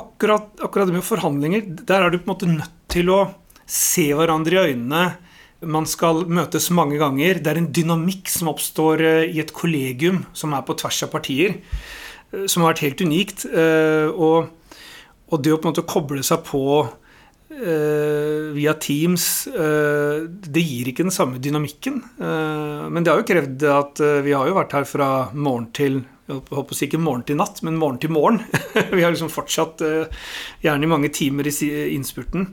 akkurat, 0.00 0.48
akkurat 0.64 0.94
med 0.96 1.04
forhandlinger, 1.04 1.68
der 1.84 2.06
er 2.06 2.08
du 2.08 2.22
på 2.22 2.24
en 2.24 2.32
måte 2.32 2.48
nødt 2.48 2.80
til 2.92 3.12
å 3.12 3.20
se 3.68 4.08
hverandre 4.16 4.56
i 4.56 4.72
øynene 4.72 5.04
man 5.62 5.86
skal 5.88 6.24
møtes 6.30 6.70
mange 6.74 6.98
ganger. 7.00 7.40
Det 7.42 7.52
er 7.52 7.60
en 7.60 7.70
dynamikk 7.74 8.30
som 8.32 8.50
oppstår 8.52 9.04
eh, 9.06 9.34
i 9.34 9.42
et 9.42 9.52
kollegium 9.54 10.22
som 10.36 10.54
er 10.56 10.64
på 10.66 10.76
tvers 10.78 11.02
av 11.06 11.12
partier, 11.12 11.58
eh, 12.32 12.46
som 12.46 12.64
har 12.64 12.72
vært 12.72 12.86
helt 12.86 13.04
unikt. 13.06 13.46
Eh, 13.46 14.08
og, 14.10 14.50
og 15.30 15.44
det 15.44 15.54
å 15.54 15.60
på 15.60 15.68
en 15.68 15.74
måte 15.74 15.86
koble 15.88 16.24
seg 16.26 16.44
på 16.48 16.64
via 17.52 18.72
Teams, 18.80 19.44
det 19.52 20.62
gir 20.64 20.88
ikke 20.88 21.04
den 21.04 21.12
samme 21.12 21.36
dynamikken. 21.36 21.98
men 22.16 23.04
det 23.04 23.12
har 23.12 23.20
jo 23.20 23.26
krevd 23.28 23.64
at 23.68 24.00
vi 24.24 24.32
har 24.32 24.48
jo 24.48 24.54
vært 24.56 24.72
her 24.72 24.86
fra 24.88 25.08
morgen 25.36 25.66
til 25.76 25.98
jeg 26.30 26.40
håper 26.48 26.80
ikke 26.86 27.02
morgen 27.02 27.26
til 27.28 27.36
natt, 27.36 27.60
men 27.60 27.76
morgen 27.76 28.00
til 28.00 28.14
morgen. 28.16 28.40
vi 28.96 29.04
har 29.04 29.12
liksom 29.12 29.28
fortsatt 29.28 29.84
gjerne 30.64 30.88
i 30.88 30.90
mange 30.94 31.12
timer 31.12 31.52
i 31.52 31.52
innspurten. 31.92 32.48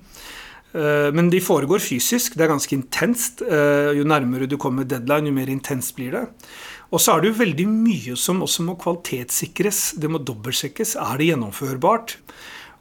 Eh, 0.73 1.09
men 1.15 1.29
de 1.29 1.41
foregår 1.41 1.81
fysisk. 1.81 2.35
Det 2.37 2.45
er 2.45 2.51
ganske 2.53 2.75
intenst. 2.75 3.41
Eh, 3.41 3.91
jo 3.97 4.05
nærmere 4.07 4.49
du 4.49 4.57
kommer 4.61 4.87
deadline, 4.87 5.29
jo 5.29 5.37
mer 5.39 5.49
intenst 5.49 5.95
blir 5.97 6.13
det. 6.13 6.25
Og 6.89 7.01
så 7.01 7.13
er 7.13 7.21
det 7.21 7.31
jo 7.31 7.41
veldig 7.41 7.67
mye 7.69 8.15
som 8.17 8.41
også 8.45 8.65
må 8.65 8.77
kvalitetssikres. 8.81 9.99
Det 10.01 10.09
må 10.09 10.21
dobbeltsjekkes. 10.21 10.95
Er 11.01 11.19
det 11.19 11.31
gjennomførbart? 11.31 12.17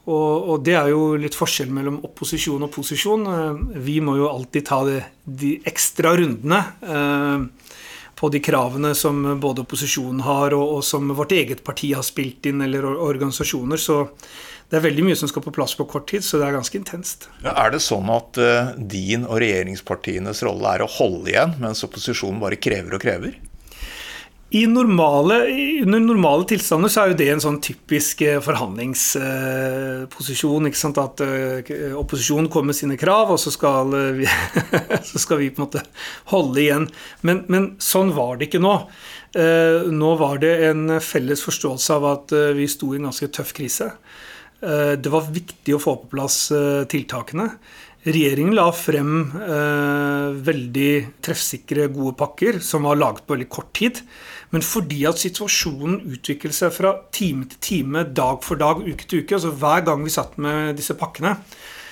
Og, 0.09 0.49
og, 0.49 0.63
det 0.65 0.73
er 0.73 0.87
jo 0.89 1.13
litt 1.21 1.37
forskjell 1.37 1.69
mellom 1.73 1.99
opposisjon 2.07 2.65
og 2.65 2.71
posisjon. 2.73 3.25
Eh, 3.33 3.63
vi 3.85 3.99
må 4.01 4.17
jo 4.19 4.29
alltid 4.29 4.69
ta 4.69 4.83
det, 4.87 5.01
de 5.25 5.57
ekstra 5.69 6.15
rundene 6.17 6.63
på 8.19 8.27
de 8.33 8.39
kravene 8.43 8.89
som 8.97 9.21
både 9.39 9.63
opposisjonen 9.63 10.19
har, 10.25 10.51
og, 10.57 10.73
og, 10.75 10.81
som 10.83 11.07
vårt 11.15 11.31
eget 11.31 11.61
parti 11.63 11.93
har 11.95 12.03
spilt 12.03 12.49
inn, 12.49 12.59
eller 12.65 12.83
organisasjoner. 12.89 13.79
Så 13.79 14.01
det 14.69 14.77
er 14.77 14.85
veldig 14.85 15.03
mye 15.07 15.17
som 15.17 15.25
skal 15.29 15.41
på 15.41 15.51
plass 15.53 15.73
på 15.77 15.85
kort 15.89 16.05
tid, 16.11 16.21
så 16.25 16.37
det 16.37 16.45
er 16.45 16.57
ganske 16.59 16.77
intenst. 16.77 17.25
Ja, 17.41 17.55
er 17.57 17.69
det 17.73 17.81
sånn 17.81 18.09
at 18.13 18.37
uh, 18.37 18.69
din 18.77 19.25
og 19.25 19.39
regjeringspartienes 19.41 20.43
rolle 20.45 20.69
er 20.75 20.81
å 20.85 20.93
holde 20.99 21.29
igjen, 21.33 21.53
mens 21.61 21.81
opposisjonen 21.87 22.41
bare 22.43 22.61
krever 22.61 22.93
og 22.93 23.01
krever? 23.01 23.33
I 24.53 24.67
normale, 24.69 25.35
under 25.85 25.99
normale 26.01 26.45
tilstander 26.49 26.89
så 26.89 27.01
er 27.01 27.07
jo 27.11 27.17
det 27.19 27.27
en 27.33 27.43
sånn 27.43 27.59
typisk 27.61 28.21
eh, 28.25 28.41
forhandlingsposisjon. 28.41 30.65
Uh, 30.65 30.71
At 31.03 31.21
uh, 31.21 31.61
opposisjonen 32.01 32.49
kommer 32.49 32.67
med 32.71 32.77
sine 32.77 32.97
krav, 32.97 33.29
og 33.33 33.39
så 33.41 33.49
skal, 33.53 33.93
vi, 34.17 34.25
så 35.11 35.17
skal 35.21 35.37
vi 35.41 35.53
på 35.53 35.61
en 35.61 35.65
måte 35.67 35.81
holde 36.33 36.59
igjen. 36.65 36.85
Men, 37.21 37.37
men 37.49 37.63
sånn 37.81 38.13
var 38.17 38.37
det 38.37 38.45
ikke 38.49 38.61
nå. 38.61 38.75
Nå 39.29 40.17
var 40.17 40.41
det 40.41 40.65
en 40.71 40.99
felles 41.05 41.45
forståelse 41.45 41.93
av 41.99 42.03
at 42.09 42.33
vi 42.57 42.65
sto 42.65 42.89
i 42.95 42.97
en 42.97 43.05
ganske 43.11 43.29
tøff 43.37 43.53
krise. 43.53 43.93
Eh, 44.61 44.95
det 44.99 45.11
var 45.11 45.29
viktig 45.31 45.75
å 45.75 45.81
få 45.81 45.95
på 46.01 46.11
plass 46.15 46.49
eh, 46.51 46.83
tiltakene. 46.91 47.47
Regjeringen 48.09 48.55
la 48.55 48.69
frem 48.75 49.13
eh, 49.43 50.35
veldig 50.43 50.91
treffsikre, 51.23 51.89
gode 51.95 52.15
pakker 52.19 52.59
som 52.63 52.87
var 52.87 52.99
laget 52.99 53.25
på 53.27 53.35
veldig 53.35 53.49
kort 53.51 53.71
tid. 53.79 54.01
Men 54.51 54.63
fordi 54.65 55.03
at 55.07 55.19
situasjonen 55.21 55.99
utviklet 56.09 56.55
seg 56.57 56.73
fra 56.75 56.95
time 57.15 57.47
til 57.51 57.59
time, 57.63 58.05
dag 58.15 58.43
for 58.43 58.59
dag, 58.59 58.83
uke 58.83 59.07
til 59.07 59.23
uke, 59.23 59.37
altså 59.37 59.53
hver 59.55 59.85
gang 59.87 60.03
vi 60.03 60.15
satt 60.15 60.39
med 60.41 60.79
disse 60.79 60.95
pakkene, 60.99 61.35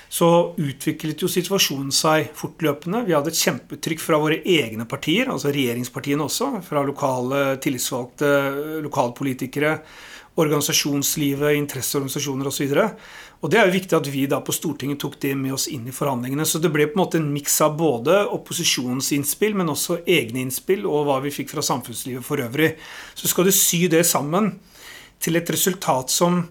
så 0.08 0.56
utviklet 0.56 1.22
jo 1.22 1.28
situasjonen 1.30 1.92
seg 1.94 2.32
fortløpende. 2.36 3.04
Vi 3.08 3.16
hadde 3.16 3.32
et 3.32 3.44
kjempetrykk 3.44 4.04
fra 4.04 4.20
våre 4.24 4.40
egne 4.48 4.88
partier, 4.90 5.28
altså 5.32 5.52
regjeringspartiene 5.56 6.24
også, 6.24 6.54
fra 6.68 6.84
lokale 6.88 7.44
tillitsvalgte, 7.64 8.32
lokalpolitikere 8.88 9.76
organisasjonslivet, 10.38 11.56
interesseorganisasjoner 11.58 12.48
osv. 12.48 12.74
Og, 13.42 13.50
Det 13.50 13.60
er 13.60 13.66
jo 13.68 13.74
viktig 13.78 13.98
at 13.98 14.10
vi 14.14 14.26
da 14.30 14.40
på 14.42 14.54
Stortinget 14.54 15.00
tok 15.02 15.18
det 15.22 15.34
med 15.38 15.54
oss 15.54 15.68
inn 15.68 15.88
i 15.88 15.96
forhandlingene. 15.96 16.46
Så 16.46 16.62
det 16.62 16.72
ble 16.74 16.88
på 16.88 16.98
en 16.98 17.04
måte 17.04 17.18
en 17.18 17.32
miks 17.34 17.60
av 17.62 17.78
både 17.78 18.20
opposisjonens 18.34 19.12
innspill, 19.18 19.58
men 19.58 19.74
også 19.74 20.02
egne 20.06 20.44
innspill, 20.46 20.86
og 20.86 21.08
hva 21.08 21.20
vi 21.26 21.34
fikk 21.34 21.50
fra 21.56 21.66
samfunnslivet 21.66 22.26
for 22.26 22.42
øvrig. 22.42 22.76
Så 23.16 23.28
skal 23.28 23.50
du 23.50 23.52
sy 23.52 23.88
det 23.90 24.06
sammen 24.06 24.60
til 25.20 25.36
et 25.36 25.50
resultat 25.50 26.14
som 26.14 26.44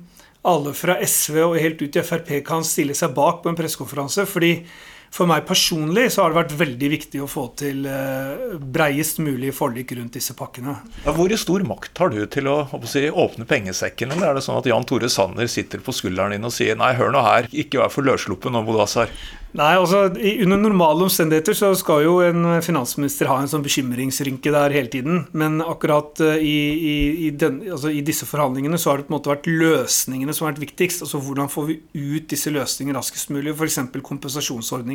alle 0.47 0.75
fra 0.79 0.99
SV 1.03 1.41
og 1.43 1.59
helt 1.59 1.81
ut 1.83 1.97
i 1.99 2.05
Frp 2.07 2.31
kan 2.47 2.67
stille 2.67 2.95
seg 2.95 3.15
bak 3.15 3.43
på 3.43 3.51
en 3.51 3.59
pressekonferanse. 3.59 4.27
fordi 4.27 4.67
for 5.15 5.29
meg 5.31 5.47
personlig 5.49 6.09
så 6.15 6.25
har 6.25 6.33
det 6.33 6.41
vært 6.41 6.57
veldig 6.59 6.91
viktig 6.93 7.23
å 7.25 7.29
få 7.31 7.47
til 7.59 7.87
eh, 7.89 8.57
breiest 8.61 9.21
mulig 9.23 9.53
forlik 9.57 9.95
rundt 9.97 10.19
disse 10.19 10.37
pakkene. 10.37 10.77
Ja, 11.05 11.15
hvor 11.17 11.33
stor 11.41 11.65
makt 11.69 12.03
har 12.03 12.13
du 12.13 12.21
til 12.31 12.51
å, 12.51 12.59
å 12.71 12.83
si, 12.89 13.07
åpne 13.11 13.49
pengesekken, 13.49 14.13
eller 14.15 14.31
er 14.31 14.39
det 14.39 14.45
sånn 14.47 14.61
at 14.61 14.69
Jan 14.69 14.87
Tore 14.89 15.11
Sanner 15.13 15.51
sitter 15.51 15.83
på 15.85 15.95
skulderen 15.95 16.37
din 16.37 16.47
og 16.49 16.55
sier 16.55 16.79
nei, 16.79 16.95
hør 16.99 17.15
nå 17.15 17.25
her, 17.27 17.51
ikke 17.53 17.83
vær 17.83 17.93
for 17.93 18.07
løssluppen 18.07 18.57
nå, 18.57 18.65
Bodassar? 18.67 19.13
Nei, 19.57 19.73
altså 19.79 20.03
Under 20.11 20.59
normale 20.61 21.07
omstendigheter 21.07 21.57
så 21.57 21.71
skal 21.79 22.03
jo 22.05 22.17
en 22.25 22.59
finansminister 22.65 23.29
ha 23.31 23.39
en 23.41 23.49
sånn 23.49 23.65
bekymringsrynke 23.65 24.53
der 24.53 24.75
hele 24.75 24.91
tiden. 24.93 25.23
Men 25.37 25.63
akkurat 25.65 26.21
eh, 26.25 26.43
i, 26.45 26.57
i, 26.77 26.97
i, 27.29 27.31
den, 27.33 27.63
altså, 27.71 27.93
i, 27.95 28.03
disse 28.05 28.29
forhandlingene 28.29 28.79
så 28.81 28.93
har 28.93 29.01
det 29.01 29.07
på 29.07 29.15
en 29.15 29.17
måte 29.17 29.33
vært 29.33 29.49
løsningene 29.49 30.35
som 30.37 30.47
har 30.47 30.55
vært 30.55 30.67
viktigst. 30.67 31.07
Altså 31.07 31.23
Hvordan 31.25 31.49
får 31.53 31.71
vi 31.71 31.79
ut 31.95 32.29
disse 32.33 32.53
løsningene 32.53 32.99
raskest 32.99 33.33
mulig? 33.33 33.55
F.eks. 33.57 33.81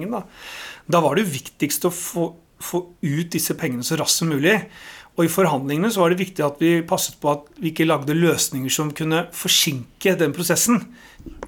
kompensasjonsordningen. 0.02 0.12
Da. 0.12 0.24
da 0.88 1.02
var 1.02 1.16
det 1.16 1.30
viktigst 1.30 1.86
å 1.86 1.92
få, 1.92 2.34
få 2.60 2.86
ut 3.02 3.32
disse 3.32 3.56
pengene 3.56 3.84
så 3.84 4.00
raskt 4.00 4.24
som 4.24 4.30
mulig. 4.32 4.58
Og 5.18 5.26
i 5.26 5.32
forhandlingene 5.32 5.92
så 5.92 6.02
var 6.02 6.12
det 6.12 6.22
viktig 6.22 6.44
at 6.46 6.62
vi 6.62 6.82
passet 6.88 7.20
på 7.20 7.32
at 7.34 7.50
vi 7.60 7.72
ikke 7.72 7.90
lagde 7.90 8.16
løsninger 8.16 8.72
som 8.72 8.94
kunne 8.96 9.26
forsinke 9.36 10.16
den 10.18 10.32
prosessen. 10.34 10.86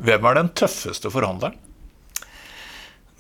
Hvem 0.04 0.26
er 0.28 0.41
den 0.41 0.51
tøffeste 0.58 1.12
forhandleren? 1.14 1.56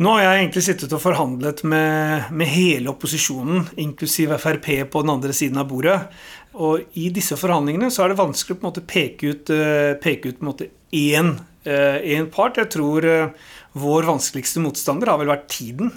Nå 0.01 0.09
har 0.15 0.23
jeg 0.23 0.39
egentlig 0.41 0.63
sittet 0.65 0.93
og 0.97 1.03
forhandlet 1.03 1.59
med, 1.69 2.31
med, 2.33 2.49
hele 2.49 2.89
opposisjonen, 2.89 3.67
inklusiv 3.77 4.33
Frp 4.41 4.67
på 4.89 5.03
den 5.05 5.11
andre 5.13 5.35
siden 5.37 5.61
av 5.61 5.67
bordet. 5.69 5.99
Og 6.57 6.97
i 6.99 7.11
disse 7.13 7.37
forhandlingene 7.37 7.91
så 7.93 8.03
er 8.03 8.11
det 8.11 8.19
vanskelig 8.19 8.57
å 8.57 8.73
peke 8.89 9.29
ut, 9.29 9.51
eh, 9.53 9.93
peke 10.01 10.31
ut 10.31 10.39
på 10.39 10.43
en 10.43 10.49
måte 10.49 10.69
én, 10.91 11.35
én 11.63 12.25
eh, 12.25 12.31
part. 12.33 12.57
Jeg 12.57 12.73
tror 12.73 13.05
eh, 13.05 13.53
vår 13.73 14.07
vanskeligste 14.09 14.61
motstander 14.63 15.09
har 15.11 15.19
vel 15.21 15.31
vært 15.33 15.49
tiden. 15.51 15.91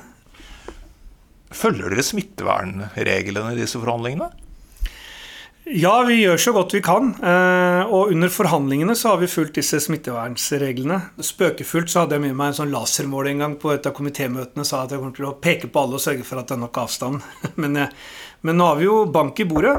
Følger 1.54 1.92
dere 1.92 2.04
smittevernreglene 2.04 3.54
i 3.54 3.60
disse 3.60 3.78
forhandlingene? 3.80 4.32
Ja, 5.66 5.96
vi 6.06 6.20
gjør 6.20 6.38
så 6.38 6.52
godt 6.54 6.76
vi 6.76 6.80
kan. 6.84 7.08
Eh, 7.18 7.88
og 7.90 8.12
under 8.14 8.30
forhandlingene 8.30 8.94
så 8.94 9.12
har 9.12 9.18
vi 9.18 9.30
fulgt 9.30 9.58
disse 9.58 9.80
smittevernsreglene. 9.82 11.00
Spøkefullt 11.18 11.90
så 11.90 12.04
hadde 12.04 12.14
jeg 12.14 12.22
med 12.22 12.36
meg 12.38 12.52
en 12.52 12.58
sånn 12.60 12.74
lasermål 12.74 13.32
en 13.32 13.42
gang 13.42 13.56
på 13.58 13.72
et 13.74 13.88
av 13.88 13.96
komitémøtene. 13.96 14.62
Sa 14.66 14.84
at 14.84 14.94
jeg 14.94 15.02
kommer 15.02 15.16
til 15.16 15.26
å 15.26 15.34
peke 15.42 15.70
på 15.72 15.82
alle 15.82 15.98
og 15.98 16.04
sørge 16.04 16.26
for 16.28 16.38
at 16.38 16.46
det 16.46 16.54
er 16.54 16.62
nok 16.62 16.78
avstand. 16.84 17.26
Men, 17.62 17.80
eh, 17.82 17.98
men 18.46 18.60
nå 18.60 18.66
har 18.68 18.78
vi 18.78 18.86
jo 18.86 19.00
bank 19.10 19.40
i 19.42 19.46
bordet 19.48 19.74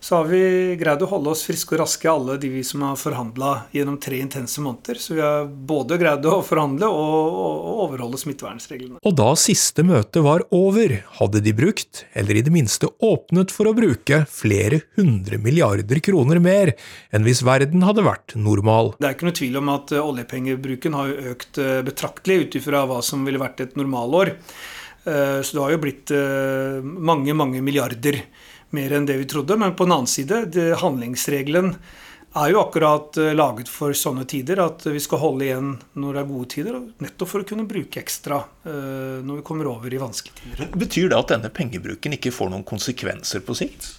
så 0.00 0.16
har 0.16 0.28
vi 0.30 0.76
greid 0.80 1.02
å 1.04 1.08
holde 1.10 1.34
oss 1.34 1.42
friske 1.44 1.76
og 1.76 1.82
raske, 1.82 2.08
alle 2.08 2.38
de 2.40 2.48
vi 2.48 2.62
som 2.64 2.82
har 2.86 2.96
forhandla 2.96 3.50
gjennom 3.76 3.98
tre 4.00 4.20
intense 4.24 4.62
måneder. 4.64 4.96
Så 5.00 5.16
vi 5.18 5.22
har 5.24 5.44
både 5.46 5.98
greid 6.00 6.24
å 6.24 6.38
forhandle 6.44 6.88
og, 6.88 7.36
og 7.36 7.82
overholde 7.84 8.20
smittevernreglene. 8.20 9.00
Og 9.04 9.16
da 9.18 9.28
siste 9.38 9.84
møte 9.86 10.24
var 10.24 10.46
over, 10.56 10.96
hadde 11.20 11.44
de 11.44 11.54
brukt, 11.56 12.04
eller 12.16 12.40
i 12.40 12.44
det 12.46 12.54
minste 12.54 12.88
åpnet 13.04 13.52
for 13.52 13.68
å 13.68 13.76
bruke, 13.76 14.24
flere 14.32 14.82
hundre 14.96 15.40
milliarder 15.42 16.00
kroner 16.04 16.40
mer 16.40 16.74
enn 17.12 17.26
hvis 17.26 17.44
verden 17.46 17.84
hadde 17.84 18.06
vært 18.06 18.36
normal. 18.40 18.94
Det 18.98 19.08
er 19.08 19.16
ikke 19.16 19.28
noe 19.28 19.38
tvil 19.40 19.60
om 19.60 19.72
at 19.76 19.92
eh, 19.94 20.10
oljepengebruken 20.12 20.96
har 20.96 21.16
økt 21.34 21.60
eh, 21.60 21.80
betraktelig 21.86 22.44
ut 22.44 22.60
ifra 22.60 22.86
hva 22.88 23.00
som 23.04 23.26
ville 23.28 23.40
vært 23.42 23.66
et 23.66 23.76
normalår. 23.78 24.32
Eh, 25.04 25.40
så 25.44 25.56
det 25.56 25.64
har 25.64 25.74
jo 25.76 25.82
blitt 25.84 26.14
mange, 26.84 27.36
mange 27.36 27.60
milliarder 27.64 28.24
mer 28.76 28.94
enn 28.96 29.08
det 29.08 29.18
vi 29.20 29.28
trodde. 29.30 29.56
Men 29.60 29.74
på 29.76 29.86
den 29.86 29.96
annen 29.96 30.10
side, 30.10 30.44
det, 30.54 30.68
handlingsregelen 30.82 31.74
er 32.38 32.52
jo 32.52 32.60
akkurat 32.62 33.16
uh, 33.18 33.32
laget 33.34 33.70
for 33.70 33.94
sånne 33.96 34.26
tider. 34.30 34.62
At 34.62 34.86
vi 34.86 35.02
skal 35.02 35.22
holde 35.22 35.48
igjen 35.48 35.72
når 35.98 36.16
det 36.16 36.22
er 36.22 36.28
gode 36.32 36.50
tider. 36.54 36.80
Nettopp 37.02 37.32
for 37.32 37.44
å 37.44 37.48
kunne 37.48 37.68
bruke 37.70 38.02
ekstra 38.02 38.42
uh, 38.42 39.18
når 39.22 39.40
vi 39.40 39.46
kommer 39.46 39.70
over 39.70 39.94
i 39.94 40.02
vanskelige 40.02 40.44
tider. 40.44 40.76
Betyr 40.78 41.10
det 41.10 41.18
at 41.18 41.34
denne 41.34 41.52
pengebruken 41.54 42.18
ikke 42.18 42.34
får 42.34 42.54
noen 42.54 42.66
konsekvenser 42.66 43.44
på 43.46 43.58
sikt? 43.58 43.92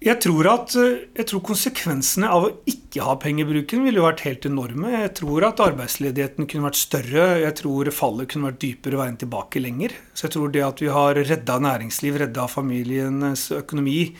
Jeg 0.00 0.16
tror 0.24 0.46
at 0.48 0.72
eh, 0.80 1.02
jeg 1.18 1.26
tror 1.28 1.42
konsekvensene 1.44 2.28
av 2.32 2.46
å 2.46 2.52
ikke 2.70 3.04
ha 3.04 3.18
pengebruken 3.20 3.82
ville 3.84 4.00
vært 4.00 4.22
helt 4.24 4.46
enorme. 4.48 4.94
Jeg 4.94 5.10
tror 5.18 5.44
at 5.50 5.60
arbeidsledigheten 5.60 6.46
kunne 6.48 6.70
vært 6.70 6.80
større. 6.80 7.24
Jeg 7.42 7.52
tror 7.58 7.90
fallet 7.92 8.30
kunne 8.30 8.48
vært 8.48 8.62
dypere 8.64 8.96
veien 9.02 9.18
tilbake 9.20 9.60
lenger. 9.60 9.92
Så 10.16 10.24
jeg 10.26 10.38
tror 10.38 10.54
det 10.54 10.62
at 10.64 10.80
vi 10.80 10.88
har 10.94 11.20
redda 11.20 11.58
næringsliv, 11.66 12.16
redda 12.22 12.46
familiens 12.48 13.50
økonomi, 13.52 14.14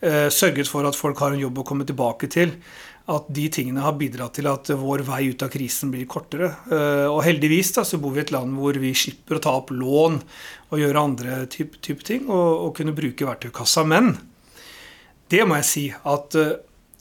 eh, 0.00 0.30
sørget 0.32 0.70
for 0.70 0.88
at 0.88 0.96
folk 0.96 1.20
har 1.20 1.36
en 1.36 1.44
jobb 1.44 1.60
å 1.60 1.66
komme 1.74 1.84
tilbake 1.84 2.32
til, 2.32 2.56
at 3.12 3.28
de 3.28 3.44
tingene 3.52 3.84
har 3.84 4.00
bidratt 4.00 4.34
til 4.36 4.48
at 4.48 4.72
vår 4.80 5.04
vei 5.04 5.20
ut 5.28 5.44
av 5.44 5.52
krisen 5.52 5.92
blir 5.92 6.08
kortere. 6.08 6.54
Eh, 6.72 7.04
og 7.04 7.20
heldigvis 7.28 7.74
da, 7.76 7.84
så 7.84 8.00
bor 8.00 8.16
vi 8.16 8.24
i 8.24 8.24
et 8.24 8.32
land 8.32 8.56
hvor 8.56 8.80
vi 8.80 8.96
slipper 8.96 9.36
å 9.36 9.44
ta 9.44 9.52
opp 9.60 9.76
lån 9.76 10.18
og 10.72 10.80
gjøre 10.80 11.04
andre 11.04 11.38
type, 11.52 11.84
type 11.84 12.00
ting, 12.00 12.24
og, 12.32 12.48
og 12.64 12.74
kunne 12.80 12.96
bruke 12.96 13.28
verktøykassa. 13.28 13.84
Men 13.84 14.14
det 15.28 15.44
må 15.44 15.58
jeg 15.58 15.68
si 15.68 15.84
at 15.92 16.36
eh, 16.38 16.56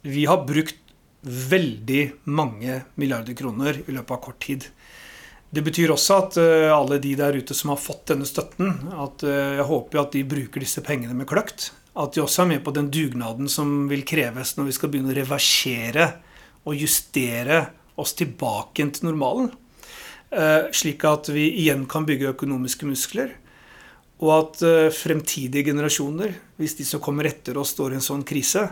vi 0.07 0.25
har 0.27 0.45
brukt 0.47 0.83
veldig 1.27 2.03
mange 2.29 2.81
milliarder 2.99 3.35
kroner 3.35 3.81
i 3.83 3.95
løpet 3.95 4.13
av 4.15 4.21
kort 4.23 4.39
tid. 4.43 4.67
Det 5.49 5.63
betyr 5.63 5.93
også 5.93 6.19
at 6.21 6.39
eh, 6.41 6.67
alle 6.71 6.99
de 7.03 7.13
der 7.19 7.39
ute 7.39 7.55
som 7.55 7.71
har 7.73 7.81
fått 7.81 8.09
denne 8.11 8.27
støtten, 8.27 8.73
at 8.99 9.23
eh, 9.23 9.57
jeg 9.59 9.67
håper 9.71 10.01
at 10.03 10.15
de 10.15 10.25
bruker 10.27 10.63
disse 10.63 10.83
pengene 10.85 11.15
med 11.17 11.29
kløkt. 11.29 11.71
At 11.97 12.13
de 12.13 12.21
også 12.23 12.43
er 12.43 12.51
med 12.51 12.65
på 12.65 12.75
den 12.75 12.91
dugnaden 12.93 13.49
som 13.49 13.87
vil 13.89 14.03
kreves 14.07 14.57
når 14.57 14.69
vi 14.69 14.75
skal 14.75 14.91
begynne 14.93 15.15
å 15.15 15.17
reversere 15.17 16.11
og 16.67 16.77
justere 16.77 17.63
oss 17.97 18.13
tilbake 18.13 18.85
til 18.93 19.07
normalen. 19.07 19.47
Slik 20.75 21.01
at 21.07 21.31
vi 21.33 21.47
igjen 21.63 21.87
kan 21.89 22.05
bygge 22.05 22.35
økonomiske 22.35 22.85
muskler. 22.85 23.31
Og 24.23 24.31
at 24.33 24.61
eh, 24.65 24.87
fremtidige 24.93 25.69
generasjoner, 25.69 26.33
hvis 26.57 26.77
de 26.79 26.85
som 26.87 27.03
kommer 27.03 27.29
etter 27.29 27.57
oss 27.59 27.75
står 27.75 27.93
i 27.93 27.99
en 27.99 28.07
sånn 28.07 28.25
krise, 28.27 28.65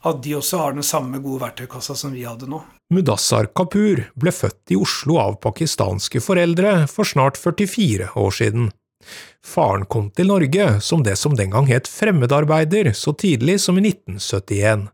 at 0.00 0.20
de 0.24 0.32
også 0.38 0.60
har 0.62 0.76
den 0.76 0.86
samme 0.86 1.20
gode 1.20 1.42
verktøykassa 1.42 1.96
som 1.98 2.14
vi 2.16 2.24
hadde 2.24 2.48
nå. 2.48 2.62
Mudassar 2.94 3.50
Kapur 3.52 4.06
ble 4.16 4.32
født 4.32 4.72
i 4.72 4.78
Oslo 4.80 5.18
av 5.20 5.36
pakistanske 5.44 6.22
foreldre 6.24 6.86
for 6.88 7.08
snart 7.08 7.36
44 7.36 8.14
år 8.16 8.32
siden. 8.38 8.70
Faren 9.44 9.84
kom 9.88 10.08
til 10.16 10.32
Norge 10.32 10.72
som 10.84 11.04
det 11.04 11.16
som 11.20 11.36
den 11.36 11.52
gang 11.52 11.68
het 11.68 11.88
fremmedarbeider 11.88 12.92
så 12.96 13.12
tidlig 13.16 13.58
som 13.60 13.78
i 13.80 13.84
1971 13.92 14.88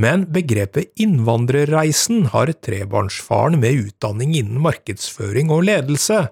men 0.00 0.24
begrepet 0.32 0.92
innvandrerreisen 1.00 2.30
har 2.32 2.52
trebarnsfaren 2.64 3.58
med 3.60 3.88
utdanning 3.88 4.32
innen 4.38 4.62
markedsføring 4.64 5.52
og 5.52 5.66
ledelse 5.68 6.24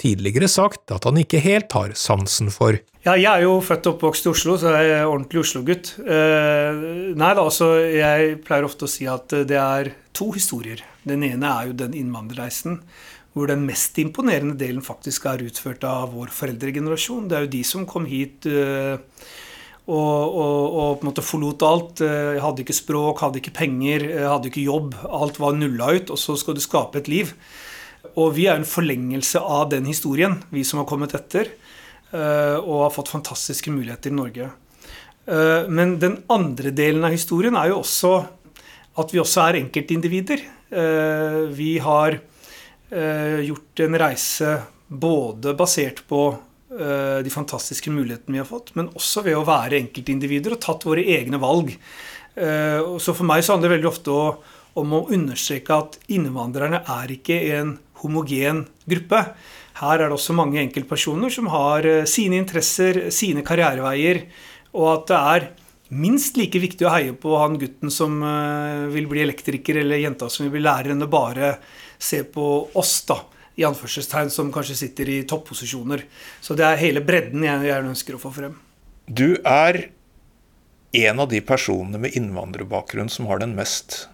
tidligere 0.00 0.48
sagt 0.52 0.92
at 0.92 1.08
han 1.08 1.16
ikke 1.22 1.40
helt 1.40 1.72
har 1.72 1.94
sansen 1.96 2.50
for. 2.52 2.76
Ja, 3.06 3.14
jeg 3.14 3.30
er 3.30 3.46
jo 3.46 3.56
født 3.64 3.86
og 3.88 3.96
oppvokst 3.96 4.26
i 4.26 4.32
Oslo, 4.32 4.56
så 4.60 4.74
jeg 4.74 4.92
er 4.98 5.08
ordentlig 5.08 5.40
Oslo-gutt. 5.44 5.94
Eh, 6.02 6.80
nei 7.16 7.32
da, 7.38 7.44
altså 7.46 7.70
jeg 7.80 8.40
pleier 8.44 8.66
ofte 8.68 8.84
å 8.84 8.90
si 8.90 9.08
at 9.08 9.32
det 9.48 9.60
er 9.62 9.92
to 10.16 10.32
historier. 10.34 10.82
Den 11.06 11.24
ene 11.24 11.52
er 11.52 11.70
jo 11.70 11.78
den 11.84 11.96
innvandrerreisen 11.96 12.80
hvor 13.36 13.50
den 13.50 13.66
mest 13.68 13.98
imponerende 14.00 14.56
delen 14.56 14.80
faktisk 14.84 15.26
er 15.28 15.44
utført 15.44 15.82
av 15.84 16.14
vår 16.16 16.30
foreldregenerasjon. 16.32 17.26
Det 17.28 17.36
er 17.36 17.44
jo 17.44 17.52
de 17.52 17.64
som 17.68 17.84
kom 17.88 18.06
hit 18.08 18.48
eh, 18.48 18.96
og, 19.86 20.34
og, 20.34 20.64
og, 20.66 20.88
på 20.98 21.04
en 21.04 21.10
måte 21.12 21.22
forlot 21.22 21.62
alt. 21.66 22.02
Jeg 22.02 22.38
eh, 22.38 22.42
hadde 22.42 22.64
ikke 22.64 22.74
språk, 22.74 23.22
hadde 23.22 23.38
ikke 23.38 23.54
penger, 23.54 24.08
eh, 24.10 24.26
hadde 24.26 24.50
ikke 24.50 24.66
jobb. 24.66 24.96
Alt 25.06 25.38
var 25.38 25.54
nulla 25.54 25.92
ut, 25.94 26.10
og 26.10 26.18
så 26.18 26.34
skal 26.38 26.56
du 26.58 26.62
skape 26.62 26.98
et 26.98 27.10
liv. 27.10 27.30
Og 28.18 28.32
vi 28.34 28.48
er 28.50 28.58
en 28.58 28.66
forlengelse 28.66 29.38
av 29.38 29.68
den 29.70 29.86
historien, 29.86 30.40
vi 30.50 30.64
som 30.66 30.82
har 30.82 30.88
kommet 30.90 31.14
etter. 31.14 31.52
Eh, 32.10 32.56
og 32.58 32.86
har 32.86 32.94
fått 32.94 33.12
fantastiske 33.14 33.70
muligheter 33.74 34.10
i 34.10 34.18
Norge. 34.20 34.52
Men 35.26 35.96
den 35.98 36.20
andre 36.30 36.70
delen 36.70 37.02
av 37.02 37.10
historien 37.10 37.56
er 37.58 37.72
jo 37.72 37.80
også 37.80 38.10
at 39.02 39.10
vi 39.10 39.18
også 39.18 39.40
er 39.42 39.56
enkeltindivider. 39.58 40.44
Vi 41.50 41.70
har 41.82 42.14
gjort 43.42 43.82
en 43.82 43.98
reise 43.98 44.52
både 44.86 45.56
basert 45.58 46.04
på 46.06 46.28
de 46.66 47.30
fantastiske 47.30 47.92
mulighetene 47.94 48.34
vi 48.34 48.40
har 48.42 48.48
fått, 48.48 48.72
men 48.74 48.88
også 48.98 49.22
ved 49.22 49.36
å 49.38 49.44
være 49.46 49.78
enkeltindivider 49.78 50.56
og 50.56 50.62
tatt 50.64 50.86
våre 50.88 51.04
egne 51.14 51.38
valg. 51.38 51.70
Eh, 52.36 52.96
så 53.00 53.14
for 53.16 53.24
meg 53.28 53.44
så 53.44 53.54
handler 53.54 53.70
det 53.70 53.76
veldig 53.78 53.90
ofte 53.90 54.16
om 54.76 54.92
å 54.92 55.06
understreke 55.16 55.76
at 55.76 55.94
innvandrerne 56.12 56.82
er 56.98 57.12
ikke 57.14 57.38
en 57.56 57.76
homogen 58.02 58.66
gruppe. 58.84 59.22
Her 59.80 60.00
er 60.00 60.08
det 60.08 60.16
også 60.16 60.36
mange 60.36 60.60
enkeltpersoner 60.60 61.32
som 61.32 61.48
har 61.52 61.88
eh, 61.88 62.02
sine 62.08 62.40
interesser, 62.42 63.06
sine 63.14 63.44
karriereveier, 63.46 64.26
og 64.76 64.90
at 64.92 65.06
det 65.08 65.22
er 65.36 65.48
minst 65.96 66.36
like 66.36 66.60
viktig 66.60 66.84
å 66.84 66.92
heie 66.92 67.14
på 67.16 67.38
han 67.38 67.56
gutten 67.60 67.92
som 67.94 68.18
vil 68.90 69.06
bli 69.06 69.20
elektriker, 69.22 69.78
eller 69.80 70.02
jenta 70.02 70.26
som 70.28 70.42
vil 70.44 70.56
bli 70.56 70.64
lærer, 70.64 70.90
enn 70.92 71.06
å 71.06 71.08
bare 71.08 71.52
se 71.96 72.24
på 72.28 72.46
oss, 72.76 72.98
da, 73.06 73.20
i 73.56 73.64
anførselstegn, 73.64 74.30
som 74.30 74.52
kanskje 74.52 74.76
sitter 74.82 75.08
i 75.08 75.20
topposisjoner. 75.28 76.04
Så 76.44 76.56
det 76.58 76.66
er 76.66 76.80
hele 76.80 77.02
bredden 77.04 77.44
jeg 77.46 77.70
gjerne 77.70 77.92
ønsker 77.94 78.16
å 78.16 78.20
få 78.20 78.32
frem. 78.36 78.58
Du 79.06 79.38
er 79.46 79.86
en 80.96 81.22
av 81.22 81.30
de 81.30 81.40
personene 81.44 82.00
med 82.00 82.16
innvandrerbakgrunn 82.18 83.10
som 83.12 83.28
har 83.30 83.40
den 83.42 83.56
mest 83.56 84.06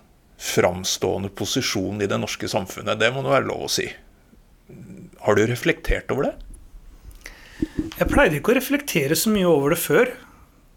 framstående 0.43 1.31
posisjonen 1.39 2.03
i 2.03 2.09
det 2.11 2.19
norske 2.19 2.49
samfunnet. 2.51 2.99
Det 2.99 3.11
må 3.15 3.23
det 3.23 3.35
være 3.35 3.49
lov 3.51 3.67
å 3.67 3.71
si. 3.71 3.87
Har 5.23 5.39
du 5.39 5.45
reflektert 5.47 6.11
over 6.15 6.31
det? 6.31 6.35
Jeg 7.99 8.09
pleide 8.11 8.39
ikke 8.39 8.55
å 8.55 8.59
reflektere 8.59 9.19
så 9.19 9.31
mye 9.31 9.47
over 9.47 9.75
det 9.75 9.83
før. 9.83 10.11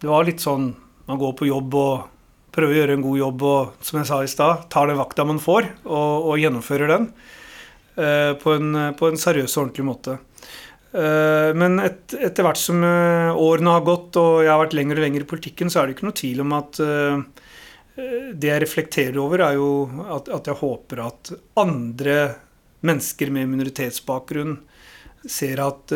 Det 0.02 0.10
var 0.10 0.28
litt 0.28 0.44
sånn 0.44 0.74
man 1.06 1.22
går 1.22 1.34
på 1.38 1.50
jobb 1.50 1.78
og 1.78 2.12
prøver 2.56 2.74
å 2.74 2.78
gjøre 2.80 2.98
en 2.98 3.06
god 3.06 3.18
jobb 3.20 3.46
og 3.46 3.86
som 3.86 4.00
jeg 4.00 4.10
sa 4.10 4.20
i 4.24 4.30
stad, 4.32 4.68
tar 4.74 4.90
den 4.90 5.00
vakta 5.00 5.26
man 5.28 5.42
får, 5.44 5.68
og, 5.86 6.30
og 6.32 6.40
gjennomfører 6.40 6.94
den 6.94 7.10
på, 7.96 8.52
en, 8.52 8.78
på, 9.00 9.08
en, 9.08 9.18
seriøs 9.20 9.54
og 9.56 9.62
ordentlig 9.62 9.86
måte. 9.88 10.18
Eh, 10.96 11.52
men 11.58 11.80
et, 11.84 12.14
etter 12.24 12.46
hvert 12.46 12.60
som 12.60 12.84
eh, 12.86 13.36
årene 13.36 13.74
har 13.76 13.84
gått 13.88 14.16
og 14.22 14.46
jeg 14.46 14.52
har 14.54 14.62
vært 14.62 14.76
lenger 14.78 15.00
og 15.00 15.04
lenger 15.04 15.26
i 15.26 15.28
politikken, 15.28 15.72
så 15.72 15.82
er 15.82 15.90
det 15.90 15.98
ikke 15.98 16.08
noe 16.08 16.20
tvil 16.22 16.44
om 16.46 16.56
at 16.56 16.80
eh, 16.86 17.18
det 18.36 18.52
jeg 18.52 18.64
reflekterer 18.64 19.20
over, 19.20 19.44
er 19.44 19.58
jo 19.58 19.70
at, 20.06 20.32
at 20.32 20.48
jeg 20.52 20.60
håper 20.62 21.04
at 21.04 21.34
andre 21.60 22.18
mennesker 22.86 23.32
med 23.34 23.52
minoritetsbakgrunn 23.52 24.58
ser, 25.26 25.62
at, 25.64 25.90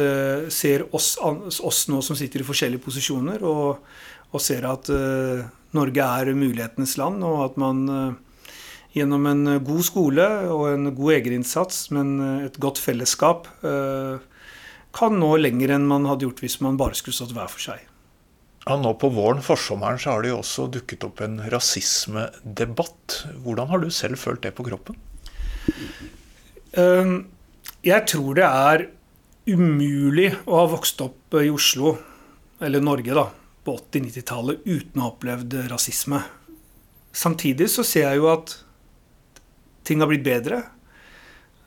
ser 0.49 0.87
oss, 0.95 1.11
oss, 1.21 1.81
nå 1.91 1.99
som 2.01 2.17
sitter 2.17 2.41
i 2.41 2.47
forskjellige 2.47 2.81
posisjoner, 2.81 3.43
og, 3.45 3.83
og 4.31 4.41
ser 4.41 4.65
at 4.65 4.89
Norge 5.75 6.07
er 6.07 6.31
mulighetenes 6.33 6.95
land, 6.97 7.21
og 7.27 7.43
at 7.43 7.59
man 7.61 7.83
gjennom 8.95 9.25
en 9.29 9.43
god 9.65 9.83
skole 9.85 10.25
og 10.49 10.63
en 10.71 10.89
god 10.97 11.13
egerinnsats, 11.19 11.91
men 11.95 12.17
et 12.45 12.57
godt 12.61 12.81
fellesskap, 12.81 13.47
kan 14.89 15.19
nå 15.21 15.29
lenger 15.37 15.75
enn 15.75 15.85
man 15.85 16.07
hadde 16.09 16.25
gjort 16.25 16.41
hvis 16.41 16.57
man 16.65 16.79
bare 16.79 16.97
skulle 16.97 17.13
stått 17.13 17.35
hver 17.37 17.51
for 17.51 17.61
seg. 17.61 17.83
Ja, 18.65 18.75
nå 18.77 18.91
på 19.01 19.09
våren, 19.13 19.41
forsommeren, 19.45 19.97
så 20.01 20.11
har 20.13 20.21
det 20.25 20.31
jo 20.33 20.39
også 20.41 20.67
dukket 20.73 21.05
opp 21.07 21.21
en 21.25 21.37
rasismedebatt. 21.49 23.19
Hvordan 23.45 23.69
har 23.71 23.79
du 23.81 23.89
selv 23.93 24.19
følt 24.21 24.43
det 24.43 24.51
på 24.57 24.65
kroppen? 24.67 24.97
Jeg 26.73 28.01
tror 28.11 28.31
det 28.37 28.45
er 28.45 28.87
umulig 29.49 30.33
å 30.45 30.59
ha 30.59 30.65
vokst 30.69 31.01
opp 31.01 31.37
i 31.39 31.49
Oslo, 31.49 31.95
eller 32.61 32.83
Norge, 32.83 33.13
da, 33.15 33.29
på 33.65 33.77
80-90-tallet 33.79 34.65
uten 34.67 34.99
å 34.99 35.05
ha 35.05 35.13
opplevd 35.13 35.55
rasisme. 35.71 36.19
Samtidig 37.15 37.69
så 37.73 37.85
ser 37.87 38.09
jeg 38.09 38.19
jo 38.19 38.27
at 38.33 38.57
ting 39.89 40.03
har 40.03 40.11
blitt 40.11 40.25
bedre. 40.25 40.63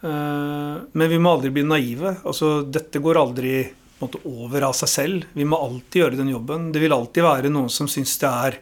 Eh, 0.02 0.74
men 0.92 1.12
vi 1.12 1.20
må 1.20 1.36
aldri 1.36 1.52
bli 1.54 1.66
naive. 1.66 2.16
Altså, 2.22 2.60
dette 2.62 3.02
går 3.02 3.20
aldri 3.20 3.56
måte, 4.00 4.22
over 4.30 4.70
av 4.70 4.76
seg 4.78 4.94
selv. 4.96 5.30
Vi 5.36 5.46
må 5.46 5.60
alltid 5.60 6.04
gjøre 6.04 6.22
den 6.22 6.32
jobben. 6.32 6.70
Det 6.74 6.82
vil 6.82 6.94
alltid 6.96 7.26
være 7.26 7.52
noen 7.52 7.70
som 7.72 7.90
syns 7.90 8.16
det 8.22 8.30
er 8.30 8.60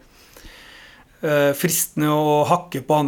Eh, 1.20 1.50
fristende 1.52 2.08
å 2.16 2.44
hakke 2.48 2.80
på 2.80 2.98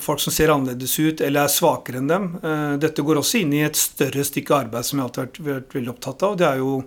folk 0.00 0.22
som 0.24 0.32
ser 0.32 0.48
annerledes 0.48 0.94
ut 1.04 1.20
eller 1.20 1.44
er 1.44 1.52
svakere 1.52 2.00
enn 2.00 2.08
dem. 2.08 2.28
Eh, 2.40 2.76
dette 2.80 3.04
går 3.04 3.20
også 3.20 3.42
inn 3.42 3.52
i 3.52 3.60
et 3.66 3.76
større 3.76 4.24
stykke 4.24 4.54
arbeid 4.56 4.86
som 4.88 4.96
jeg 4.96 5.04
alltid 5.04 5.20
har 5.20 5.58
vært, 5.58 5.74
veldig 5.76 5.92
opptatt 5.92 6.24
av. 6.24 6.36
det 6.40 6.46
er 6.48 6.62
jo 6.62 6.78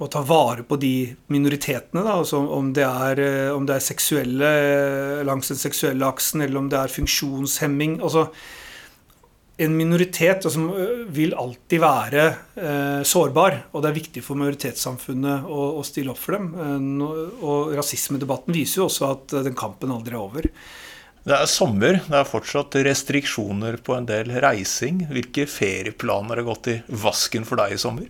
å 0.00 0.08
ta 0.08 0.22
vare 0.24 0.64
på 0.64 0.78
de 0.80 0.94
minoritetene. 1.32 2.02
Da, 2.06 2.16
altså 2.22 2.40
om, 2.56 2.72
det 2.76 2.86
er, 2.86 3.20
eh, 3.20 3.52
om 3.52 3.68
det 3.68 3.76
er 3.76 3.84
seksuelle 3.84 4.50
langs 5.28 5.52
den 5.52 5.60
seksuelle 5.60 6.08
aksen, 6.08 6.44
eller 6.46 6.62
om 6.62 6.72
det 6.72 6.80
er 6.80 6.98
funksjonshemming. 6.98 8.00
altså 8.00 8.30
en 9.60 9.74
minoritet 9.76 10.46
altså, 10.48 10.62
vil 11.12 11.34
alltid 11.36 11.82
være 11.82 12.22
eh, 12.56 13.02
sårbar. 13.04 13.58
Og 13.74 13.82
det 13.82 13.90
er 13.90 13.98
viktig 13.98 14.22
for 14.24 14.40
majoritetssamfunnet 14.40 15.50
å, 15.52 15.66
å 15.76 15.82
stille 15.84 16.14
opp 16.14 16.22
for 16.22 16.38
dem. 16.38 16.46
Eh, 16.56 17.42
og 17.44 17.74
rasismedebatten 17.76 18.56
viser 18.56 18.80
jo 18.80 18.88
også 18.88 19.10
at 19.10 19.36
den 19.44 19.58
kampen 19.58 19.92
aldri 19.92 20.16
er 20.16 20.22
over. 20.22 20.48
Det 21.20 21.36
er 21.36 21.52
sommer, 21.52 21.98
det 22.08 22.16
er 22.16 22.24
fortsatt 22.24 22.78
restriksjoner 22.86 23.76
på 23.84 23.92
en 23.98 24.08
del 24.08 24.32
reising. 24.40 25.04
Hvilke 25.12 25.44
ferieplaner 25.44 26.40
har 26.40 26.48
gått 26.48 26.72
i 26.72 26.80
vasken 26.88 27.44
for 27.44 27.60
deg 27.60 27.76
i 27.76 27.80
sommer? 27.84 28.08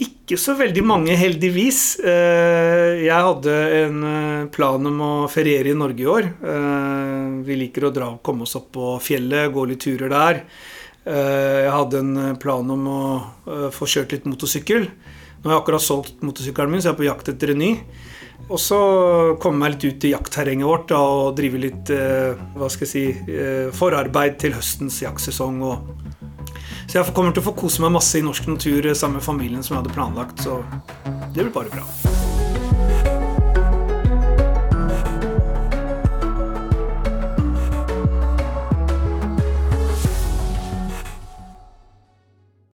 Ikke 0.00 0.38
så 0.40 0.54
veldig 0.56 0.82
mange, 0.86 1.12
heldigvis. 1.18 1.98
Eh, 2.00 3.02
jeg 3.04 3.24
hadde 3.26 3.54
en 3.80 4.04
eh, 4.08 4.44
plan 4.54 4.86
om 4.88 5.00
å 5.04 5.12
feriere 5.28 5.72
i 5.72 5.76
Norge 5.76 6.04
i 6.04 6.08
år. 6.08 6.28
Eh, 6.40 7.26
vi 7.44 7.58
liker 7.60 7.84
å 7.84 7.92
dra, 7.92 8.08
komme 8.24 8.46
oss 8.46 8.56
opp 8.56 8.70
på 8.78 8.94
fjellet, 9.04 9.50
gå 9.52 9.66
litt 9.68 9.82
turer 9.84 10.12
der. 10.12 10.44
Jeg 11.10 11.70
hadde 11.72 11.96
en 12.04 12.34
plan 12.38 12.68
om 12.70 12.82
å 12.86 12.98
få 13.72 13.86
kjørt 13.88 14.12
litt 14.12 14.26
motorsykkel. 14.28 14.84
Nå 14.84 15.48
har 15.48 15.54
jeg 15.54 15.62
akkurat 15.62 15.82
solgt 15.82 16.20
motorsykkelen 16.22 16.74
min, 16.74 16.82
så 16.84 16.90
jeg 16.90 16.92
er 16.92 16.98
på 16.98 17.06
jakt 17.06 17.30
etter 17.32 17.54
en 17.54 17.62
ny. 17.64 17.70
Og 18.44 18.60
så 18.60 18.80
komme 19.40 19.64
meg 19.64 19.74
litt 19.74 19.88
ut 19.88 20.06
i 20.06 20.12
jaktterrenget 20.12 20.68
vårt 20.68 20.86
da, 20.92 21.00
og 21.00 21.32
drive 21.40 21.64
litt 21.64 21.90
hva 21.90 22.68
skal 22.70 22.86
jeg 22.86 22.92
si, 22.92 23.34
forarbeid 23.80 24.36
til 24.44 24.54
høstens 24.60 25.00
jaktsesong. 25.06 25.64
og 25.64 26.09
så 26.90 26.98
jeg 26.98 27.14
kommer 27.14 27.30
til 27.30 27.44
å 27.44 27.46
få 27.46 27.52
kose 27.54 27.84
meg 27.84 27.92
masse 27.94 28.18
i 28.18 28.24
norsk 28.26 28.48
natur 28.50 28.88
sammen 28.98 29.20
med 29.20 29.22
familien 29.22 29.62
som 29.62 29.76
jeg 29.76 29.84
hadde 29.84 29.94
planlagt. 29.94 30.42
Så 30.42 30.58
det 31.30 31.44
blir 31.44 31.54
bare 31.54 31.70
bra. 31.70 31.86